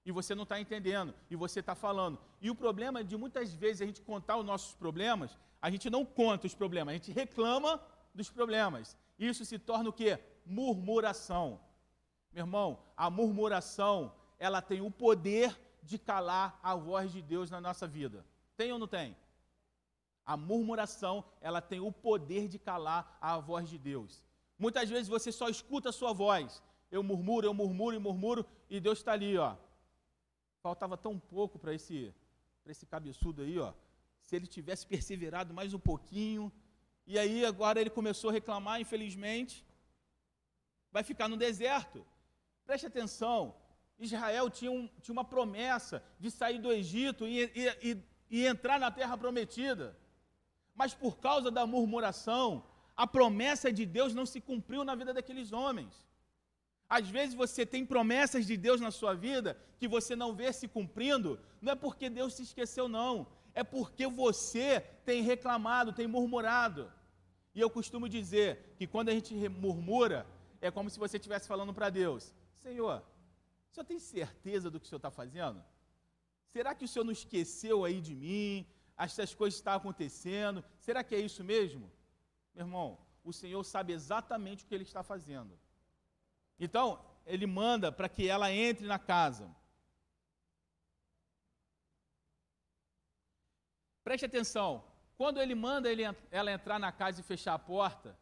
E 0.06 0.12
você 0.12 0.34
não 0.34 0.44
está 0.44 0.60
entendendo, 0.60 1.12
e 1.28 1.36
você 1.36 1.60
está 1.60 1.74
falando. 1.74 2.18
E 2.40 2.48
o 2.50 2.54
problema 2.54 3.02
de 3.04 3.16
muitas 3.16 3.52
vezes 3.52 3.82
a 3.82 3.86
gente 3.86 4.00
contar 4.00 4.36
os 4.38 4.46
nossos 4.46 4.74
problemas, 4.74 5.36
a 5.60 5.70
gente 5.70 5.90
não 5.90 6.04
conta 6.04 6.46
os 6.46 6.54
problemas, 6.54 6.94
a 6.94 6.96
gente 6.96 7.12
reclama 7.12 7.80
dos 8.14 8.30
problemas. 8.30 8.96
Isso 9.28 9.44
se 9.44 9.58
torna 9.58 9.90
o 9.90 9.92
quê? 9.92 10.18
Murmuração. 10.46 11.60
Meu 12.32 12.44
irmão, 12.44 12.82
a 12.96 13.10
murmuração, 13.10 14.14
ela 14.38 14.62
tem 14.62 14.80
o 14.80 14.90
poder 14.90 15.60
de 15.82 15.98
calar 15.98 16.58
a 16.62 16.74
voz 16.74 17.12
de 17.12 17.20
Deus 17.20 17.50
na 17.50 17.60
nossa 17.60 17.86
vida. 17.86 18.24
Tem 18.56 18.72
ou 18.72 18.78
não 18.78 18.88
tem? 18.88 19.14
A 20.24 20.36
murmuração, 20.38 21.22
ela 21.40 21.60
tem 21.60 21.80
o 21.80 21.92
poder 21.92 22.48
de 22.48 22.58
calar 22.58 23.18
a 23.20 23.38
voz 23.38 23.68
de 23.68 23.76
Deus. 23.76 24.24
Muitas 24.58 24.88
vezes 24.88 25.08
você 25.08 25.30
só 25.30 25.48
escuta 25.50 25.90
a 25.90 25.92
sua 25.92 26.14
voz. 26.14 26.62
Eu 26.90 27.02
murmuro, 27.02 27.46
eu 27.46 27.52
murmuro 27.52 27.94
e 27.94 27.98
murmuro, 27.98 28.46
e 28.70 28.80
Deus 28.80 28.98
está 28.98 29.12
ali, 29.12 29.36
ó. 29.36 29.54
Faltava 30.62 30.96
tão 30.96 31.18
pouco 31.18 31.58
para 31.58 31.74
esse, 31.74 32.14
esse 32.66 32.86
cabeçudo 32.86 33.42
aí, 33.42 33.58
ó. 33.58 33.74
Se 34.22 34.36
ele 34.36 34.46
tivesse 34.46 34.86
perseverado 34.86 35.52
mais 35.52 35.74
um 35.74 35.78
pouquinho. 35.78 36.50
E 37.06 37.18
aí 37.18 37.44
agora 37.44 37.80
ele 37.80 37.90
começou 37.90 38.30
a 38.30 38.32
reclamar, 38.32 38.80
infelizmente. 38.80 39.64
Vai 40.92 41.02
ficar 41.02 41.28
no 41.28 41.36
deserto. 41.36 42.06
Preste 42.64 42.86
atenção. 42.86 43.54
Israel 43.98 44.48
tinha, 44.48 44.70
um, 44.70 44.88
tinha 45.02 45.12
uma 45.12 45.24
promessa 45.24 46.02
de 46.18 46.30
sair 46.30 46.58
do 46.58 46.72
Egito 46.72 47.26
e, 47.26 47.50
e, 47.54 47.68
e, 47.82 48.04
e 48.30 48.46
entrar 48.46 48.78
na 48.78 48.90
terra 48.90 49.16
prometida 49.16 49.96
mas 50.80 50.94
por 50.94 51.18
causa 51.18 51.50
da 51.50 51.66
murmuração, 51.66 52.64
a 52.96 53.06
promessa 53.06 53.70
de 53.70 53.84
Deus 53.84 54.14
não 54.14 54.24
se 54.24 54.40
cumpriu 54.40 54.82
na 54.82 54.94
vida 54.94 55.12
daqueles 55.12 55.52
homens. 55.52 55.92
Às 56.88 57.06
vezes 57.06 57.34
você 57.34 57.66
tem 57.66 57.84
promessas 57.84 58.46
de 58.46 58.56
Deus 58.56 58.80
na 58.80 58.90
sua 58.90 59.12
vida 59.14 59.58
que 59.78 59.86
você 59.86 60.16
não 60.16 60.34
vê 60.34 60.50
se 60.54 60.66
cumprindo, 60.66 61.38
não 61.60 61.72
é 61.72 61.76
porque 61.76 62.08
Deus 62.08 62.32
se 62.32 62.44
esqueceu, 62.44 62.88
não, 62.88 63.26
é 63.54 63.64
porque 63.64 64.06
você 64.06 64.80
tem 65.04 65.22
reclamado, 65.22 65.92
tem 65.92 66.06
murmurado. 66.06 66.92
E 67.54 67.60
eu 67.60 67.68
costumo 67.68 68.08
dizer 68.08 68.74
que 68.76 68.86
quando 68.86 69.08
a 69.08 69.12
gente 69.12 69.34
murmura, 69.48 70.26
é 70.60 70.70
como 70.70 70.90
se 70.90 70.98
você 70.98 71.16
estivesse 71.16 71.48
falando 71.48 71.74
para 71.74 71.90
Deus: 71.90 72.34
Senhor, 72.58 73.02
o 73.70 73.74
senhor 73.74 73.84
tem 73.84 73.98
certeza 73.98 74.70
do 74.70 74.78
que 74.78 74.86
o 74.86 74.88
senhor 74.88 74.98
está 74.98 75.10
fazendo? 75.10 75.62
Será 76.46 76.74
que 76.74 76.84
o 76.84 76.88
senhor 76.88 77.04
não 77.04 77.12
esqueceu 77.12 77.84
aí 77.84 78.00
de 78.00 78.14
mim? 78.14 78.66
essas 79.04 79.34
coisas 79.34 79.58
estão 79.58 79.74
acontecendo. 79.74 80.62
Será 80.78 81.02
que 81.02 81.14
é 81.14 81.20
isso 81.20 81.42
mesmo? 81.42 81.90
Meu 82.54 82.66
irmão, 82.66 82.98
o 83.24 83.32
Senhor 83.32 83.62
sabe 83.64 83.92
exatamente 83.92 84.64
o 84.64 84.66
que 84.66 84.74
ele 84.74 84.84
está 84.84 85.02
fazendo. 85.02 85.58
Então, 86.58 87.02
ele 87.24 87.46
manda 87.46 87.90
para 87.90 88.08
que 88.08 88.28
ela 88.28 88.52
entre 88.52 88.86
na 88.86 88.98
casa. 88.98 89.48
Preste 94.10 94.26
atenção, 94.26 94.82
quando 95.16 95.40
ele 95.40 95.54
manda 95.54 95.88
ele, 95.88 96.02
ela 96.32 96.50
entrar 96.50 96.80
na 96.80 96.90
casa 96.90 97.20
e 97.20 97.22
fechar 97.22 97.54
a 97.54 97.58
porta, 97.60 98.18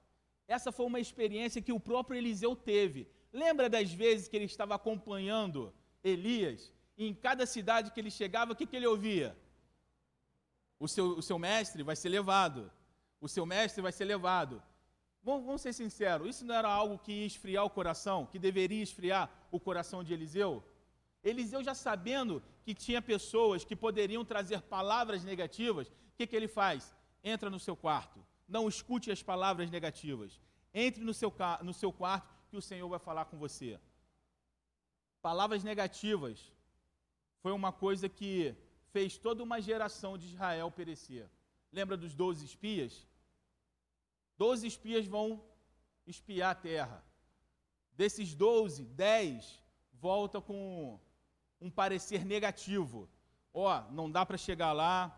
essa 0.47 0.71
foi 0.71 0.85
uma 0.85 1.01
experiência 1.01 1.63
que 1.63 1.73
o 1.73 1.81
próprio 1.81 2.19
Eliseu 2.19 2.55
teve. 2.55 3.09
Lembra 3.33 3.71
das 3.71 3.91
vezes 3.91 4.29
que 4.29 4.37
ele 4.37 4.45
estava 4.45 4.75
acompanhando 4.75 5.73
Elias? 6.05 6.75
E 6.99 7.07
em 7.09 7.15
cada 7.15 7.47
cidade 7.47 7.91
que 7.91 7.99
ele 7.99 8.11
chegava, 8.11 8.53
o 8.53 8.55
que, 8.55 8.67
que 8.67 8.77
ele 8.77 8.87
ouvia? 8.87 9.35
o 10.79 10.87
seu, 10.87 11.07
o 11.21 11.23
seu 11.23 11.39
mestre 11.39 11.83
vai 11.83 11.97
ser 11.97 12.11
levado. 12.11 12.71
O 13.19 13.27
seu 13.27 13.47
mestre 13.47 13.81
vai 13.81 13.91
ser 13.91 14.05
levado. 14.05 14.63
Vamos, 15.23 15.47
vamos 15.47 15.63
ser 15.63 15.73
sinceros, 15.73 16.29
isso 16.29 16.45
não 16.45 16.55
era 16.55 16.69
algo 16.69 16.99
que 16.99 17.13
ia 17.13 17.27
esfriar 17.27 17.65
o 17.65 17.71
coração, 17.71 18.27
que 18.27 18.39
deveria 18.39 18.83
esfriar 18.83 19.31
o 19.51 19.59
coração 19.59 20.05
de 20.05 20.13
Eliseu? 20.13 20.63
Eliseu, 21.23 21.63
já 21.63 21.75
sabendo 21.75 22.43
que 22.65 22.75
tinha 22.75 23.03
pessoas 23.03 23.65
que 23.65 23.75
poderiam 23.75 24.25
trazer 24.25 24.61
palavras 24.63 25.25
negativas, 25.25 25.89
o 25.89 25.93
que, 26.17 26.27
que 26.27 26.37
ele 26.37 26.49
faz? 26.49 26.95
Entra 27.23 27.51
no 27.51 27.59
seu 27.59 27.77
quarto, 27.77 28.25
não 28.47 28.69
escute 28.69 29.11
as 29.11 29.23
palavras 29.23 29.71
negativas. 29.71 30.41
Entre 30.73 31.03
no 31.03 31.15
seu, 31.15 31.35
no 31.63 31.73
seu 31.73 31.93
quarto 31.93 32.33
que 32.49 32.57
o 32.57 32.63
Senhor 32.63 32.89
vai 32.89 32.99
falar 32.99 33.25
com 33.27 33.37
você. 33.37 33.81
Palavras 35.21 35.65
negativas 35.65 36.53
foi 37.41 37.53
uma 37.53 37.73
coisa 37.73 38.09
que 38.09 38.55
fez 38.91 39.19
toda 39.19 39.43
uma 39.43 39.61
geração 39.61 40.17
de 40.17 40.27
Israel 40.27 40.71
perecer. 40.71 41.29
Lembra 41.73 41.97
dos 41.97 42.15
doze 42.15 42.45
espias? 42.45 43.07
Doze 44.37 44.67
espias 44.67 45.07
vão 45.07 45.45
espiar 46.07 46.53
a 46.53 46.55
terra. 46.55 47.05
Desses 47.93 48.35
doze, 48.35 48.85
dez 48.85 49.63
voltam 49.93 50.41
com 50.41 50.99
um 51.61 51.71
parecer 51.71 52.25
negativo. 52.25 53.09
Ó, 53.53 53.67
oh, 53.67 53.93
não 53.93 54.11
dá 54.11 54.25
para 54.25 54.37
chegar 54.37 54.73
lá. 54.73 55.17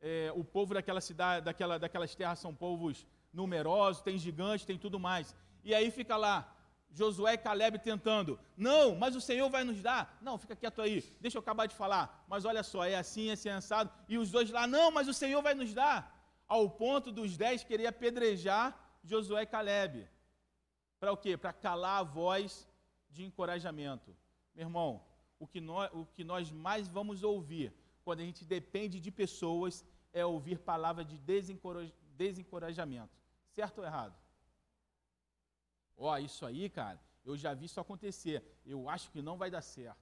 É, 0.00 0.32
o 0.34 0.42
povo 0.42 0.74
daquela 0.74 1.00
cidade, 1.00 1.44
daquela, 1.44 1.78
daquelas 1.78 2.14
terras 2.14 2.38
são 2.38 2.54
povos 2.54 3.06
numerosos, 3.32 4.02
tem 4.02 4.18
gigantes, 4.18 4.64
tem 4.64 4.78
tudo 4.78 4.98
mais. 4.98 5.34
E 5.62 5.74
aí 5.74 5.90
fica 5.90 6.16
lá, 6.16 6.52
Josué 6.90 7.34
e 7.34 7.38
Caleb 7.38 7.78
tentando. 7.78 8.38
Não, 8.56 8.96
mas 8.96 9.14
o 9.14 9.20
Senhor 9.20 9.48
vai 9.48 9.62
nos 9.62 9.80
dar. 9.82 10.18
Não, 10.20 10.38
fica 10.38 10.56
quieto 10.56 10.82
aí, 10.82 11.02
deixa 11.20 11.38
eu 11.38 11.40
acabar 11.40 11.66
de 11.66 11.74
falar. 11.74 12.24
Mas 12.26 12.44
olha 12.44 12.62
só, 12.62 12.84
é 12.84 12.96
assim, 12.96 13.28
é 13.28 13.32
assim, 13.32 13.48
é. 13.48 13.58
E 14.08 14.18
os 14.18 14.30
dois 14.30 14.50
lá, 14.50 14.66
não, 14.66 14.90
mas 14.90 15.06
o 15.06 15.14
Senhor 15.14 15.40
vai 15.42 15.54
nos 15.54 15.72
dar. 15.72 16.16
Ao 16.48 16.68
ponto 16.68 17.12
dos 17.12 17.36
dez 17.36 17.62
querer 17.62 17.86
apedrejar 17.86 18.76
Josué 19.04 19.42
e 19.42 19.46
Caleb. 19.46 20.08
Para 20.98 21.12
o 21.12 21.16
quê? 21.16 21.36
Para 21.36 21.52
calar 21.52 22.00
a 22.00 22.02
voz 22.02 22.68
de 23.08 23.24
encorajamento. 23.24 24.14
Meu 24.54 24.66
irmão, 24.66 25.02
o 25.40 25.46
que, 25.46 25.60
nós, 25.60 25.90
o 25.92 26.04
que 26.04 26.22
nós 26.22 26.52
mais 26.52 26.86
vamos 26.86 27.24
ouvir 27.24 27.72
quando 28.04 28.20
a 28.20 28.24
gente 28.24 28.44
depende 28.44 29.00
de 29.00 29.10
pessoas 29.10 29.84
é 30.12 30.24
ouvir 30.24 30.58
palavras 30.58 31.06
de 31.06 31.18
desencorajamento. 32.16 33.18
Certo 33.48 33.78
ou 33.78 33.84
errado? 33.84 34.14
Ó, 35.96 36.12
oh, 36.12 36.18
isso 36.18 36.44
aí, 36.44 36.68
cara, 36.68 37.00
eu 37.24 37.36
já 37.36 37.54
vi 37.54 37.64
isso 37.64 37.80
acontecer. 37.80 38.44
Eu 38.66 38.88
acho 38.88 39.10
que 39.10 39.22
não 39.22 39.38
vai 39.38 39.50
dar 39.50 39.62
certo. 39.62 39.98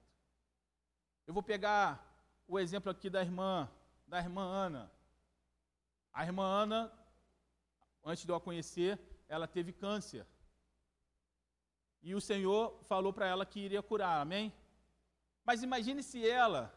Eu 1.25 1.33
vou 1.33 1.41
pegar 1.41 1.83
o 2.45 2.59
exemplo 2.59 2.91
aqui 2.91 3.09
da 3.09 3.21
irmã, 3.21 3.69
da 4.07 4.19
irmã 4.19 4.43
Ana. 4.43 4.91
A 6.11 6.25
irmã 6.25 6.43
Ana, 6.43 6.91
antes 8.03 8.25
de 8.25 8.31
eu 8.31 8.35
a 8.35 8.41
conhecer, 8.41 8.99
ela 9.29 9.47
teve 9.47 9.71
câncer. 9.71 10.25
E 12.01 12.13
o 12.13 12.21
Senhor 12.21 12.77
falou 12.83 13.13
para 13.13 13.27
ela 13.27 13.45
que 13.45 13.59
iria 13.59 13.81
curar, 13.81 14.19
amém? 14.19 14.53
Mas 15.49 15.63
imagine 15.63 16.03
se 16.03 16.19
ela 16.29 16.71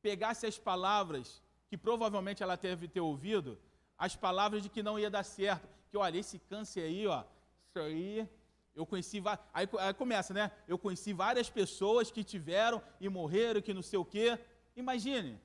pegasse 0.00 0.46
as 0.46 0.58
palavras 0.58 1.42
que 1.68 1.76
provavelmente 1.76 2.42
ela 2.42 2.56
deve 2.56 2.88
ter 2.88 3.02
ouvido, 3.02 3.58
as 3.98 4.16
palavras 4.16 4.62
de 4.62 4.70
que 4.70 4.82
não 4.82 4.98
ia 4.98 5.10
dar 5.10 5.22
certo. 5.22 5.68
Que 5.90 5.98
olha, 5.98 6.16
esse 6.16 6.38
câncer 6.38 6.80
aí, 6.80 7.06
ó, 7.06 7.24
isso 7.68 7.78
aí, 7.78 8.26
eu 8.74 8.86
conheci. 8.86 9.22
Aí, 9.52 9.68
aí 9.78 9.92
começa, 9.92 10.32
né? 10.32 10.50
Eu 10.66 10.78
conheci 10.78 11.12
várias 11.12 11.50
pessoas 11.50 12.10
que 12.10 12.24
tiveram 12.24 12.82
e 12.98 13.06
morreram, 13.06 13.60
que 13.60 13.74
não 13.74 13.82
sei 13.82 13.98
o 13.98 14.04
quê. 14.14 14.38
Imagine, 14.74 15.38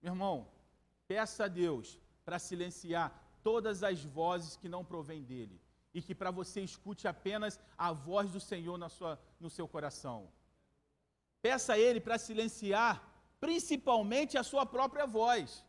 meu 0.00 0.12
irmão, 0.12 0.46
peça 1.08 1.46
a 1.46 1.48
Deus 1.48 1.98
para 2.24 2.38
silenciar 2.38 3.12
todas 3.42 3.82
as 3.82 4.04
vozes 4.04 4.56
que 4.56 4.68
não 4.68 4.84
provêm 4.84 5.24
dele 5.24 5.60
e 5.92 6.00
que 6.00 6.14
para 6.14 6.30
você 6.30 6.60
escute 6.60 7.08
apenas 7.08 7.58
a 7.76 7.92
voz 7.92 8.30
do 8.30 8.38
Senhor 8.38 8.78
na 8.78 8.88
sua, 8.88 9.18
no 9.40 9.50
seu 9.50 9.66
coração. 9.66 10.28
Peça 11.46 11.74
a 11.74 11.78
Ele 11.78 12.00
para 12.06 12.18
silenciar 12.26 12.94
principalmente 13.46 14.36
a 14.36 14.42
sua 14.50 14.64
própria 14.74 15.06
voz, 15.06 15.64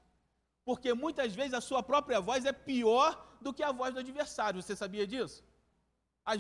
porque 0.65 0.91
muitas 1.03 1.36
vezes 1.39 1.53
a 1.53 1.61
sua 1.69 1.82
própria 1.84 2.19
voz 2.19 2.45
é 2.51 2.53
pior 2.69 3.09
do 3.39 3.53
que 3.53 3.61
a 3.61 3.71
voz 3.71 3.93
do 3.93 3.99
adversário. 3.99 4.61
Você 4.61 4.75
sabia 4.75 5.05
disso? 5.05 5.43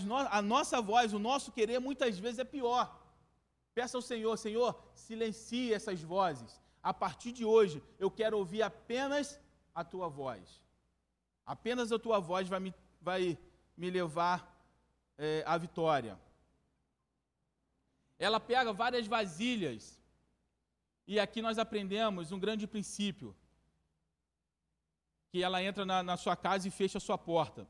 No, 0.09 0.15
a 0.15 0.41
nossa 0.41 0.81
voz, 0.81 1.13
o 1.13 1.19
nosso 1.19 1.51
querer, 1.51 1.79
muitas 1.79 2.17
vezes 2.17 2.39
é 2.39 2.43
pior. 2.43 2.85
Peça 3.75 3.95
ao 3.97 4.01
Senhor, 4.01 4.35
Senhor, 4.37 4.69
silencie 4.95 5.71
essas 5.71 6.01
vozes. 6.01 6.59
A 6.81 6.91
partir 6.91 7.31
de 7.31 7.45
hoje, 7.45 7.77
eu 7.99 8.09
quero 8.09 8.39
ouvir 8.39 8.63
apenas 8.63 9.39
a 9.75 9.83
tua 9.83 10.07
voz. 10.09 10.59
Apenas 11.45 11.91
a 11.91 11.99
tua 11.99 12.19
voz 12.19 12.47
vai 12.47 12.59
me, 12.59 12.73
vai 12.99 13.37
me 13.77 13.91
levar 13.91 14.37
é, 15.15 15.43
à 15.45 15.55
vitória. 15.59 16.17
Ela 18.19 18.39
pega 18.39 18.73
várias 18.73 19.05
vasilhas, 19.07 20.01
e 21.05 21.19
aqui 21.19 21.41
nós 21.41 21.57
aprendemos 21.57 22.31
um 22.31 22.39
grande 22.39 22.65
princípio: 22.65 23.35
que 25.29 25.43
ela 25.43 25.61
entra 25.61 25.85
na, 25.85 26.01
na 26.01 26.17
sua 26.17 26.35
casa 26.35 26.67
e 26.67 26.71
fecha 26.71 26.97
a 26.97 27.01
sua 27.01 27.17
porta. 27.17 27.67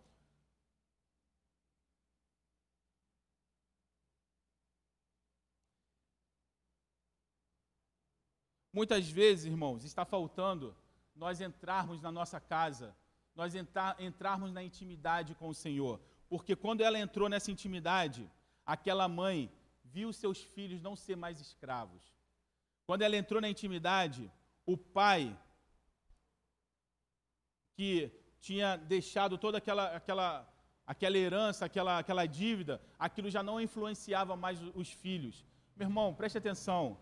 Muitas 8.72 9.10
vezes, 9.10 9.46
irmãos, 9.46 9.84
está 9.84 10.06
faltando 10.06 10.76
nós 11.16 11.42
entrarmos 11.42 12.00
na 12.00 12.12
nossa 12.12 12.40
casa, 12.40 12.96
nós 13.36 13.56
entrar, 13.56 14.00
entrarmos 14.00 14.54
na 14.54 14.64
intimidade 14.64 15.34
com 15.34 15.50
o 15.50 15.56
Senhor. 15.56 16.00
Porque 16.30 16.56
quando 16.56 16.82
ela 16.82 17.00
entrou 17.00 17.28
nessa 17.28 17.50
intimidade, 17.50 18.30
aquela 18.64 19.08
mãe 19.08 19.52
viu 19.94 20.12
seus 20.14 20.40
filhos 20.42 20.82
não 20.82 20.96
ser 20.96 21.16
mais 21.16 21.40
escravos. 21.40 22.02
Quando 22.86 23.02
ela 23.02 23.18
entrou 23.18 23.42
na 23.42 23.50
intimidade, 23.50 24.32
o 24.66 24.78
pai, 24.78 25.38
que 27.76 28.12
tinha 28.40 28.76
deixado 28.78 29.38
toda 29.38 29.58
aquela, 29.58 29.96
aquela, 29.96 30.54
aquela 30.86 31.18
herança, 31.18 31.66
aquela, 31.66 32.00
aquela 32.00 32.26
dívida, 32.26 32.82
aquilo 32.98 33.30
já 33.30 33.44
não 33.44 33.60
influenciava 33.60 34.36
mais 34.36 34.60
os 34.74 34.90
filhos. 34.92 35.46
Meu 35.76 35.88
irmão, 35.88 36.14
preste 36.14 36.38
atenção. 36.38 36.98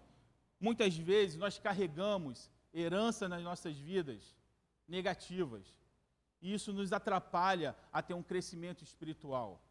Muitas 0.60 0.98
vezes 0.98 1.38
nós 1.38 1.60
carregamos 1.60 2.50
herança 2.74 3.30
nas 3.30 3.44
nossas 3.44 3.78
vidas 3.78 4.36
negativas. 4.88 5.66
E 6.42 6.54
isso 6.54 6.74
nos 6.74 6.92
atrapalha 6.92 7.76
a 7.92 8.02
ter 8.02 8.14
um 8.14 8.24
crescimento 8.24 8.84
espiritual. 8.84 9.62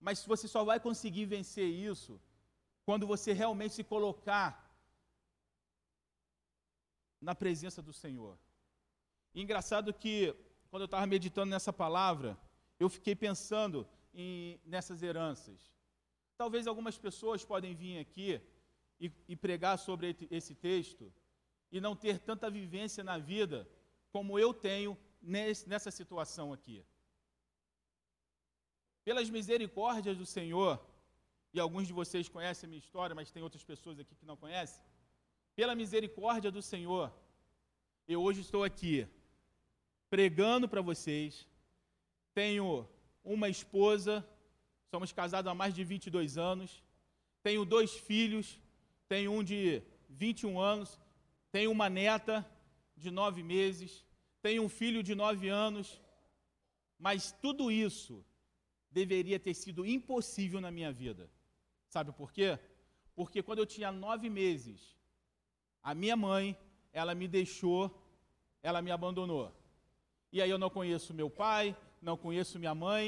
Mas 0.00 0.24
você 0.24 0.48
só 0.48 0.64
vai 0.64 0.80
conseguir 0.80 1.26
vencer 1.26 1.68
isso 1.68 2.20
quando 2.84 3.06
você 3.06 3.32
realmente 3.32 3.74
se 3.74 3.84
colocar 3.84 4.62
na 7.20 7.34
presença 7.34 7.80
do 7.80 7.92
Senhor. 7.92 8.36
E 9.34 9.40
engraçado 9.40 9.94
que, 9.94 10.34
quando 10.70 10.82
eu 10.82 10.86
estava 10.86 11.06
meditando 11.06 11.50
nessa 11.50 11.72
palavra, 11.72 12.36
eu 12.78 12.88
fiquei 12.88 13.14
pensando 13.14 13.88
em, 14.12 14.60
nessas 14.64 15.02
heranças. 15.02 15.72
Talvez 16.36 16.66
algumas 16.66 16.98
pessoas 16.98 17.44
podem 17.44 17.74
vir 17.74 17.98
aqui 17.98 18.40
e, 18.98 19.10
e 19.28 19.36
pregar 19.36 19.78
sobre 19.78 20.16
esse 20.30 20.54
texto 20.54 21.12
e 21.70 21.80
não 21.80 21.94
ter 21.94 22.18
tanta 22.18 22.50
vivência 22.50 23.02
na 23.04 23.18
vida 23.18 23.68
como 24.10 24.38
eu 24.38 24.52
tenho 24.52 24.98
nesse, 25.20 25.68
nessa 25.68 25.90
situação 25.90 26.52
aqui. 26.52 26.84
Pelas 29.04 29.30
misericórdias 29.30 30.16
do 30.16 30.26
Senhor, 30.26 30.84
e 31.54 31.60
alguns 31.60 31.86
de 31.86 31.92
vocês 31.92 32.28
conhecem 32.28 32.66
a 32.66 32.70
minha 32.70 32.84
história, 32.84 33.14
mas 33.14 33.30
tem 33.30 33.42
outras 33.42 33.64
pessoas 33.64 33.98
aqui 33.98 34.14
que 34.14 34.24
não 34.30 34.36
conhecem. 34.36 34.82
Pela 35.54 35.74
misericórdia 35.74 36.50
do 36.50 36.62
Senhor, 36.62 37.12
eu 38.08 38.22
hoje 38.22 38.40
estou 38.40 38.64
aqui 38.64 39.06
pregando 40.08 40.66
para 40.68 40.80
vocês. 40.80 41.46
Tenho 42.34 42.88
uma 43.22 43.48
esposa, 43.48 44.26
somos 44.90 45.12
casados 45.12 45.50
há 45.50 45.54
mais 45.54 45.74
de 45.74 45.84
22 45.84 46.38
anos. 46.38 46.82
Tenho 47.42 47.64
dois 47.64 47.92
filhos, 47.92 48.58
tenho 49.08 49.32
um 49.32 49.42
de 49.42 49.82
21 50.08 50.58
anos, 50.58 50.98
tenho 51.50 51.70
uma 51.70 51.88
neta 51.90 52.36
de 52.96 53.10
nove 53.10 53.42
meses, 53.42 54.04
tenho 54.40 54.62
um 54.62 54.68
filho 54.68 55.02
de 55.02 55.14
nove 55.14 55.48
anos, 55.48 56.00
mas 56.98 57.32
tudo 57.44 57.70
isso 57.70 58.24
deveria 58.90 59.38
ter 59.38 59.54
sido 59.54 59.84
impossível 59.84 60.60
na 60.60 60.70
minha 60.70 60.92
vida. 60.92 61.28
Sabe 61.94 62.10
por 62.20 62.32
quê? 62.36 62.58
Porque 63.14 63.42
quando 63.46 63.58
eu 63.58 63.66
tinha 63.74 63.92
nove 63.92 64.28
meses, 64.30 64.80
a 65.82 65.92
minha 65.94 66.16
mãe, 66.16 66.44
ela 66.90 67.14
me 67.14 67.28
deixou, 67.28 67.82
ela 68.62 68.80
me 68.80 68.90
abandonou. 68.90 69.46
E 70.34 70.40
aí 70.40 70.48
eu 70.48 70.60
não 70.62 70.70
conheço 70.70 71.12
meu 71.12 71.28
pai, 71.28 71.76
não 72.00 72.16
conheço 72.16 72.58
minha 72.58 72.74
mãe. 72.74 73.04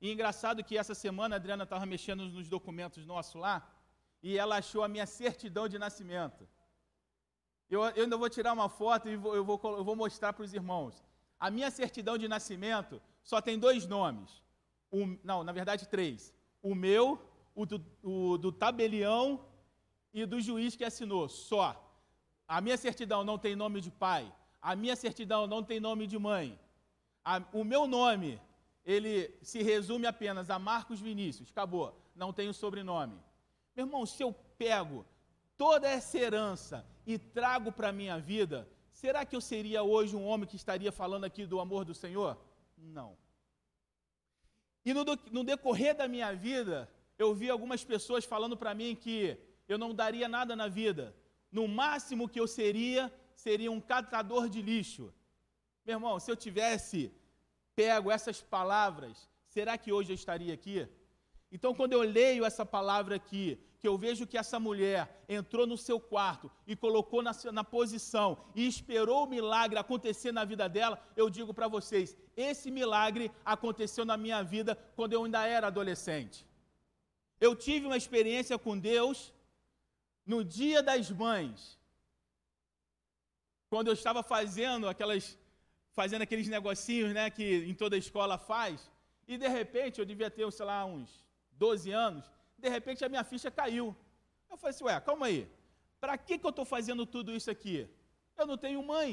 E 0.00 0.10
engraçado 0.10 0.64
que 0.64 0.78
essa 0.82 0.94
semana 0.94 1.36
a 1.36 1.40
Adriana 1.40 1.64
estava 1.64 1.84
mexendo 1.84 2.22
nos 2.36 2.48
documentos 2.48 3.04
nossos 3.04 3.34
lá, 3.34 3.56
e 4.22 4.38
ela 4.38 4.56
achou 4.56 4.82
a 4.82 4.88
minha 4.88 5.04
certidão 5.04 5.68
de 5.68 5.78
nascimento. 5.78 6.48
Eu, 7.68 7.82
eu 7.82 8.04
ainda 8.04 8.16
vou 8.16 8.30
tirar 8.30 8.54
uma 8.54 8.70
foto 8.70 9.06
e 9.10 9.16
vou, 9.16 9.36
eu, 9.36 9.44
vou, 9.44 9.60
eu 9.80 9.84
vou 9.84 9.96
mostrar 10.04 10.32
para 10.32 10.44
os 10.46 10.54
irmãos. 10.54 11.04
A 11.38 11.50
minha 11.50 11.70
certidão 11.70 12.16
de 12.16 12.26
nascimento 12.26 13.02
só 13.22 13.38
tem 13.42 13.58
dois 13.58 13.86
nomes. 13.86 14.42
Um, 14.90 15.18
não, 15.22 15.44
na 15.44 15.52
verdade, 15.52 15.86
três. 15.86 16.34
O 16.62 16.74
meu, 16.74 17.06
o 17.54 17.66
do, 17.66 17.84
o 18.02 18.38
do 18.38 18.50
tabelião 18.50 19.44
e 20.12 20.24
do 20.26 20.40
juiz 20.40 20.76
que 20.76 20.84
assinou. 20.84 21.28
Só. 21.28 21.78
A 22.46 22.60
minha 22.60 22.76
certidão 22.76 23.24
não 23.24 23.38
tem 23.38 23.56
nome 23.56 23.80
de 23.80 23.90
pai. 23.90 24.32
A 24.60 24.76
minha 24.76 24.96
certidão 24.96 25.46
não 25.46 25.62
tem 25.62 25.80
nome 25.80 26.06
de 26.06 26.18
mãe. 26.18 26.58
A, 27.24 27.42
o 27.52 27.64
meu 27.64 27.86
nome, 27.86 28.40
ele 28.84 29.34
se 29.42 29.62
resume 29.62 30.06
apenas 30.06 30.50
a 30.50 30.58
Marcos 30.58 31.00
Vinícius. 31.00 31.50
Acabou. 31.50 31.98
Não 32.14 32.32
tem 32.32 32.48
o 32.48 32.54
sobrenome. 32.54 33.18
Meu 33.74 33.86
irmão, 33.86 34.04
se 34.04 34.22
eu 34.22 34.32
pego 34.58 35.04
toda 35.56 35.88
essa 35.88 36.18
herança 36.18 36.86
e 37.06 37.18
trago 37.18 37.72
para 37.72 37.88
a 37.88 37.92
minha 37.92 38.18
vida, 38.18 38.68
será 38.92 39.24
que 39.24 39.34
eu 39.34 39.40
seria 39.40 39.82
hoje 39.82 40.14
um 40.14 40.26
homem 40.26 40.46
que 40.46 40.56
estaria 40.56 40.92
falando 40.92 41.24
aqui 41.24 41.46
do 41.46 41.58
amor 41.58 41.84
do 41.84 41.94
Senhor? 41.94 42.38
Não. 42.76 43.16
E 44.84 44.92
no, 44.92 45.04
no 45.30 45.44
decorrer 45.44 45.96
da 45.96 46.08
minha 46.08 46.34
vida, 46.34 46.88
eu 47.22 47.30
vi 47.40 47.48
algumas 47.50 47.82
pessoas 47.92 48.24
falando 48.32 48.56
para 48.62 48.74
mim 48.80 48.90
que 49.04 49.16
eu 49.72 49.78
não 49.82 49.94
daria 50.02 50.28
nada 50.36 50.54
na 50.62 50.68
vida. 50.80 51.04
No 51.58 51.64
máximo 51.80 52.28
que 52.32 52.40
eu 52.42 52.48
seria, 52.60 53.02
seria 53.34 53.70
um 53.76 53.80
catador 53.92 54.48
de 54.54 54.60
lixo. 54.70 55.04
Meu 55.86 55.96
irmão, 55.96 56.14
se 56.18 56.30
eu 56.30 56.36
tivesse 56.36 57.00
pego 57.74 58.10
essas 58.16 58.40
palavras, 58.56 59.28
será 59.54 59.76
que 59.76 59.92
hoje 59.96 60.10
eu 60.12 60.14
estaria 60.22 60.54
aqui? 60.54 60.86
Então, 61.50 61.74
quando 61.74 61.92
eu 61.92 62.02
leio 62.02 62.44
essa 62.44 62.64
palavra 62.64 63.14
aqui, 63.16 63.46
que 63.78 63.88
eu 63.88 63.98
vejo 63.98 64.26
que 64.26 64.38
essa 64.38 64.58
mulher 64.60 65.24
entrou 65.28 65.66
no 65.66 65.76
seu 65.76 65.98
quarto 65.98 66.50
e 66.66 66.74
colocou 66.76 67.20
na, 67.20 67.32
na 67.52 67.64
posição 67.64 68.38
e 68.54 68.66
esperou 68.66 69.24
o 69.24 69.28
milagre 69.28 69.78
acontecer 69.78 70.32
na 70.32 70.44
vida 70.44 70.68
dela, 70.68 71.02
eu 71.16 71.28
digo 71.28 71.52
para 71.52 71.66
vocês: 71.66 72.16
esse 72.36 72.70
milagre 72.70 73.30
aconteceu 73.44 74.04
na 74.04 74.16
minha 74.16 74.40
vida 74.42 74.76
quando 74.94 75.14
eu 75.14 75.24
ainda 75.24 75.44
era 75.46 75.66
adolescente. 75.66 76.46
Eu 77.46 77.52
tive 77.66 77.86
uma 77.86 77.96
experiência 78.02 78.56
com 78.64 78.74
Deus 78.78 79.32
no 80.32 80.40
dia 80.44 80.80
das 80.88 81.10
mães, 81.10 81.76
quando 83.68 83.88
eu 83.88 83.94
estava 83.94 84.22
fazendo 84.22 84.88
aquelas, 84.92 85.36
fazendo 85.90 86.22
aqueles 86.22 86.46
negocinhos, 86.56 87.12
né, 87.12 87.24
que 87.30 87.46
em 87.70 87.74
toda 87.74 87.96
escola 88.04 88.38
faz, 88.38 88.88
e 89.26 89.36
de 89.36 89.48
repente 89.48 89.98
eu 89.98 90.04
devia 90.04 90.30
ter, 90.30 90.50
sei 90.52 90.66
lá, 90.66 90.84
uns 90.84 91.10
12 91.52 91.90
anos, 91.90 92.24
de 92.56 92.68
repente 92.68 93.04
a 93.04 93.08
minha 93.08 93.24
ficha 93.24 93.50
caiu. 93.50 93.88
Eu 94.48 94.56
falei 94.56 94.74
assim, 94.74 94.84
ué, 94.84 95.00
calma 95.00 95.26
aí. 95.26 95.50
para 96.00 96.16
que, 96.16 96.38
que 96.38 96.46
eu 96.46 96.50
estou 96.50 96.64
fazendo 96.64 97.04
tudo 97.04 97.34
isso 97.34 97.50
aqui? 97.50 97.88
Eu 98.38 98.46
não 98.46 98.56
tenho 98.56 98.80
mãe. 98.84 99.10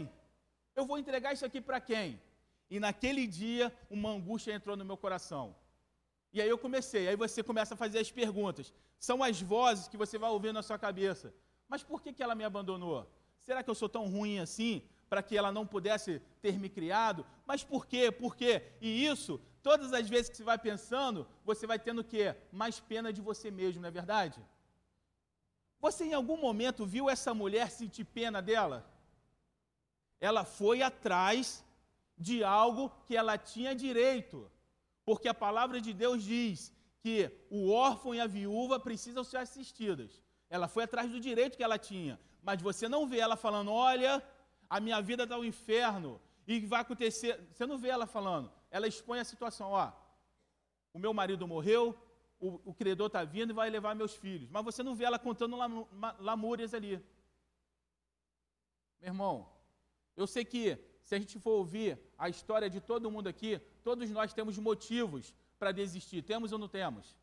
Eu 0.76 0.86
vou 0.86 1.00
entregar 1.00 1.34
isso 1.34 1.46
aqui 1.46 1.60
para 1.60 1.82
quem? 1.82 2.22
E 2.70 2.80
naquele 2.80 3.26
dia, 3.26 3.76
uma 3.90 4.12
angústia 4.12 4.54
entrou 4.54 4.78
no 4.78 4.86
meu 4.86 4.98
coração. 4.98 5.56
E 6.32 6.42
aí 6.42 6.50
eu 6.50 6.58
comecei, 6.58 7.08
aí 7.08 7.16
você 7.16 7.42
começa 7.42 7.74
a 7.74 7.78
fazer 7.78 8.00
as 8.00 8.12
perguntas. 8.12 8.72
São 9.00 9.24
as 9.24 9.42
vozes 9.42 9.88
que 9.88 9.98
você 9.98 10.18
vai 10.18 10.30
ouvir 10.30 10.54
na 10.54 10.62
sua 10.62 10.78
cabeça. 10.78 11.34
Mas 11.68 11.84
por 11.84 12.02
que, 12.02 12.14
que 12.14 12.22
ela 12.22 12.36
me 12.36 12.44
abandonou? 12.44 13.10
Será 13.42 13.64
que 13.64 13.70
eu 13.70 13.76
sou 13.76 13.90
tão 13.90 14.08
ruim 14.08 14.40
assim 14.40 14.84
para 15.10 15.24
que 15.24 15.36
ela 15.36 15.52
não 15.52 15.66
pudesse 15.66 16.22
ter 16.42 16.60
me 16.60 16.70
criado? 16.70 17.26
Mas 17.46 17.64
por 17.64 17.88
quê? 17.88 18.12
Por 18.12 18.36
quê? 18.36 18.64
E 18.80 19.06
isso, 19.06 19.42
todas 19.64 19.92
as 19.92 20.08
vezes 20.08 20.30
que 20.30 20.38
você 20.38 20.44
vai 20.44 20.58
pensando, 20.58 21.28
você 21.44 21.66
vai 21.66 21.80
tendo 21.80 22.02
o 22.02 22.04
quê? 22.04 22.36
Mais 22.52 22.80
pena 22.80 23.12
de 23.12 23.22
você 23.22 23.50
mesmo, 23.50 23.82
não 23.82 23.90
é 23.90 23.92
verdade? 23.92 24.40
Você 25.80 26.04
em 26.04 26.14
algum 26.14 26.38
momento 26.38 26.86
viu 26.86 27.10
essa 27.10 27.34
mulher 27.34 27.72
sentir 27.72 28.04
pena 28.04 28.42
dela? 28.42 28.86
Ela 30.20 30.44
foi 30.44 30.82
atrás 30.82 31.64
de 32.18 32.44
algo 32.44 32.92
que 33.06 33.16
ela 33.16 33.38
tinha 33.38 33.74
direito. 33.74 34.52
Porque 35.10 35.28
a 35.28 35.34
palavra 35.34 35.82
de 35.82 35.92
Deus 35.92 36.22
diz 36.24 36.72
que 37.00 37.32
o 37.50 37.72
órfão 37.72 38.14
e 38.14 38.20
a 38.20 38.28
viúva 38.28 38.80
precisam 38.80 39.24
ser 39.24 39.38
assistidas. 39.38 40.22
Ela 40.48 40.68
foi 40.68 40.84
atrás 40.84 41.10
do 41.10 41.20
direito 41.20 41.58
que 41.58 41.64
ela 41.64 41.80
tinha. 41.80 42.20
Mas 42.44 42.62
você 42.62 42.88
não 42.88 43.08
vê 43.08 43.18
ela 43.18 43.36
falando: 43.36 43.72
olha, 43.72 44.24
a 44.70 44.80
minha 44.80 45.02
vida 45.02 45.24
está 45.24 45.36
um 45.36 45.44
inferno. 45.44 46.22
E 46.46 46.60
vai 46.60 46.82
acontecer. 46.82 47.40
Você 47.52 47.66
não 47.66 47.76
vê 47.76 47.88
ela 47.88 48.06
falando. 48.06 48.52
Ela 48.70 48.88
expõe 48.88 49.18
a 49.20 49.24
situação: 49.24 49.72
ó, 49.72 49.92
o 50.94 51.00
meu 51.00 51.12
marido 51.12 51.48
morreu, 51.48 51.98
o, 52.40 52.62
o 52.70 52.72
credor 52.76 53.08
está 53.08 53.24
vindo 53.24 53.50
e 53.50 53.60
vai 53.62 53.68
levar 53.68 53.96
meus 53.96 54.14
filhos. 54.14 54.48
Mas 54.52 54.64
você 54.64 54.84
não 54.84 54.94
vê 54.94 55.06
ela 55.06 55.18
contando 55.18 55.58
lamúrias 56.20 56.76
ali. 56.76 57.04
Meu 59.02 59.10
irmão, 59.10 59.50
eu 60.16 60.28
sei 60.28 60.46
que 60.46 60.78
se 61.10 61.16
a 61.16 61.20
gente 61.22 61.40
for 61.40 61.54
ouvir 61.54 62.00
a 62.20 62.30
história 62.30 62.70
de 62.70 62.80
todo 62.80 63.10
mundo 63.10 63.28
aqui, 63.28 63.60
todos 63.84 64.08
nós 64.12 64.32
temos 64.32 64.60
motivos 64.60 65.34
para 65.58 65.72
desistir. 65.72 66.22
Temos 66.22 66.52
ou 66.52 66.60
não 66.60 66.68
temos? 66.68 67.18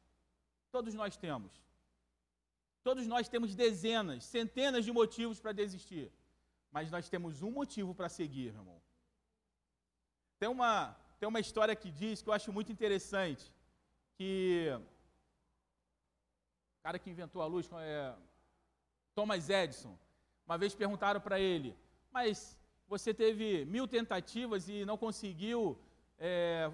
Todos 0.72 0.93
nós 0.93 1.16
temos. 1.16 1.53
Todos 2.82 3.07
nós 3.07 3.28
temos 3.28 3.55
dezenas, 3.55 4.24
centenas 4.24 4.84
de 4.84 4.91
motivos 4.91 5.39
para 5.39 5.53
desistir. 5.53 6.11
Mas 6.72 6.91
nós 6.91 7.09
temos 7.09 7.43
um 7.43 7.53
motivo 7.53 7.95
para 7.95 8.09
seguir, 8.09 8.53
meu 8.53 8.62
irmão. 8.62 8.82
Tem 10.41 10.49
uma, 10.49 10.97
tem 11.20 11.28
uma 11.28 11.39
história 11.39 11.76
que 11.76 11.89
diz 11.89 12.22
que 12.22 12.28
eu 12.28 12.34
acho 12.34 12.53
muito 12.53 12.72
interessante, 12.72 13.55
que 14.16 14.66
o 16.80 16.82
cara 16.82 16.99
que 16.99 17.09
inventou 17.09 17.41
a 17.41 17.47
luz, 17.47 17.70
é, 17.72 18.12
Thomas 19.14 19.49
Edison, 19.49 19.97
uma 20.45 20.59
vez 20.59 20.74
perguntaram 20.74 21.20
para 21.20 21.39
ele, 21.39 21.72
mas 22.11 22.59
você 22.89 23.12
teve 23.12 23.64
mil 23.64 23.87
tentativas 23.89 24.68
e 24.68 24.84
não 24.84 24.97
conseguiu 24.97 25.78
é, 26.18 26.70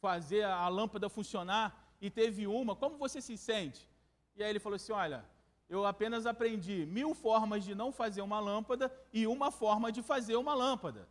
fazer 0.00 0.44
a 0.44 0.68
lâmpada 0.68 1.08
funcionar 1.08 1.94
e 2.00 2.10
teve 2.10 2.46
uma, 2.46 2.74
como 2.74 2.96
você 2.96 3.20
se 3.20 3.36
sente? 3.36 3.88
E 4.34 4.42
aí 4.42 4.50
ele 4.50 4.58
falou 4.58 4.76
assim: 4.76 4.92
Olha, 4.92 5.24
eu 5.68 5.84
apenas 5.84 6.26
aprendi 6.26 6.86
mil 6.86 7.14
formas 7.14 7.64
de 7.64 7.74
não 7.74 7.92
fazer 7.92 8.22
uma 8.22 8.40
lâmpada 8.40 8.92
e 9.12 9.26
uma 9.26 9.50
forma 9.50 9.92
de 9.92 10.02
fazer 10.02 10.36
uma 10.36 10.54
lâmpada. 10.54 11.08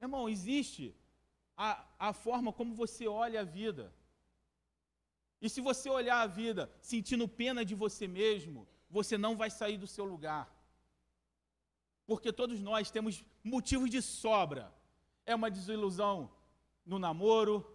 Irmão, 0.00 0.28
existe 0.28 0.94
a, 1.56 1.84
a 1.98 2.12
forma 2.12 2.52
como 2.52 2.74
você 2.74 3.06
olha 3.06 3.40
a 3.40 3.44
vida. 3.44 3.92
E 5.40 5.48
se 5.48 5.60
você 5.60 5.88
olhar 5.88 6.20
a 6.22 6.26
vida 6.26 6.70
sentindo 6.80 7.28
pena 7.28 7.64
de 7.64 7.74
você 7.74 8.08
mesmo, 8.08 8.66
você 8.88 9.18
não 9.18 9.36
vai 9.36 9.50
sair 9.50 9.76
do 9.76 9.86
seu 9.86 10.04
lugar 10.04 10.55
porque 12.06 12.32
todos 12.32 12.60
nós 12.60 12.90
temos 12.90 13.24
motivos 13.42 13.90
de 13.90 14.00
sobra. 14.00 14.72
É 15.26 15.34
uma 15.34 15.50
desilusão 15.50 16.30
no 16.84 16.98
namoro, 16.98 17.66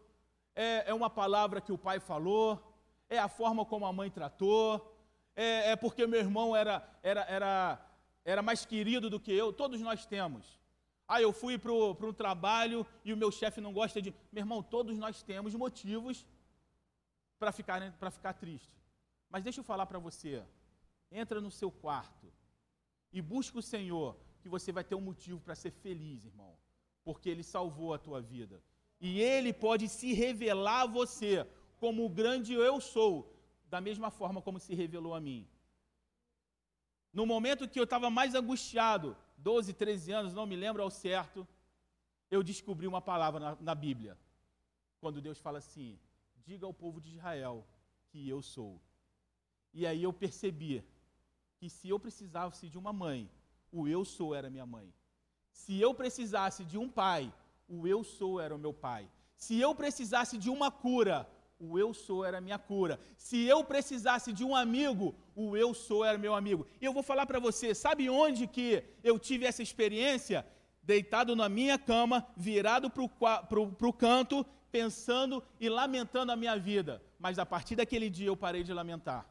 é, 0.55 0.89
é 0.89 0.93
uma 0.93 1.09
palavra 1.09 1.59
que 1.59 1.71
o 1.71 1.77
pai 1.77 1.99
falou, 1.99 2.75
é 3.09 3.19
a 3.19 3.27
forma 3.27 3.65
como 3.65 3.85
a 3.85 3.91
mãe 3.91 4.09
tratou, 4.09 4.97
é, 5.35 5.71
é 5.71 5.75
porque 5.75 6.07
meu 6.07 6.19
irmão 6.19 6.55
era, 6.55 6.87
era, 7.03 7.21
era, 7.23 7.85
era 8.23 8.41
mais 8.41 8.65
querido 8.65 9.09
do 9.09 9.19
que 9.19 9.33
eu. 9.33 9.51
Todos 9.51 9.81
nós 9.81 10.05
temos. 10.05 10.59
Ah, 11.07 11.21
eu 11.21 11.33
fui 11.33 11.57
para 11.57 11.73
um 11.73 12.13
trabalho 12.13 12.87
e 13.03 13.11
o 13.11 13.17
meu 13.17 13.31
chefe 13.31 13.59
não 13.59 13.73
gosta 13.73 14.01
de. 14.01 14.13
Meu 14.31 14.41
irmão, 14.41 14.63
todos 14.63 14.97
nós 14.97 15.21
temos 15.21 15.53
motivos 15.53 16.25
para 17.37 17.51
ficar, 17.51 17.81
ficar 18.11 18.33
triste. 18.33 18.71
Mas 19.29 19.43
deixa 19.43 19.59
eu 19.59 19.63
falar 19.63 19.85
para 19.85 19.99
você. 19.99 20.41
Entra 21.11 21.41
no 21.41 21.51
seu 21.51 21.69
quarto 21.69 22.31
e 23.11 23.21
busca 23.21 23.59
o 23.59 23.61
Senhor, 23.61 24.17
que 24.41 24.49
você 24.49 24.71
vai 24.71 24.83
ter 24.83 24.95
um 24.95 25.01
motivo 25.01 25.39
para 25.39 25.55
ser 25.55 25.71
feliz, 25.71 26.25
irmão, 26.25 26.55
porque 27.03 27.29
Ele 27.29 27.43
salvou 27.43 27.93
a 27.93 27.97
tua 27.97 28.21
vida. 28.21 28.61
E 28.99 29.19
Ele 29.19 29.51
pode 29.51 29.87
se 29.89 30.13
revelar 30.13 30.81
a 30.81 30.85
você 30.85 31.47
como 31.77 32.05
o 32.05 32.09
grande 32.09 32.53
eu 32.53 32.79
sou, 32.79 33.35
da 33.69 33.81
mesma 33.81 34.11
forma 34.11 34.41
como 34.41 34.59
se 34.59 34.73
revelou 34.75 35.13
a 35.13 35.19
mim. 35.19 35.47
No 37.11 37.25
momento 37.25 37.67
que 37.67 37.79
eu 37.79 37.83
estava 37.83 38.09
mais 38.09 38.35
angustiado, 38.35 39.17
12, 39.37 39.73
13 39.73 40.11
anos, 40.11 40.33
não 40.33 40.45
me 40.45 40.55
lembro 40.55 40.81
ao 40.81 40.89
certo, 40.89 41.47
eu 42.29 42.41
descobri 42.41 42.87
uma 42.87 43.01
palavra 43.01 43.39
na, 43.39 43.57
na 43.59 43.75
Bíblia. 43.75 44.17
Quando 44.99 45.21
Deus 45.21 45.39
fala 45.39 45.57
assim: 45.57 45.99
diga 46.45 46.65
ao 46.65 46.73
povo 46.73 47.01
de 47.01 47.09
Israel 47.09 47.67
que 48.09 48.29
eu 48.29 48.41
sou. 48.41 48.81
E 49.73 49.85
aí 49.85 50.03
eu 50.03 50.13
percebi 50.13 50.83
que 51.61 51.69
se 51.69 51.87
eu 51.87 51.99
precisasse 51.99 52.67
de 52.67 52.75
uma 52.75 52.91
mãe, 52.91 53.29
o 53.71 53.87
eu 53.87 54.03
sou 54.03 54.33
era 54.33 54.49
minha 54.49 54.65
mãe. 54.65 54.91
Se 55.51 55.79
eu 55.79 55.93
precisasse 55.93 56.65
de 56.65 56.75
um 56.75 56.89
pai, 56.89 57.31
o 57.69 57.87
eu 57.87 58.03
sou 58.03 58.41
era 58.41 58.55
o 58.55 58.57
meu 58.57 58.73
pai. 58.73 59.07
Se 59.35 59.59
eu 59.59 59.75
precisasse 59.75 60.39
de 60.39 60.49
uma 60.49 60.71
cura, 60.71 61.29
o 61.59 61.77
eu 61.77 61.93
sou 61.93 62.25
era 62.25 62.41
minha 62.41 62.57
cura. 62.57 62.99
Se 63.15 63.45
eu 63.45 63.63
precisasse 63.63 64.33
de 64.33 64.43
um 64.43 64.55
amigo, 64.55 65.13
o 65.35 65.55
eu 65.55 65.71
sou 65.75 66.03
era 66.03 66.17
meu 66.17 66.33
amigo. 66.33 66.65
E 66.81 66.85
eu 66.85 66.93
vou 66.93 67.03
falar 67.03 67.27
para 67.27 67.39
você, 67.39 67.75
sabe 67.75 68.09
onde 68.09 68.47
que 68.47 68.83
eu 69.03 69.19
tive 69.19 69.45
essa 69.45 69.61
experiência? 69.61 70.43
Deitado 70.81 71.35
na 71.35 71.47
minha 71.47 71.77
cama, 71.77 72.27
virado 72.35 72.89
para 72.89 73.87
o 73.87 73.93
canto, 73.93 74.43
pensando 74.71 75.43
e 75.59 75.69
lamentando 75.69 76.31
a 76.31 76.35
minha 76.35 76.57
vida. 76.57 77.03
Mas 77.19 77.37
a 77.37 77.45
partir 77.45 77.75
daquele 77.75 78.09
dia 78.09 78.29
eu 78.29 78.35
parei 78.35 78.63
de 78.63 78.73
lamentar. 78.73 79.29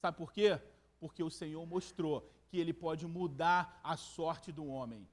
Sabe 0.00 0.16
por 0.16 0.32
quê? 0.32 0.60
Porque 1.04 1.22
o 1.22 1.28
Senhor 1.28 1.66
mostrou 1.66 2.26
que 2.48 2.58
ele 2.58 2.72
pode 2.72 3.06
mudar 3.06 3.78
a 3.84 3.94
sorte 3.94 4.50
do 4.50 4.64
homem. 4.66 5.06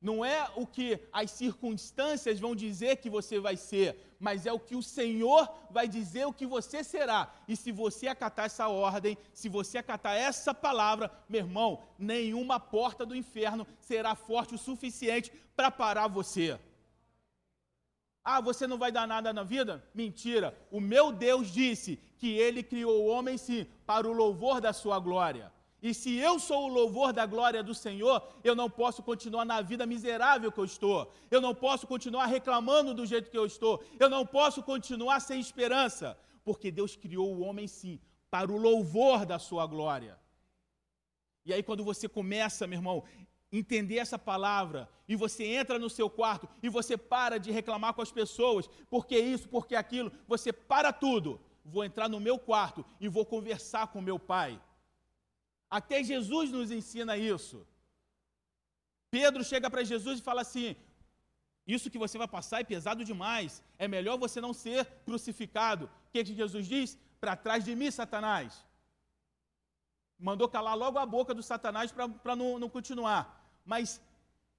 Não 0.00 0.24
é 0.24 0.48
o 0.54 0.64
que 0.64 1.00
as 1.12 1.32
circunstâncias 1.32 2.38
vão 2.38 2.54
dizer 2.54 2.98
que 2.98 3.10
você 3.10 3.40
vai 3.40 3.56
ser, 3.56 3.88
mas 4.20 4.46
é 4.46 4.52
o 4.52 4.60
que 4.60 4.76
o 4.76 4.82
Senhor 4.84 5.52
vai 5.68 5.88
dizer 5.88 6.26
o 6.26 6.32
que 6.32 6.46
você 6.46 6.84
será. 6.84 7.34
E 7.48 7.56
se 7.56 7.72
você 7.72 8.06
acatar 8.06 8.46
essa 8.46 8.68
ordem, 8.68 9.18
se 9.34 9.48
você 9.48 9.78
acatar 9.78 10.14
essa 10.16 10.54
palavra, 10.54 11.10
meu 11.28 11.40
irmão, 11.40 11.82
nenhuma 11.98 12.60
porta 12.60 13.04
do 13.04 13.16
inferno 13.16 13.66
será 13.80 14.14
forte 14.14 14.54
o 14.54 14.58
suficiente 14.58 15.32
para 15.56 15.72
parar 15.72 16.06
você. 16.06 16.56
Ah, 18.32 18.40
você 18.48 18.64
não 18.66 18.78
vai 18.82 18.92
dar 18.96 19.06
nada 19.14 19.32
na 19.38 19.44
vida? 19.54 19.72
Mentira. 20.02 20.48
O 20.70 20.80
meu 20.92 21.06
Deus 21.26 21.44
disse 21.60 21.90
que 22.20 22.30
ele 22.46 22.62
criou 22.72 22.96
o 23.00 23.08
homem 23.14 23.36
sim 23.46 23.66
para 23.90 24.06
o 24.08 24.12
louvor 24.22 24.60
da 24.66 24.72
sua 24.72 24.98
glória. 25.08 25.46
E 25.82 25.90
se 26.00 26.12
eu 26.28 26.34
sou 26.38 26.60
o 26.64 26.72
louvor 26.78 27.12
da 27.18 27.24
glória 27.34 27.62
do 27.68 27.74
Senhor, 27.74 28.16
eu 28.44 28.54
não 28.54 28.68
posso 28.80 29.02
continuar 29.02 29.44
na 29.44 29.60
vida 29.70 29.84
miserável 29.94 30.52
que 30.52 30.60
eu 30.60 30.64
estou. 30.64 31.10
Eu 31.30 31.40
não 31.40 31.54
posso 31.54 31.86
continuar 31.92 32.26
reclamando 32.26 32.92
do 32.92 33.06
jeito 33.12 33.30
que 33.30 33.38
eu 33.42 33.46
estou. 33.46 33.82
Eu 33.98 34.10
não 34.16 34.24
posso 34.26 34.62
continuar 34.62 35.18
sem 35.20 35.40
esperança, 35.40 36.16
porque 36.44 36.70
Deus 36.70 36.94
criou 36.94 37.28
o 37.34 37.40
homem 37.40 37.66
sim 37.66 37.98
para 38.30 38.52
o 38.52 38.58
louvor 38.68 39.24
da 39.24 39.38
sua 39.38 39.66
glória. 39.66 40.14
E 41.46 41.52
aí 41.54 41.62
quando 41.62 41.82
você 41.82 42.06
começa, 42.08 42.66
meu 42.66 42.78
irmão, 42.78 43.02
entender 43.52 43.98
essa 43.98 44.18
palavra 44.18 44.88
e 45.08 45.16
você 45.16 45.44
entra 45.44 45.78
no 45.78 45.90
seu 45.90 46.08
quarto 46.08 46.48
e 46.62 46.68
você 46.68 46.96
para 46.96 47.38
de 47.38 47.50
reclamar 47.50 47.94
com 47.94 48.02
as 48.02 48.12
pessoas, 48.12 48.68
porque 48.88 49.18
isso, 49.18 49.48
porque 49.48 49.74
aquilo, 49.74 50.12
você 50.26 50.52
para 50.52 50.92
tudo. 50.92 51.40
Vou 51.64 51.84
entrar 51.84 52.08
no 52.08 52.18
meu 52.18 52.38
quarto 52.38 52.84
e 53.00 53.08
vou 53.08 53.24
conversar 53.24 53.88
com 53.88 54.00
meu 54.00 54.18
pai. 54.18 54.60
Até 55.68 56.02
Jesus 56.02 56.50
nos 56.50 56.70
ensina 56.70 57.16
isso. 57.16 57.66
Pedro 59.10 59.44
chega 59.44 59.68
para 59.68 59.84
Jesus 59.84 60.18
e 60.18 60.22
fala 60.22 60.40
assim: 60.42 60.76
Isso 61.66 61.90
que 61.90 61.98
você 61.98 62.16
vai 62.16 62.28
passar 62.28 62.60
é 62.60 62.64
pesado 62.64 63.04
demais, 63.04 63.62
é 63.78 63.86
melhor 63.86 64.16
você 64.18 64.40
não 64.40 64.52
ser 64.52 64.84
crucificado. 65.04 65.86
O 66.08 66.10
que, 66.12 66.24
que 66.24 66.34
Jesus 66.34 66.66
diz? 66.66 66.98
Para 67.20 67.36
trás 67.36 67.64
de 67.64 67.74
mim, 67.74 67.90
Satanás. 67.90 68.64
Mandou 70.18 70.48
calar 70.48 70.76
logo 70.76 70.98
a 70.98 71.06
boca 71.06 71.32
do 71.34 71.42
Satanás 71.42 71.92
para 71.92 72.36
não, 72.36 72.58
não 72.58 72.68
continuar. 72.68 73.39
Mas 73.64 74.00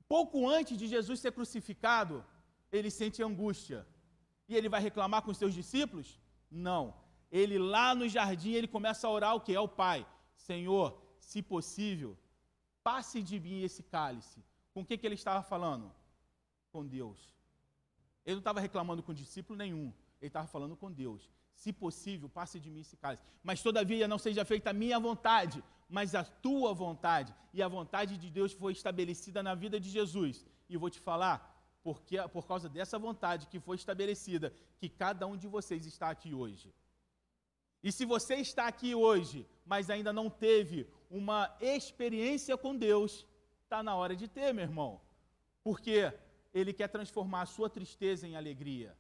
pouco 0.08 0.48
antes 0.48 0.78
de 0.78 0.88
Jesus 0.88 1.20
ser 1.20 1.32
crucificado, 1.32 2.26
ele 2.72 2.90
sente 2.90 3.24
angústia. 3.24 3.88
E 4.48 4.56
ele 4.56 4.70
vai 4.70 4.82
reclamar 4.82 5.22
com 5.22 5.34
seus 5.34 5.54
discípulos? 5.54 6.20
Não. 6.50 6.94
Ele 7.32 7.58
lá 7.58 7.96
no 7.96 8.08
jardim, 8.10 8.52
ele 8.52 8.68
começa 8.68 9.08
a 9.08 9.12
orar 9.12 9.36
o 9.36 9.42
que? 9.42 9.56
É 9.56 9.60
o 9.60 9.68
Pai. 9.68 10.06
Senhor, 10.36 11.02
se 11.20 11.42
possível, 11.42 12.18
passe 12.84 13.22
de 13.22 13.40
mim 13.40 13.62
esse 13.62 13.84
cálice. 13.84 14.44
Com 14.74 14.86
quem 14.86 14.98
que 14.98 15.06
ele 15.06 15.16
estava 15.16 15.42
falando? 15.42 15.94
Com 16.72 16.86
Deus. 16.86 17.34
Ele 18.26 18.36
não 18.36 18.40
estava 18.40 18.60
reclamando 18.60 19.02
com 19.04 19.14
discípulo 19.14 19.58
nenhum. 19.58 19.94
Ele 20.20 20.28
estava 20.28 20.48
falando 20.48 20.76
com 20.76 20.92
Deus. 20.92 21.30
Se 21.62 21.72
possível, 21.72 22.28
passe 22.28 22.60
de 22.60 22.70
mim 22.72 22.82
esse 22.82 22.98
cálice. 22.98 23.24
Mas 23.48 23.62
todavia 23.62 24.08
não 24.08 24.18
seja 24.18 24.44
feita 24.44 24.72
a 24.72 24.74
minha 24.74 25.00
vontade, 25.00 25.64
mas 25.88 26.16
a 26.16 26.24
tua 26.24 26.74
vontade. 26.74 27.32
E 27.54 27.62
a 27.62 27.68
vontade 27.68 28.18
de 28.18 28.30
Deus 28.38 28.52
foi 28.52 28.72
estabelecida 28.72 29.44
na 29.48 29.54
vida 29.54 29.80
de 29.80 29.90
Jesus. 29.98 30.44
E 30.68 30.76
vou 30.76 30.90
te 30.90 31.00
falar, 31.00 31.38
porque 31.84 32.18
por 32.30 32.48
causa 32.48 32.68
dessa 32.68 32.98
vontade 32.98 33.46
que 33.46 33.60
foi 33.60 33.76
estabelecida, 33.76 34.52
que 34.80 34.90
cada 34.90 35.28
um 35.28 35.38
de 35.38 35.48
vocês 35.48 35.86
está 35.86 36.10
aqui 36.10 36.34
hoje. 36.34 36.74
E 37.84 37.92
se 37.92 38.06
você 38.06 38.36
está 38.48 38.66
aqui 38.66 38.96
hoje, 38.96 39.48
mas 39.64 39.92
ainda 39.92 40.12
não 40.12 40.32
teve 40.32 40.88
uma 41.12 41.56
experiência 41.62 42.58
com 42.58 42.76
Deus, 42.76 43.28
está 43.64 43.84
na 43.84 43.94
hora 43.96 44.16
de 44.16 44.28
ter, 44.28 44.52
meu 44.52 44.64
irmão. 44.64 45.00
Porque 45.64 46.12
Ele 46.52 46.74
quer 46.74 46.88
transformar 46.88 47.44
a 47.44 47.52
sua 47.56 47.70
tristeza 47.70 48.28
em 48.28 48.36
alegria. 48.36 48.98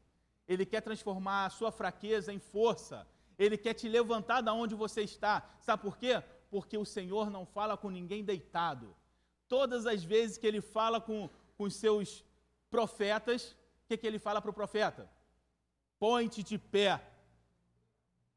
Ele 0.47 0.65
quer 0.65 0.81
transformar 0.81 1.45
a 1.45 1.49
sua 1.49 1.71
fraqueza 1.71 2.33
em 2.33 2.39
força. 2.39 3.07
Ele 3.37 3.57
quer 3.57 3.73
te 3.73 3.87
levantar 3.87 4.41
da 4.41 4.53
onde 4.53 4.75
você 4.75 5.01
está. 5.01 5.49
Sabe 5.61 5.81
por 5.83 5.97
quê? 5.97 6.21
Porque 6.49 6.77
o 6.77 6.85
Senhor 6.85 7.29
não 7.29 7.45
fala 7.45 7.77
com 7.77 7.89
ninguém 7.89 8.23
deitado. 8.23 8.95
Todas 9.47 9.85
as 9.85 10.03
vezes 10.03 10.37
que 10.37 10.47
ele 10.47 10.61
fala 10.61 10.99
com, 11.01 11.29
os 11.57 11.75
seus 11.75 12.23
profetas, 12.69 13.51
o 13.51 13.87
que, 13.87 13.97
que 13.97 14.07
ele 14.07 14.17
fala 14.17 14.41
para 14.41 14.51
o 14.51 14.53
profeta? 14.53 15.09
Põe-te 15.99 16.41
de 16.41 16.57
pé. 16.57 16.99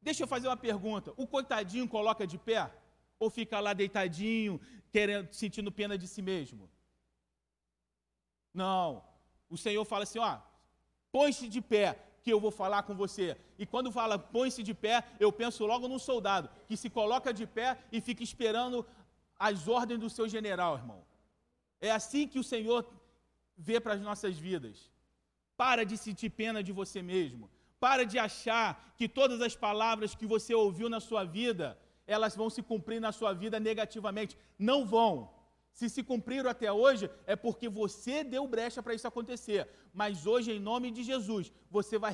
Deixa 0.01 0.23
eu 0.23 0.27
fazer 0.27 0.47
uma 0.47 0.57
pergunta. 0.57 1.13
O 1.17 1.25
coitadinho 1.25 1.87
coloca 1.87 2.27
de 2.27 2.37
pé? 2.37 2.71
Ou 3.17 3.29
fica 3.29 3.59
lá 3.59 3.73
deitadinho, 3.73 4.61
querendo, 4.91 5.33
sentindo 5.33 5.71
pena 5.71 5.97
de 5.97 6.07
si 6.07 6.21
mesmo? 6.21 6.69
Não. 8.53 9.03
O 9.49 9.57
Senhor 9.57 9.83
fala 9.85 10.03
assim: 10.03 10.19
ó, 10.19 10.39
põe-se 11.15 11.47
de 11.55 11.61
pé, 11.73 11.87
que 12.23 12.31
eu 12.33 12.39
vou 12.45 12.51
falar 12.61 12.81
com 12.87 12.93
você. 13.03 13.25
E 13.61 13.65
quando 13.71 13.89
fala 13.97 14.15
põe-se 14.35 14.61
de 14.69 14.73
pé, 14.85 14.95
eu 15.25 15.31
penso 15.41 15.65
logo 15.71 15.87
num 15.91 16.01
soldado 16.09 16.49
que 16.67 16.75
se 16.81 16.89
coloca 16.97 17.29
de 17.39 17.45
pé 17.57 17.69
e 17.95 18.01
fica 18.07 18.23
esperando 18.29 18.77
as 19.47 19.67
ordens 19.79 19.99
do 20.05 20.09
seu 20.09 20.27
general, 20.35 20.73
irmão. 20.81 21.01
É 21.79 21.91
assim 21.99 22.23
que 22.31 22.39
o 22.43 22.47
Senhor 22.53 22.79
vê 23.67 23.79
para 23.79 23.93
as 23.93 24.01
nossas 24.01 24.35
vidas. 24.47 24.77
Para 25.55 25.85
de 25.89 25.97
sentir 26.05 26.31
pena 26.41 26.61
de 26.67 26.73
você 26.79 27.01
mesmo. 27.01 27.49
Para 27.85 28.03
de 28.11 28.17
achar 28.27 28.67
que 28.97 29.07
todas 29.07 29.39
as 29.47 29.55
palavras 29.55 30.15
que 30.19 30.27
você 30.33 30.53
ouviu 30.53 30.89
na 30.95 30.99
sua 30.99 31.23
vida, 31.23 31.77
elas 32.15 32.35
vão 32.35 32.49
se 32.49 32.61
cumprir 32.71 32.99
na 32.99 33.13
sua 33.19 33.31
vida 33.33 33.57
negativamente. 33.69 34.37
Não 34.59 34.79
vão. 34.85 35.13
Se 35.79 35.89
se 35.89 36.01
cumpriram 36.01 36.49
até 36.49 36.71
hoje, 36.71 37.09
é 37.27 37.35
porque 37.35 37.67
você 37.67 38.23
deu 38.23 38.47
brecha 38.47 38.81
para 38.81 38.93
isso 38.93 39.09
acontecer. 39.09 39.67
Mas 39.93 40.25
hoje, 40.25 40.53
em 40.53 40.59
nome 40.59 40.89
de 40.89 41.03
Jesus, 41.03 41.51
você 41.69 41.97
vai 41.97 42.13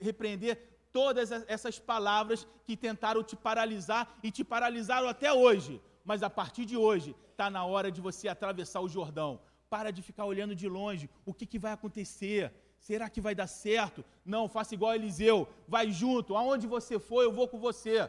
repreender 0.00 0.54
todas 0.90 1.30
essas 1.30 1.78
palavras 1.78 2.46
que 2.64 2.74
tentaram 2.74 3.22
te 3.22 3.36
paralisar 3.36 4.02
e 4.22 4.30
te 4.30 4.42
paralisaram 4.42 5.06
até 5.06 5.30
hoje. 5.30 5.82
Mas 6.02 6.22
a 6.22 6.30
partir 6.30 6.64
de 6.64 6.78
hoje, 6.78 7.14
está 7.30 7.50
na 7.50 7.62
hora 7.66 7.92
de 7.92 8.00
você 8.00 8.26
atravessar 8.26 8.80
o 8.80 8.88
Jordão. 8.88 9.38
Para 9.68 9.90
de 9.90 10.00
ficar 10.00 10.24
olhando 10.24 10.56
de 10.56 10.66
longe. 10.66 11.10
O 11.26 11.34
que, 11.34 11.44
que 11.44 11.58
vai 11.58 11.72
acontecer? 11.72 12.50
Será 12.78 13.10
que 13.10 13.20
vai 13.20 13.34
dar 13.34 13.48
certo? 13.48 14.02
Não, 14.24 14.48
faça 14.48 14.74
igual 14.74 14.92
a 14.92 14.96
Eliseu. 14.96 15.46
Vai 15.68 15.92
junto. 15.92 16.36
Aonde 16.36 16.66
você 16.66 16.98
for, 16.98 17.22
eu 17.22 17.32
vou 17.32 17.48
com 17.48 17.58
você. 17.58 18.08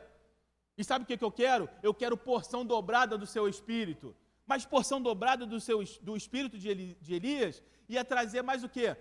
E 0.77 0.85
sabe 0.85 1.03
o 1.03 1.07
que, 1.07 1.17
que 1.17 1.23
eu 1.23 1.31
quero? 1.31 1.67
Eu 1.83 1.93
quero 1.93 2.15
porção 2.15 2.65
dobrada 2.65 3.17
do 3.17 3.25
seu 3.25 3.49
espírito. 3.49 4.15
Mas 4.45 4.65
porção 4.65 5.01
dobrada 5.01 5.45
do, 5.45 5.59
seu, 5.59 5.83
do 6.01 6.15
espírito 6.15 6.57
de, 6.57 6.69
Eli, 6.69 6.97
de 7.01 7.13
Elias 7.13 7.63
ia 7.89 8.03
trazer 8.05 8.41
mais 8.41 8.63
o 8.63 8.69
quê? 8.69 8.95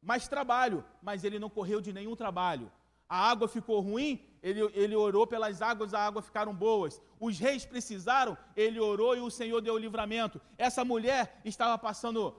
Mais 0.00 0.28
trabalho. 0.28 0.84
Mas 1.02 1.24
ele 1.24 1.38
não 1.38 1.50
correu 1.50 1.80
de 1.80 1.92
nenhum 1.92 2.16
trabalho. 2.16 2.70
A 3.08 3.30
água 3.30 3.46
ficou 3.46 3.78
ruim, 3.80 4.24
ele, 4.42 4.60
ele 4.72 4.96
orou 4.96 5.26
pelas 5.26 5.60
águas, 5.60 5.92
a 5.92 6.00
água 6.00 6.22
ficaram 6.22 6.54
boas. 6.54 7.00
Os 7.20 7.38
reis 7.38 7.64
precisaram, 7.64 8.36
ele 8.56 8.80
orou 8.80 9.14
e 9.14 9.20
o 9.20 9.30
Senhor 9.30 9.60
deu 9.60 9.74
o 9.74 9.78
livramento. 9.78 10.40
Essa 10.56 10.84
mulher 10.84 11.40
estava 11.44 11.76
passando 11.76 12.34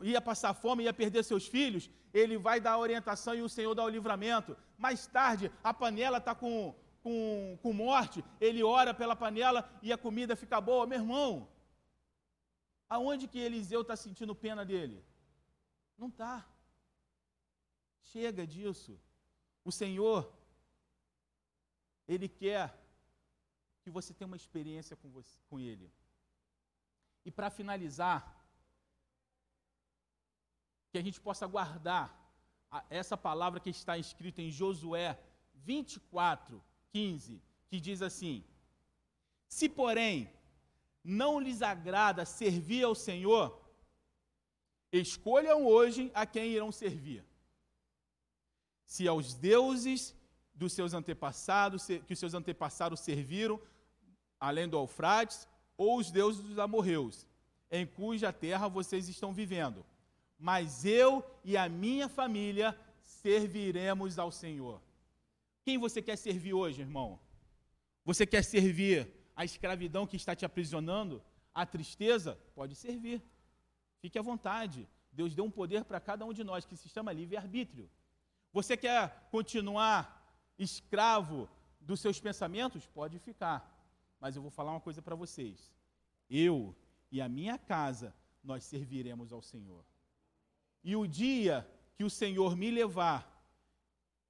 ia 0.00 0.20
passar 0.20 0.54
fome, 0.54 0.84
ia 0.84 0.92
perder 0.92 1.22
seus 1.22 1.46
filhos, 1.46 1.90
ele 2.14 2.38
vai 2.38 2.60
dar 2.60 2.72
a 2.72 2.78
orientação 2.78 3.34
e 3.34 3.42
o 3.42 3.48
Senhor 3.48 3.74
dá 3.74 3.84
o 3.84 3.88
livramento. 3.88 4.56
Mais 4.78 5.06
tarde, 5.06 5.50
a 5.62 5.74
panela 5.74 6.18
está 6.18 6.34
com, 6.34 6.74
com, 7.02 7.58
com 7.62 7.72
morte, 7.72 8.24
ele 8.40 8.62
ora 8.62 8.94
pela 8.94 9.16
panela 9.16 9.68
e 9.82 9.92
a 9.92 9.98
comida 9.98 10.36
fica 10.36 10.60
boa. 10.60 10.86
Meu 10.86 10.98
irmão, 10.98 11.48
aonde 12.94 13.30
que 13.32 13.44
Eliseu 13.46 13.80
está 13.82 13.96
sentindo 14.04 14.40
pena 14.46 14.62
dele? 14.70 14.98
Não 16.00 16.08
está. 16.12 16.34
Chega 18.12 18.42
disso. 18.54 18.92
O 19.68 19.72
Senhor, 19.80 20.20
Ele 22.12 22.28
quer 22.28 22.66
que 23.82 23.90
você 23.96 24.12
tenha 24.12 24.30
uma 24.30 24.40
experiência 24.42 24.94
com, 25.00 25.08
você, 25.16 25.34
com 25.48 25.58
Ele. 25.70 25.88
E 27.24 27.30
para 27.30 27.48
finalizar, 27.58 28.20
que 30.90 30.98
a 30.98 31.04
gente 31.06 31.20
possa 31.28 31.46
guardar 31.46 32.06
essa 32.90 33.16
palavra 33.16 33.58
que 33.64 33.70
está 33.70 33.96
escrita 33.96 34.42
em 34.42 34.50
Josué 34.50 35.18
24, 35.54 36.62
15, 36.90 37.40
que 37.68 37.80
diz 37.80 38.02
assim: 38.02 38.44
Se, 39.48 39.66
porém, 39.80 40.30
não 41.02 41.40
lhes 41.40 41.62
agrada 41.62 42.24
servir 42.24 42.84
ao 42.84 42.94
Senhor, 42.94 43.60
escolham 44.92 45.66
hoje 45.66 46.10
a 46.14 46.26
quem 46.26 46.50
irão 46.50 46.70
servir. 46.70 47.24
Se 48.84 49.08
aos 49.08 49.34
deuses 49.34 50.14
dos 50.54 50.72
seus 50.72 50.92
antepassados, 50.92 51.86
que 51.86 52.12
os 52.12 52.18
seus 52.18 52.34
antepassados 52.34 53.00
serviram, 53.00 53.60
além 54.38 54.68
do 54.68 54.76
Eufrates, 54.76 55.48
ou 55.76 55.98
os 55.98 56.10
deuses 56.10 56.42
dos 56.42 56.58
amorreus, 56.58 57.26
em 57.70 57.86
cuja 57.86 58.32
terra 58.32 58.68
vocês 58.68 59.08
estão 59.08 59.32
vivendo 59.32 59.84
mas 60.42 60.84
eu 60.84 61.24
e 61.44 61.56
a 61.56 61.68
minha 61.68 62.08
família 62.08 62.76
serviremos 63.00 64.18
ao 64.18 64.32
Senhor. 64.32 64.82
Quem 65.64 65.78
você 65.78 66.02
quer 66.02 66.16
servir 66.16 66.52
hoje, 66.52 66.80
irmão? 66.80 67.20
Você 68.04 68.26
quer 68.26 68.42
servir 68.42 69.08
a 69.34 69.44
escravidão 69.44 70.06
que 70.06 70.16
está 70.16 70.34
te 70.34 70.44
aprisionando? 70.44 71.22
A 71.54 71.66
tristeza? 71.66 72.38
Pode 72.54 72.74
servir. 72.74 73.22
Fique 74.00 74.18
à 74.18 74.22
vontade. 74.22 74.88
Deus 75.12 75.34
deu 75.34 75.44
um 75.44 75.50
poder 75.50 75.84
para 75.84 76.00
cada 76.00 76.24
um 76.24 76.32
de 76.32 76.42
nós 76.42 76.64
que 76.64 76.76
se 76.76 76.88
chama 76.88 77.12
livre-arbítrio. 77.12 77.90
Você 78.52 78.76
quer 78.76 79.28
continuar 79.30 80.22
escravo 80.58 81.48
dos 81.80 82.00
seus 82.00 82.20
pensamentos? 82.20 82.86
Pode 82.86 83.18
ficar. 83.18 83.68
Mas 84.20 84.36
eu 84.36 84.42
vou 84.42 84.50
falar 84.50 84.72
uma 84.72 84.80
coisa 84.80 85.02
para 85.02 85.14
vocês. 85.14 85.72
Eu 86.28 86.74
e 87.10 87.20
a 87.20 87.28
minha 87.28 87.58
casa, 87.58 88.14
nós 88.42 88.64
serviremos 88.64 89.32
ao 89.32 89.42
Senhor. 89.42 89.84
E 90.82 90.96
o 90.96 91.06
dia 91.06 91.68
que 91.94 92.04
o 92.04 92.10
Senhor 92.10 92.56
me 92.56 92.70
levar, 92.70 93.28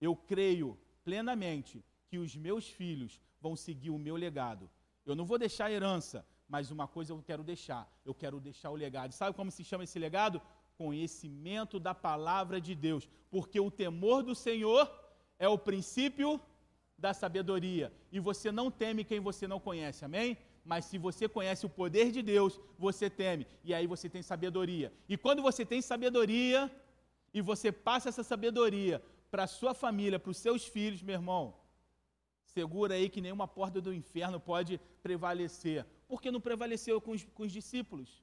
eu 0.00 0.14
creio 0.14 0.78
plenamente 1.04 1.84
que 2.08 2.18
os 2.18 2.36
meus 2.36 2.68
filhos 2.68 3.20
vão 3.40 3.56
seguir 3.56 3.90
o 3.90 3.98
meu 3.98 4.16
legado. 4.16 4.68
Eu 5.04 5.14
não 5.14 5.24
vou 5.24 5.38
deixar 5.38 5.70
herança, 5.70 6.26
mas 6.48 6.70
uma 6.70 6.86
coisa 6.86 7.12
eu 7.12 7.22
quero 7.22 7.42
deixar: 7.42 7.90
eu 8.04 8.14
quero 8.14 8.40
deixar 8.40 8.70
o 8.70 8.76
legado. 8.76 9.12
Sabe 9.12 9.36
como 9.36 9.50
se 9.50 9.64
chama 9.64 9.84
esse 9.84 9.98
legado? 9.98 10.40
Conhecimento 10.76 11.78
da 11.78 11.94
palavra 11.94 12.60
de 12.60 12.74
Deus. 12.74 13.08
Porque 13.30 13.60
o 13.60 13.70
temor 13.70 14.22
do 14.22 14.34
Senhor 14.34 14.90
é 15.38 15.48
o 15.48 15.58
princípio 15.58 16.40
da 16.96 17.12
sabedoria. 17.12 17.92
E 18.10 18.20
você 18.20 18.52
não 18.52 18.70
teme 18.70 19.04
quem 19.04 19.20
você 19.20 19.46
não 19.46 19.60
conhece, 19.60 20.04
amém? 20.04 20.36
mas 20.64 20.84
se 20.84 20.96
você 20.98 21.28
conhece 21.28 21.66
o 21.66 21.68
poder 21.68 22.10
de 22.12 22.22
Deus, 22.22 22.60
você 22.78 23.10
teme, 23.10 23.46
e 23.64 23.74
aí 23.74 23.86
você 23.86 24.08
tem 24.08 24.22
sabedoria. 24.22 24.92
E 25.08 25.16
quando 25.16 25.42
você 25.42 25.64
tem 25.64 25.82
sabedoria, 25.82 26.70
e 27.34 27.40
você 27.40 27.72
passa 27.72 28.08
essa 28.08 28.22
sabedoria 28.22 29.02
para 29.30 29.44
a 29.44 29.46
sua 29.46 29.74
família, 29.74 30.18
para 30.18 30.30
os 30.30 30.36
seus 30.36 30.64
filhos, 30.66 31.02
meu 31.02 31.14
irmão, 31.14 31.54
segura 32.52 32.94
aí 32.94 33.08
que 33.08 33.20
nenhuma 33.20 33.48
porta 33.48 33.80
do 33.80 33.92
inferno 33.92 34.38
pode 34.38 34.80
prevalecer. 35.02 35.86
Porque 36.06 36.30
não 36.30 36.40
prevaleceu 36.40 37.00
com 37.00 37.12
os, 37.12 37.24
com 37.34 37.42
os 37.44 37.52
discípulos. 37.52 38.22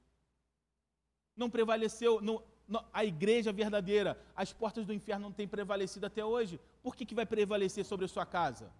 Não 1.35 1.49
prevaleceu, 1.49 2.19
a 2.93 3.03
igreja 3.03 3.51
verdadeira, 3.51 4.19
as 4.35 4.53
portas 4.53 4.85
do 4.85 4.93
inferno 4.93 5.27
não 5.27 5.33
têm 5.33 5.47
prevalecido 5.47 6.05
até 6.05 6.23
hoje. 6.23 6.59
Por 6.83 6.95
que, 6.95 7.05
que 7.05 7.15
vai 7.15 7.25
prevalecer 7.25 7.83
sobre 7.85 8.05
a 8.05 8.09
sua 8.09 8.25
casa? 8.25 8.71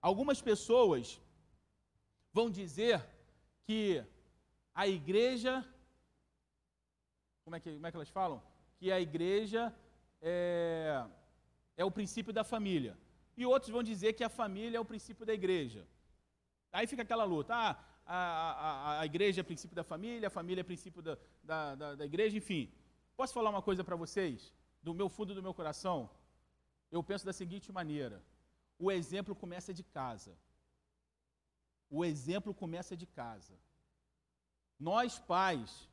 Algumas 0.00 0.40
pessoas 0.40 1.20
vão 2.32 2.50
dizer 2.50 3.04
que 3.64 4.02
a 4.74 4.88
igreja. 4.88 5.64
Como 7.44 7.56
é 7.56 7.60
que, 7.60 7.72
como 7.74 7.86
é 7.86 7.90
que 7.90 7.96
elas 7.96 8.08
falam? 8.08 8.42
Que 8.78 8.90
a 8.90 9.00
igreja 9.00 9.74
é, 10.20 11.04
é 11.76 11.84
o 11.84 11.90
princípio 11.90 12.32
da 12.32 12.42
família. 12.42 12.96
E 13.36 13.46
outros 13.46 13.70
vão 13.70 13.82
dizer 13.82 14.12
que 14.12 14.24
a 14.24 14.28
família 14.28 14.76
é 14.76 14.80
o 14.80 14.84
princípio 14.84 15.24
da 15.24 15.32
igreja. 15.32 15.86
Aí 16.72 16.86
fica 16.86 17.02
aquela 17.02 17.24
luta. 17.24 17.54
Ah, 17.54 17.78
a, 18.06 18.16
a, 18.16 19.00
a 19.00 19.06
igreja 19.06 19.40
é 19.40 19.44
princípio 19.44 19.74
da 19.74 19.84
família, 19.84 20.28
a 20.28 20.30
família 20.38 20.62
é 20.62 20.64
princípio 20.64 21.00
da, 21.00 21.16
da, 21.42 21.74
da, 21.74 21.94
da 21.94 22.04
igreja, 22.04 22.36
enfim. 22.36 22.72
Posso 23.16 23.32
falar 23.32 23.50
uma 23.50 23.62
coisa 23.62 23.84
para 23.84 23.96
vocês? 23.96 24.52
Do 24.82 24.94
meu 24.94 25.08
fundo 25.08 25.34
do 25.34 25.42
meu 25.42 25.54
coração? 25.54 26.10
Eu 26.90 27.02
penso 27.02 27.24
da 27.24 27.32
seguinte 27.32 27.70
maneira: 27.70 28.22
o 28.78 28.90
exemplo 28.90 29.34
começa 29.34 29.72
de 29.72 29.84
casa. 29.84 30.36
O 31.88 32.04
exemplo 32.04 32.52
começa 32.54 32.96
de 32.96 33.06
casa. 33.06 33.54
Nós, 34.78 35.18
pais, 35.18 35.88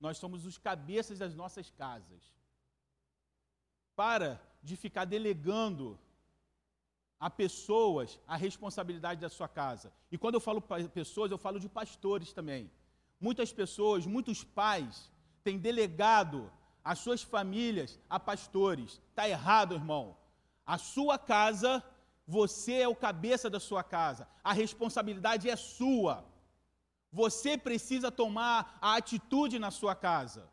nós 0.00 0.18
somos 0.18 0.44
os 0.44 0.58
cabeças 0.58 1.18
das 1.18 1.34
nossas 1.34 1.70
casas. 1.70 2.22
Para 3.94 4.40
de 4.62 4.76
ficar 4.76 5.04
delegando 5.04 5.98
a 7.22 7.30
pessoas 7.30 8.18
a 8.26 8.36
responsabilidade 8.36 9.20
da 9.20 9.28
sua 9.28 9.46
casa. 9.46 9.92
E 10.10 10.18
quando 10.18 10.34
eu 10.34 10.40
falo 10.40 10.60
pessoas, 10.92 11.30
eu 11.30 11.38
falo 11.38 11.60
de 11.60 11.68
pastores 11.68 12.32
também. 12.32 12.68
Muitas 13.20 13.52
pessoas, 13.52 14.04
muitos 14.04 14.42
pais 14.42 15.08
têm 15.44 15.56
delegado 15.56 16.50
as 16.82 16.98
suas 16.98 17.22
famílias 17.22 17.96
a 18.10 18.18
pastores. 18.18 19.00
Está 19.10 19.28
errado, 19.28 19.76
irmão. 19.76 20.16
A 20.66 20.76
sua 20.78 21.16
casa, 21.16 21.80
você 22.26 22.74
é 22.80 22.88
o 22.88 22.96
cabeça 22.96 23.48
da 23.48 23.60
sua 23.60 23.84
casa. 23.84 24.26
A 24.42 24.52
responsabilidade 24.52 25.48
é 25.48 25.54
sua. 25.54 26.24
Você 27.12 27.56
precisa 27.56 28.10
tomar 28.10 28.76
a 28.80 28.96
atitude 28.96 29.60
na 29.60 29.70
sua 29.70 29.94
casa. 29.94 30.50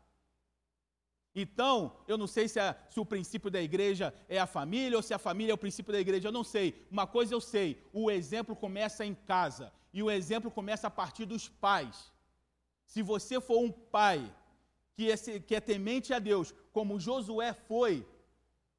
Então, 1.34 1.96
eu 2.08 2.18
não 2.18 2.26
sei 2.26 2.48
se, 2.48 2.58
se, 2.90 2.98
o 2.98 3.06
princípio 3.06 3.50
da 3.50 3.62
igreja 3.62 4.12
é 4.28 4.38
a 4.38 4.46
família 4.46 4.96
ou 4.96 5.02
se 5.02 5.14
a 5.14 5.18
família 5.18 5.52
é 5.52 5.54
o 5.54 5.58
princípio 5.58 5.92
da 5.92 6.00
igreja, 6.00 6.28
eu 6.28 6.32
não 6.32 6.42
sei. 6.42 6.86
Uma 6.90 7.06
coisa 7.06 7.32
eu 7.34 7.40
sei: 7.40 7.80
o 7.92 8.10
exemplo 8.10 8.56
começa 8.56 9.04
em 9.04 9.14
casa 9.14 9.72
e 9.92 10.02
o 10.02 10.10
exemplo 10.10 10.50
começa 10.50 10.88
a 10.88 10.90
partir 10.90 11.26
dos 11.26 11.48
pais. 11.48 12.12
Se 12.84 13.02
você 13.02 13.40
for 13.40 13.58
um 13.58 13.70
pai 13.70 14.34
que 14.96 15.10
é, 15.10 15.16
que 15.16 15.54
é 15.54 15.60
temente 15.60 16.12
a 16.12 16.18
Deus, 16.18 16.52
como 16.72 16.98
Josué 16.98 17.52
foi, 17.52 18.04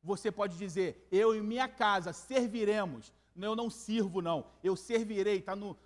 você 0.04 0.30
pode 0.30 0.58
dizer: 0.58 1.08
Eu 1.10 1.34
e 1.34 1.42
minha 1.42 1.70
casa 1.70 2.12
serviremos. 2.12 3.14
Eu 3.36 3.56
não 3.56 3.70
sirvo, 3.70 4.22
não, 4.22 4.46
eu 4.62 4.76
servirei, 4.76 5.38
está 5.38 5.56
no, 5.56 5.78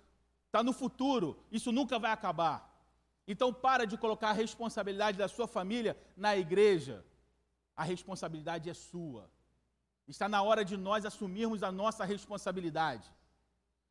tá 0.50 0.64
no 0.64 0.72
futuro, 0.72 1.38
isso 1.50 1.70
nunca 1.70 1.98
vai 1.98 2.10
acabar. 2.10 2.65
Então, 3.26 3.52
para 3.52 3.84
de 3.86 3.98
colocar 3.98 4.30
a 4.30 4.32
responsabilidade 4.32 5.18
da 5.18 5.28
sua 5.28 5.48
família 5.48 5.96
na 6.16 6.36
igreja. 6.36 7.04
A 7.76 7.82
responsabilidade 7.82 8.70
é 8.70 8.74
sua. 8.74 9.28
Está 10.06 10.28
na 10.28 10.42
hora 10.42 10.64
de 10.64 10.76
nós 10.76 11.04
assumirmos 11.04 11.62
a 11.62 11.72
nossa 11.72 12.04
responsabilidade. 12.04 13.10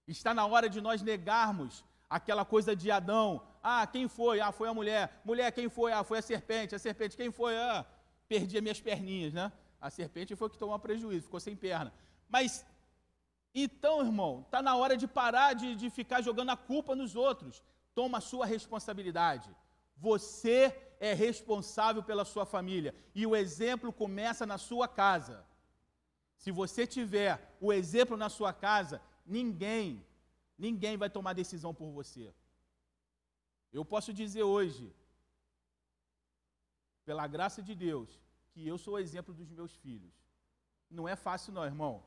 Está 0.08 0.34
na 0.34 0.46
hora 0.46 0.70
de 0.70 0.80
nós 0.80 1.02
negarmos 1.02 1.84
aquela 2.10 2.46
coisa 2.46 2.76
de 2.76 2.90
Adão. 2.90 3.46
Ah, 3.62 3.86
quem 3.86 4.08
foi? 4.08 4.40
Ah, 4.40 4.52
foi 4.52 4.70
a 4.70 4.74
mulher. 4.74 5.22
Mulher, 5.26 5.52
quem 5.52 5.68
foi? 5.68 5.92
Ah, 5.92 6.04
foi 6.04 6.20
a 6.20 6.22
serpente. 6.22 6.74
A 6.74 6.80
serpente, 6.80 7.18
quem 7.18 7.32
foi? 7.32 7.58
Ah, 7.58 7.86
perdi 8.30 8.56
as 8.58 8.64
minhas 8.64 8.80
perninhas, 8.80 9.34
né? 9.34 9.52
A 9.82 9.90
serpente 9.90 10.36
foi 10.36 10.50
que 10.50 10.58
tomou 10.58 10.80
prejuízo, 10.80 11.24
ficou 11.24 11.40
sem 11.40 11.56
perna. 11.56 11.94
Mas, 12.30 12.66
então, 13.54 14.02
irmão, 14.02 14.44
está 14.46 14.62
na 14.62 14.76
hora 14.78 14.96
de 14.96 15.08
parar 15.08 15.54
de, 15.54 15.76
de 15.76 15.90
ficar 15.90 16.22
jogando 16.22 16.52
a 16.52 16.58
culpa 16.58 16.96
nos 16.96 17.16
outros 17.16 17.62
toma 17.96 18.20
a 18.20 18.28
sua 18.30 18.46
responsabilidade. 18.46 19.50
Você 19.98 20.60
é 21.00 21.14
responsável 21.14 22.04
pela 22.04 22.26
sua 22.26 22.46
família 22.46 22.94
e 23.14 23.26
o 23.26 23.36
exemplo 23.36 23.92
começa 23.92 24.46
na 24.46 24.58
sua 24.58 24.88
casa. 24.88 25.38
Se 26.38 26.52
você 26.52 26.86
tiver 26.86 27.34
o 27.60 27.72
exemplo 27.72 28.16
na 28.24 28.30
sua 28.30 28.52
casa, 28.54 29.02
ninguém, 29.26 30.06
ninguém 30.58 30.98
vai 30.98 31.10
tomar 31.10 31.34
decisão 31.34 31.74
por 31.74 31.90
você. 31.92 32.34
Eu 33.72 33.84
posso 33.84 34.14
dizer 34.14 34.44
hoje, 34.44 34.94
pela 37.06 37.26
graça 37.28 37.62
de 37.62 37.74
Deus, 37.74 38.10
que 38.52 38.68
eu 38.68 38.78
sou 38.78 38.96
o 38.96 39.00
exemplo 39.00 39.34
dos 39.34 39.50
meus 39.52 39.74
filhos. 39.84 40.14
Não 40.90 41.08
é 41.08 41.16
fácil, 41.16 41.54
não, 41.54 41.66
irmão. 41.66 42.04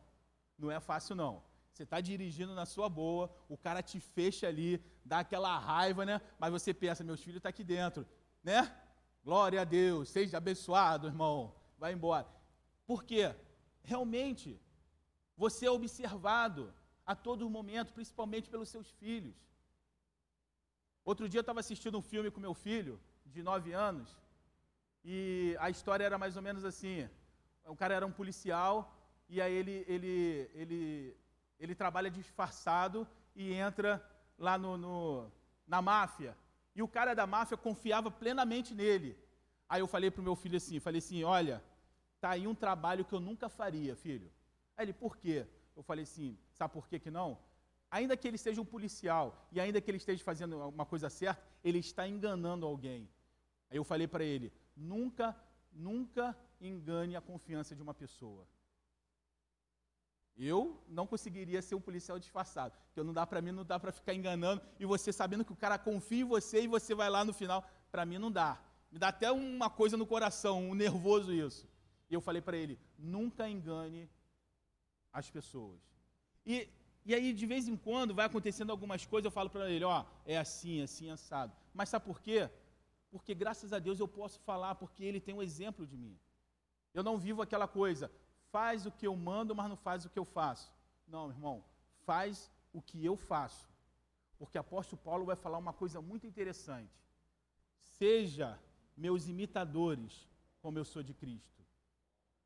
Não 0.58 0.70
é 0.70 0.80
fácil, 0.80 1.14
não. 1.14 1.42
Você 1.78 1.84
está 1.84 2.00
dirigindo 2.00 2.56
na 2.56 2.66
sua 2.66 2.88
boa, 2.88 3.32
o 3.48 3.56
cara 3.56 3.80
te 3.80 4.00
fecha 4.00 4.48
ali, 4.48 4.84
dá 5.04 5.20
aquela 5.20 5.56
raiva, 5.56 6.04
né? 6.04 6.20
Mas 6.36 6.50
você 6.50 6.74
pensa, 6.74 7.04
meus 7.04 7.20
filhos 7.20 7.36
estão 7.36 7.48
tá 7.48 7.54
aqui 7.54 7.62
dentro, 7.62 8.04
né? 8.42 8.76
Glória 9.22 9.60
a 9.60 9.64
Deus, 9.64 10.08
seja 10.08 10.38
abençoado, 10.38 11.06
irmão. 11.06 11.54
Vai 11.78 11.92
embora. 11.92 12.26
Por 12.84 13.04
quê? 13.04 13.32
Realmente, 13.84 14.60
você 15.36 15.66
é 15.66 15.70
observado 15.70 16.74
a 17.06 17.14
todo 17.14 17.48
momento, 17.48 17.92
principalmente 17.92 18.50
pelos 18.50 18.70
seus 18.70 18.90
filhos. 18.94 19.36
Outro 21.04 21.28
dia 21.28 21.38
eu 21.38 21.42
estava 21.42 21.60
assistindo 21.60 21.96
um 21.96 22.02
filme 22.02 22.28
com 22.28 22.40
meu 22.40 22.54
filho, 22.54 23.00
de 23.24 23.40
nove 23.40 23.72
anos, 23.72 24.18
e 25.04 25.56
a 25.60 25.70
história 25.70 26.02
era 26.02 26.18
mais 26.18 26.34
ou 26.34 26.42
menos 26.42 26.64
assim: 26.64 27.08
o 27.64 27.76
cara 27.76 27.94
era 27.94 28.04
um 28.04 28.10
policial, 28.10 29.00
e 29.28 29.40
aí 29.40 29.52
ele, 29.52 29.84
ele, 29.86 30.50
ele 30.54 31.16
ele 31.58 31.74
trabalha 31.74 32.10
disfarçado 32.10 33.06
e 33.34 33.52
entra 33.52 34.02
lá 34.38 34.56
no, 34.56 34.76
no, 34.76 35.30
na 35.66 35.82
máfia. 35.82 36.36
E 36.74 36.82
o 36.82 36.88
cara 36.88 37.14
da 37.14 37.26
máfia 37.26 37.56
confiava 37.56 38.10
plenamente 38.10 38.74
nele. 38.74 39.16
Aí 39.68 39.80
eu 39.80 39.86
falei 39.86 40.10
para 40.10 40.20
o 40.20 40.24
meu 40.24 40.36
filho 40.36 40.56
assim, 40.56 40.80
falei 40.80 40.98
assim, 40.98 41.24
olha, 41.24 41.62
tá 42.20 42.30
aí 42.30 42.46
um 42.46 42.54
trabalho 42.54 43.04
que 43.04 43.12
eu 43.12 43.20
nunca 43.20 43.48
faria, 43.48 43.96
filho. 43.96 44.30
Aí 44.76 44.84
ele, 44.86 44.92
por 44.92 45.16
quê? 45.16 45.46
Eu 45.76 45.82
falei 45.82 46.04
assim, 46.04 46.38
sabe 46.52 46.72
por 46.72 46.88
quê 46.88 46.98
que 46.98 47.10
não? 47.10 47.38
Ainda 47.90 48.16
que 48.16 48.28
ele 48.28 48.38
seja 48.38 48.60
um 48.60 48.64
policial 48.64 49.48
e 49.50 49.60
ainda 49.60 49.80
que 49.80 49.90
ele 49.90 49.98
esteja 49.98 50.22
fazendo 50.22 50.58
uma 50.68 50.86
coisa 50.86 51.08
certa, 51.08 51.42
ele 51.64 51.78
está 51.78 52.06
enganando 52.06 52.66
alguém. 52.66 53.08
Aí 53.70 53.76
eu 53.76 53.84
falei 53.84 54.06
para 54.06 54.24
ele, 54.24 54.52
nunca, 54.76 55.36
nunca 55.72 56.36
engane 56.60 57.16
a 57.16 57.20
confiança 57.20 57.74
de 57.74 57.82
uma 57.82 57.94
pessoa. 57.94 58.46
Eu 60.38 60.80
não 60.88 61.06
conseguiria 61.06 61.60
ser 61.60 61.74
um 61.74 61.80
policial 61.80 62.16
disfarçado, 62.16 62.72
porque 62.86 63.02
não 63.02 63.12
dá 63.12 63.26
para 63.26 63.42
mim, 63.42 63.50
não 63.50 63.64
dá 63.64 63.78
para 63.80 63.90
ficar 63.90 64.14
enganando 64.14 64.62
e 64.78 64.86
você 64.86 65.12
sabendo 65.12 65.44
que 65.44 65.52
o 65.52 65.56
cara 65.56 65.76
confia 65.76 66.20
em 66.20 66.24
você 66.24 66.62
e 66.62 66.68
você 66.68 66.94
vai 66.94 67.10
lá 67.10 67.24
no 67.24 67.32
final, 67.32 67.68
para 67.90 68.06
mim 68.06 68.18
não 68.18 68.30
dá. 68.30 68.60
Me 68.90 68.98
dá 68.98 69.08
até 69.08 69.32
uma 69.32 69.68
coisa 69.68 69.96
no 69.96 70.06
coração, 70.06 70.70
um 70.70 70.74
nervoso 70.74 71.32
isso. 71.32 71.68
E 72.08 72.14
eu 72.14 72.20
falei 72.20 72.40
para 72.40 72.56
ele: 72.56 72.78
nunca 72.96 73.48
engane 73.48 74.08
as 75.12 75.28
pessoas. 75.28 75.80
E, 76.46 76.68
e 77.04 77.14
aí, 77.14 77.32
de 77.32 77.44
vez 77.44 77.66
em 77.66 77.76
quando, 77.76 78.14
vai 78.14 78.26
acontecendo 78.26 78.70
algumas 78.70 79.04
coisas, 79.04 79.24
eu 79.24 79.30
falo 79.30 79.50
para 79.50 79.68
ele: 79.70 79.84
ó, 79.84 80.04
é 80.24 80.38
assim, 80.38 80.80
assim, 80.82 81.10
assado. 81.10 81.52
Mas 81.74 81.88
sabe 81.88 82.04
por 82.04 82.20
quê? 82.20 82.48
Porque 83.10 83.34
graças 83.34 83.72
a 83.72 83.78
Deus 83.78 83.98
eu 83.98 84.08
posso 84.08 84.40
falar, 84.40 84.76
porque 84.76 85.04
ele 85.04 85.20
tem 85.20 85.34
um 85.34 85.42
exemplo 85.42 85.86
de 85.86 85.96
mim. 85.96 86.16
Eu 86.94 87.02
não 87.02 87.18
vivo 87.18 87.42
aquela 87.42 87.66
coisa, 87.66 88.10
faz 88.50 88.86
o 88.86 88.90
que 88.90 89.06
eu 89.06 89.16
mando, 89.16 89.54
mas 89.54 89.68
não 89.68 89.76
faz 89.76 90.04
o 90.04 90.10
que 90.10 90.18
eu 90.18 90.24
faço. 90.24 90.72
Não, 91.06 91.30
irmão, 91.30 91.64
faz 92.04 92.50
o 92.72 92.80
que 92.82 93.04
eu 93.04 93.16
faço. 93.16 93.68
Porque 94.38 94.58
apóstolo 94.58 95.00
Paulo 95.02 95.24
vai 95.24 95.36
falar 95.36 95.58
uma 95.58 95.72
coisa 95.72 96.00
muito 96.00 96.26
interessante. 96.26 96.92
Seja 97.98 98.58
meus 98.96 99.28
imitadores, 99.28 100.28
como 100.60 100.78
eu 100.78 100.84
sou 100.84 101.02
de 101.02 101.14
Cristo. 101.14 101.62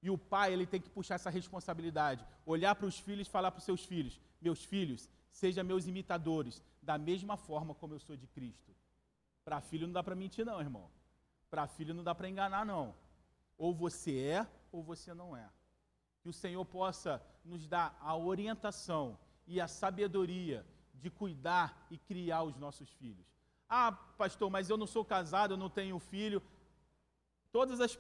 E 0.03 0.11
o 0.11 0.19
pai, 0.19 0.53
ele 0.53 0.67
tem 0.67 0.81
que 0.81 0.91
puxar 0.91 1.15
essa 1.15 1.31
responsabilidade, 1.31 2.27
olhar 2.45 2.75
para 2.75 2.87
os 2.87 2.99
filhos 2.99 3.29
e 3.29 3.31
falar 3.31 3.53
para 3.53 3.59
os 3.59 3.65
seus 3.65 3.85
filhos: 3.85 4.21
Meus 4.41 4.65
filhos, 4.65 5.09
sejam 5.31 5.65
meus 5.65 5.87
imitadores, 5.87 6.63
da 6.83 6.99
mesma 6.99 7.37
forma 7.37 7.75
como 7.75 7.95
eu 7.95 8.01
sou 8.01 8.17
de 8.17 8.27
Cristo. 8.27 8.75
Para 9.45 9.61
filho 9.61 9.87
não 9.87 9.93
dá 9.93 10.03
para 10.03 10.17
mentir, 10.17 10.45
não, 10.45 10.61
irmão. 10.61 10.91
Para 11.49 11.67
filho 11.67 11.95
não 11.95 12.03
dá 12.03 12.15
para 12.15 12.29
enganar, 12.29 12.67
não. 12.67 12.95
Ou 13.57 13.73
você 13.73 14.19
é, 14.19 14.47
ou 14.73 14.83
você 14.83 15.15
não 15.15 15.37
é 15.37 15.49
que 16.23 16.29
o 16.29 16.33
Senhor 16.33 16.65
possa 16.65 17.23
nos 17.45 17.67
dar 17.67 17.99
a 18.01 18.17
orientação 18.17 19.19
e 19.47 19.61
a 19.61 19.67
sabedoria 19.67 20.65
de 20.95 21.11
cuidar 21.11 21.87
e 21.91 21.99
criar 21.99 22.45
os 22.45 22.57
nossos 22.57 22.89
filhos. 22.93 23.27
Ah, 23.69 23.93
pastor, 23.93 24.49
mas 24.51 24.71
eu 24.71 24.77
não 24.77 24.87
sou 24.87 25.05
casado, 25.05 25.55
eu 25.55 25.59
não 25.59 25.69
tenho 25.69 25.99
filho. 25.99 26.41
Todas 27.51 27.81
as 27.81 27.97